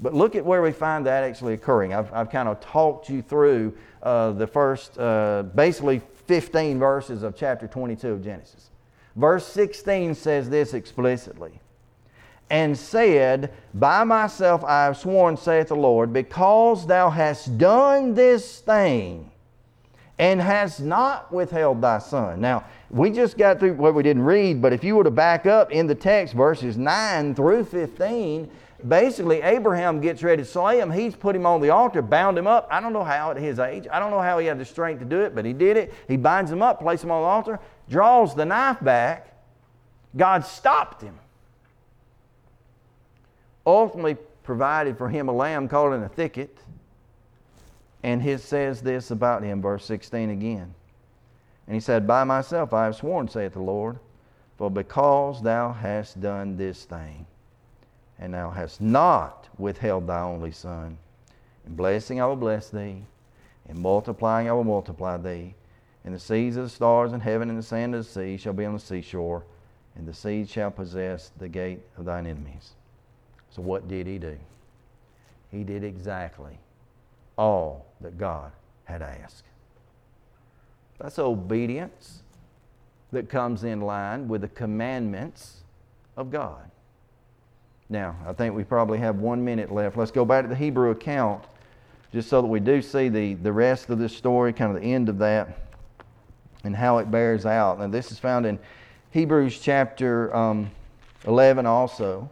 But 0.00 0.14
look 0.14 0.36
at 0.36 0.44
where 0.44 0.62
we 0.62 0.72
find 0.72 1.06
that 1.06 1.24
actually 1.24 1.54
occurring. 1.54 1.92
I've, 1.92 2.12
I've 2.12 2.30
kind 2.30 2.48
of 2.48 2.60
talked 2.60 3.08
you 3.08 3.20
through 3.20 3.76
uh, 4.02 4.32
the 4.32 4.46
first, 4.46 4.98
uh, 4.98 5.42
basically 5.54 6.00
15 6.26 6.78
verses 6.78 7.22
of 7.22 7.36
chapter 7.36 7.66
22 7.66 8.08
of 8.08 8.24
Genesis. 8.24 8.70
Verse 9.16 9.46
16 9.46 10.14
says 10.14 10.48
this 10.48 10.74
explicitly 10.74 11.60
and 12.50 12.76
said, 12.76 13.52
By 13.74 14.04
myself 14.04 14.64
I 14.64 14.84
have 14.84 14.96
sworn, 14.96 15.36
saith 15.36 15.68
the 15.68 15.76
Lord, 15.76 16.12
because 16.12 16.86
thou 16.86 17.10
hast 17.10 17.58
done 17.58 18.14
this 18.14 18.60
thing 18.60 19.30
and 20.18 20.40
hast 20.40 20.80
not 20.80 21.32
withheld 21.32 21.80
thy 21.80 21.98
son. 21.98 22.40
Now, 22.40 22.64
we 22.90 23.10
just 23.10 23.38
got 23.38 23.60
through 23.60 23.74
what 23.74 23.94
we 23.94 24.02
didn't 24.02 24.22
read, 24.22 24.60
but 24.60 24.72
if 24.72 24.82
you 24.82 24.96
were 24.96 25.04
to 25.04 25.10
back 25.10 25.46
up 25.46 25.70
in 25.70 25.86
the 25.86 25.94
text, 25.94 26.34
verses 26.34 26.76
9 26.76 27.34
through 27.34 27.64
15, 27.64 28.50
basically 28.86 29.42
Abraham 29.42 30.00
gets 30.00 30.22
ready 30.22 30.42
to 30.42 30.48
slay 30.48 30.80
him. 30.80 30.90
He's 30.90 31.14
put 31.14 31.36
him 31.36 31.46
on 31.46 31.60
the 31.60 31.70
altar, 31.70 32.02
bound 32.02 32.36
him 32.36 32.48
up. 32.48 32.66
I 32.70 32.80
don't 32.80 32.92
know 32.92 33.04
how 33.04 33.30
at 33.30 33.36
his 33.36 33.58
age. 33.60 33.86
I 33.92 34.00
don't 34.00 34.10
know 34.10 34.20
how 34.20 34.38
he 34.38 34.46
had 34.46 34.58
the 34.58 34.64
strength 34.64 34.98
to 35.00 35.04
do 35.04 35.20
it, 35.20 35.34
but 35.34 35.44
he 35.44 35.52
did 35.52 35.76
it. 35.76 35.94
He 36.08 36.16
binds 36.16 36.50
him 36.50 36.62
up, 36.62 36.80
places 36.80 37.04
him 37.04 37.12
on 37.12 37.22
the 37.22 37.28
altar, 37.28 37.60
draws 37.88 38.34
the 38.34 38.44
knife 38.44 38.82
back. 38.82 39.36
God 40.16 40.44
stopped 40.44 41.02
him 41.02 41.14
ultimately 43.66 44.16
provided 44.42 44.96
for 44.96 45.08
him 45.08 45.28
a 45.28 45.32
lamb 45.32 45.68
caught 45.68 45.92
in 45.92 46.02
a 46.02 46.08
thicket. 46.08 46.56
And 48.02 48.22
he 48.22 48.38
says 48.38 48.80
this 48.80 49.10
about 49.10 49.42
him, 49.42 49.60
verse 49.60 49.84
16 49.84 50.30
again. 50.30 50.74
And 51.66 51.74
he 51.74 51.80
said, 51.80 52.06
By 52.06 52.24
myself 52.24 52.72
I 52.72 52.86
have 52.86 52.96
sworn, 52.96 53.28
saith 53.28 53.52
the 53.52 53.60
Lord, 53.60 53.98
for 54.56 54.70
because 54.70 55.42
thou 55.42 55.72
hast 55.72 56.20
done 56.20 56.56
this 56.56 56.84
thing, 56.84 57.26
and 58.18 58.32
thou 58.32 58.50
hast 58.50 58.80
not 58.80 59.48
withheld 59.58 60.06
thy 60.06 60.22
only 60.22 60.50
son, 60.50 60.96
in 61.66 61.76
blessing 61.76 62.20
I 62.20 62.26
will 62.26 62.36
bless 62.36 62.70
thee, 62.70 63.04
in 63.68 63.82
multiplying 63.82 64.48
I 64.48 64.52
will 64.52 64.64
multiply 64.64 65.18
thee. 65.18 65.54
And 66.04 66.14
the 66.14 66.18
seeds 66.18 66.56
of 66.56 66.64
the 66.64 66.70
stars 66.70 67.12
in 67.12 67.20
heaven 67.20 67.50
and 67.50 67.58
the 67.58 67.62
sand 67.62 67.94
of 67.94 68.02
the 68.02 68.10
sea 68.10 68.38
shall 68.38 68.54
be 68.54 68.64
on 68.64 68.72
the 68.72 68.80
seashore, 68.80 69.44
and 69.94 70.08
the 70.08 70.14
seed 70.14 70.48
shall 70.48 70.70
possess 70.70 71.32
the 71.36 71.48
gate 71.48 71.82
of 71.98 72.06
thine 72.06 72.26
enemies. 72.26 72.72
So, 73.50 73.62
what 73.62 73.88
did 73.88 74.06
he 74.06 74.18
do? 74.18 74.36
He 75.50 75.64
did 75.64 75.82
exactly 75.82 76.58
all 77.36 77.86
that 78.00 78.18
God 78.18 78.52
had 78.84 79.02
asked. 79.02 79.44
That's 80.98 81.18
obedience 81.18 82.22
that 83.12 83.28
comes 83.28 83.64
in 83.64 83.80
line 83.80 84.28
with 84.28 84.42
the 84.42 84.48
commandments 84.48 85.58
of 86.16 86.30
God. 86.30 86.70
Now, 87.88 88.16
I 88.26 88.32
think 88.32 88.54
we 88.54 88.64
probably 88.64 88.98
have 88.98 89.16
one 89.16 89.42
minute 89.44 89.72
left. 89.72 89.96
Let's 89.96 90.10
go 90.10 90.24
back 90.24 90.44
to 90.44 90.48
the 90.48 90.56
Hebrew 90.56 90.90
account 90.90 91.44
just 92.12 92.28
so 92.28 92.42
that 92.42 92.48
we 92.48 92.60
do 92.60 92.82
see 92.82 93.08
the, 93.08 93.34
the 93.34 93.52
rest 93.52 93.88
of 93.90 93.98
this 93.98 94.16
story, 94.16 94.52
kind 94.52 94.74
of 94.74 94.82
the 94.82 94.88
end 94.88 95.08
of 95.08 95.18
that, 95.18 95.58
and 96.64 96.74
how 96.74 96.98
it 96.98 97.10
bears 97.10 97.46
out. 97.46 97.78
And 97.78 97.92
this 97.92 98.10
is 98.12 98.18
found 98.18 98.44
in 98.44 98.58
Hebrews 99.10 99.58
chapter 99.60 100.34
um, 100.34 100.70
11 101.26 101.64
also. 101.64 102.28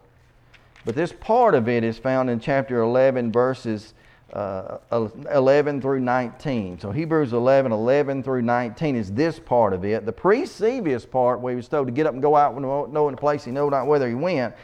But 0.87 0.95
this 0.95 1.11
part 1.11 1.53
of 1.53 1.67
it 1.67 1.83
is 1.83 1.97
found 1.97 2.29
in 2.29 2.39
chapter 2.39 2.79
11, 2.79 3.29
verses 3.29 3.93
uh, 4.31 4.77
11 4.89 5.81
through 5.81 5.99
19. 5.99 6.79
So 6.79 6.91
Hebrews 6.91 7.33
11, 7.33 7.73
11 7.73 8.23
through 8.23 8.43
19 8.43 8.95
is 8.95 9.11
this 9.11 9.37
part 9.37 9.73
of 9.73 9.83
it. 9.83 10.05
The 10.05 10.13
previous 10.13 11.05
part, 11.05 11.41
where 11.41 11.51
he 11.51 11.57
was 11.57 11.67
told 11.67 11.87
to 11.87 11.91
get 11.91 12.05
up 12.05 12.13
and 12.13 12.21
go 12.21 12.37
out, 12.37 12.57
knowing 12.57 13.11
the 13.11 13.19
place 13.19 13.43
he 13.43 13.51
knew 13.51 13.69
not 13.69 13.85
whether 13.85 14.07
he 14.07 14.15
went, 14.15 14.55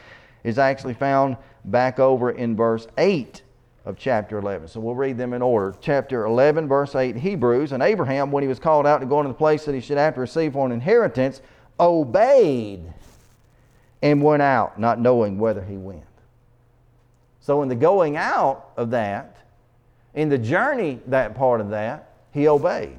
is 0.44 0.58
actually 0.58 0.94
found 0.94 1.36
back 1.66 2.00
over 2.00 2.30
in 2.30 2.56
verse 2.56 2.88
8 2.96 3.42
of 3.84 3.98
chapter 3.98 4.38
11. 4.38 4.68
So 4.68 4.80
we'll 4.80 4.94
read 4.94 5.18
them 5.18 5.34
in 5.34 5.42
order. 5.42 5.76
Chapter 5.78 6.24
11, 6.24 6.66
verse 6.66 6.94
8, 6.94 7.16
Hebrews. 7.16 7.72
And 7.72 7.82
Abraham, 7.82 8.32
when 8.32 8.42
he 8.42 8.48
was 8.48 8.58
called 8.58 8.86
out 8.86 9.02
to 9.02 9.06
go 9.06 9.20
into 9.20 9.28
the 9.28 9.34
place 9.34 9.66
that 9.66 9.74
he 9.74 9.80
should 9.82 9.98
have 9.98 10.14
to 10.14 10.20
receive 10.20 10.54
for 10.54 10.64
an 10.64 10.72
inheritance, 10.72 11.42
obeyed 11.78 12.94
and 14.00 14.22
went 14.22 14.40
out, 14.40 14.80
not 14.80 14.98
knowing 14.98 15.38
whether 15.38 15.62
he 15.62 15.76
went. 15.76 16.02
So, 17.44 17.60
in 17.60 17.68
the 17.68 17.74
going 17.74 18.16
out 18.16 18.70
of 18.78 18.88
that, 18.92 19.36
in 20.14 20.30
the 20.30 20.38
journey, 20.38 21.00
that 21.08 21.34
part 21.34 21.60
of 21.60 21.68
that, 21.68 22.14
he 22.32 22.48
obeyed. 22.48 22.98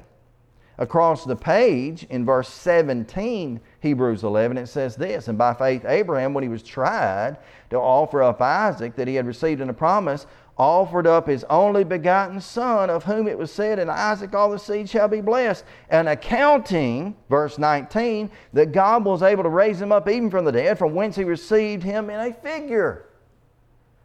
Across 0.78 1.24
the 1.24 1.34
page 1.34 2.06
in 2.10 2.24
verse 2.24 2.48
17, 2.48 3.60
Hebrews 3.80 4.22
11, 4.22 4.56
it 4.56 4.68
says 4.68 4.94
this 4.94 5.26
And 5.26 5.36
by 5.36 5.52
faith, 5.52 5.84
Abraham, 5.84 6.32
when 6.32 6.44
he 6.44 6.48
was 6.48 6.62
tried 6.62 7.38
to 7.70 7.76
offer 7.76 8.22
up 8.22 8.40
Isaac 8.40 8.94
that 8.94 9.08
he 9.08 9.16
had 9.16 9.26
received 9.26 9.60
in 9.60 9.68
a 9.68 9.74
promise, 9.74 10.28
offered 10.56 11.08
up 11.08 11.26
his 11.26 11.42
only 11.50 11.82
begotten 11.82 12.40
son, 12.40 12.88
of 12.88 13.02
whom 13.02 13.26
it 13.26 13.36
was 13.36 13.50
said, 13.50 13.80
In 13.80 13.90
Isaac 13.90 14.32
all 14.32 14.52
the 14.52 14.60
seed 14.60 14.88
shall 14.88 15.08
be 15.08 15.20
blessed. 15.20 15.64
And 15.90 16.08
accounting, 16.08 17.16
verse 17.28 17.58
19, 17.58 18.30
that 18.52 18.70
God 18.70 19.04
was 19.04 19.24
able 19.24 19.42
to 19.42 19.48
raise 19.48 19.80
him 19.80 19.90
up 19.90 20.08
even 20.08 20.30
from 20.30 20.44
the 20.44 20.52
dead, 20.52 20.78
from 20.78 20.94
whence 20.94 21.16
he 21.16 21.24
received 21.24 21.82
him 21.82 22.10
in 22.10 22.20
a 22.20 22.32
figure. 22.32 23.05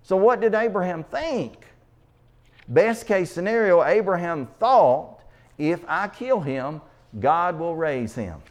So, 0.04 0.16
what 0.18 0.42
did 0.42 0.56
Abraham 0.56 1.04
think? 1.04 1.66
Best 2.68 3.06
case 3.06 3.32
scenario, 3.32 3.84
Abraham 3.84 4.48
thought 4.60 5.22
if 5.58 5.84
I 5.88 6.08
kill 6.08 6.40
him, 6.40 6.82
God 7.20 7.60
will 7.60 7.76
raise 7.76 8.16
him. 8.16 8.42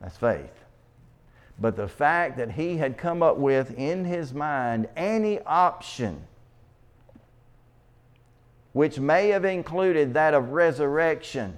That's 0.00 0.16
faith. 0.16 0.52
But 1.58 1.76
the 1.76 1.88
fact 1.88 2.36
that 2.36 2.50
he 2.50 2.76
had 2.76 2.98
come 2.98 3.22
up 3.22 3.38
with 3.38 3.78
in 3.78 4.04
his 4.04 4.34
mind 4.34 4.88
any 4.96 5.40
option 5.42 6.22
which 8.72 8.98
may 8.98 9.28
have 9.28 9.46
included 9.46 10.12
that 10.12 10.34
of 10.34 10.50
resurrection 10.50 11.56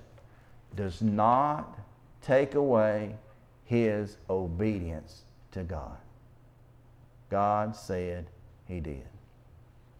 does 0.76 1.02
not 1.02 1.76
take 2.22 2.54
away 2.54 3.16
his 3.64 4.18
obedience 4.30 5.22
to 5.50 5.64
God. 5.64 5.96
God 7.30 7.76
said 7.76 8.26
he 8.66 8.80
did. 8.80 9.02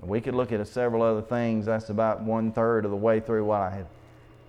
We 0.01 0.21
could 0.21 0.35
look 0.35 0.53
at 0.53 0.67
several 0.69 1.03
other 1.03 1.23
things. 1.23 1.67
That's 1.67 1.91
about 1.91 2.23
one 2.23 2.53
third 2.53 2.85
of 2.85 2.91
the 2.91 2.97
way 2.97 3.21
through 3.21 3.45
what 3.45 3.61
I 3.61 3.71
had 3.71 3.87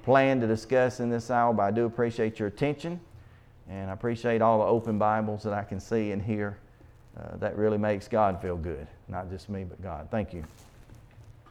planned 0.03 0.41
to 0.41 0.47
discuss 0.47 0.99
in 0.99 1.09
this 1.09 1.31
hour, 1.31 1.53
but 1.53 1.63
I 1.63 1.71
do 1.71 1.85
appreciate 1.85 2.39
your 2.39 2.47
attention. 2.47 2.99
And 3.67 3.89
I 3.89 3.93
appreciate 3.93 4.41
all 4.41 4.59
the 4.59 4.65
open 4.65 4.97
Bibles 4.97 5.43
that 5.43 5.53
I 5.53 5.63
can 5.63 5.79
see 5.79 6.11
and 6.11 6.21
hear. 6.21 6.57
Uh, 7.19 7.37
that 7.37 7.57
really 7.57 7.77
makes 7.77 8.07
God 8.07 8.41
feel 8.41 8.57
good. 8.57 8.87
Not 9.07 9.29
just 9.29 9.49
me, 9.49 9.63
but 9.63 9.81
God. 9.81 10.07
Thank 10.09 10.33
you. 10.33 10.43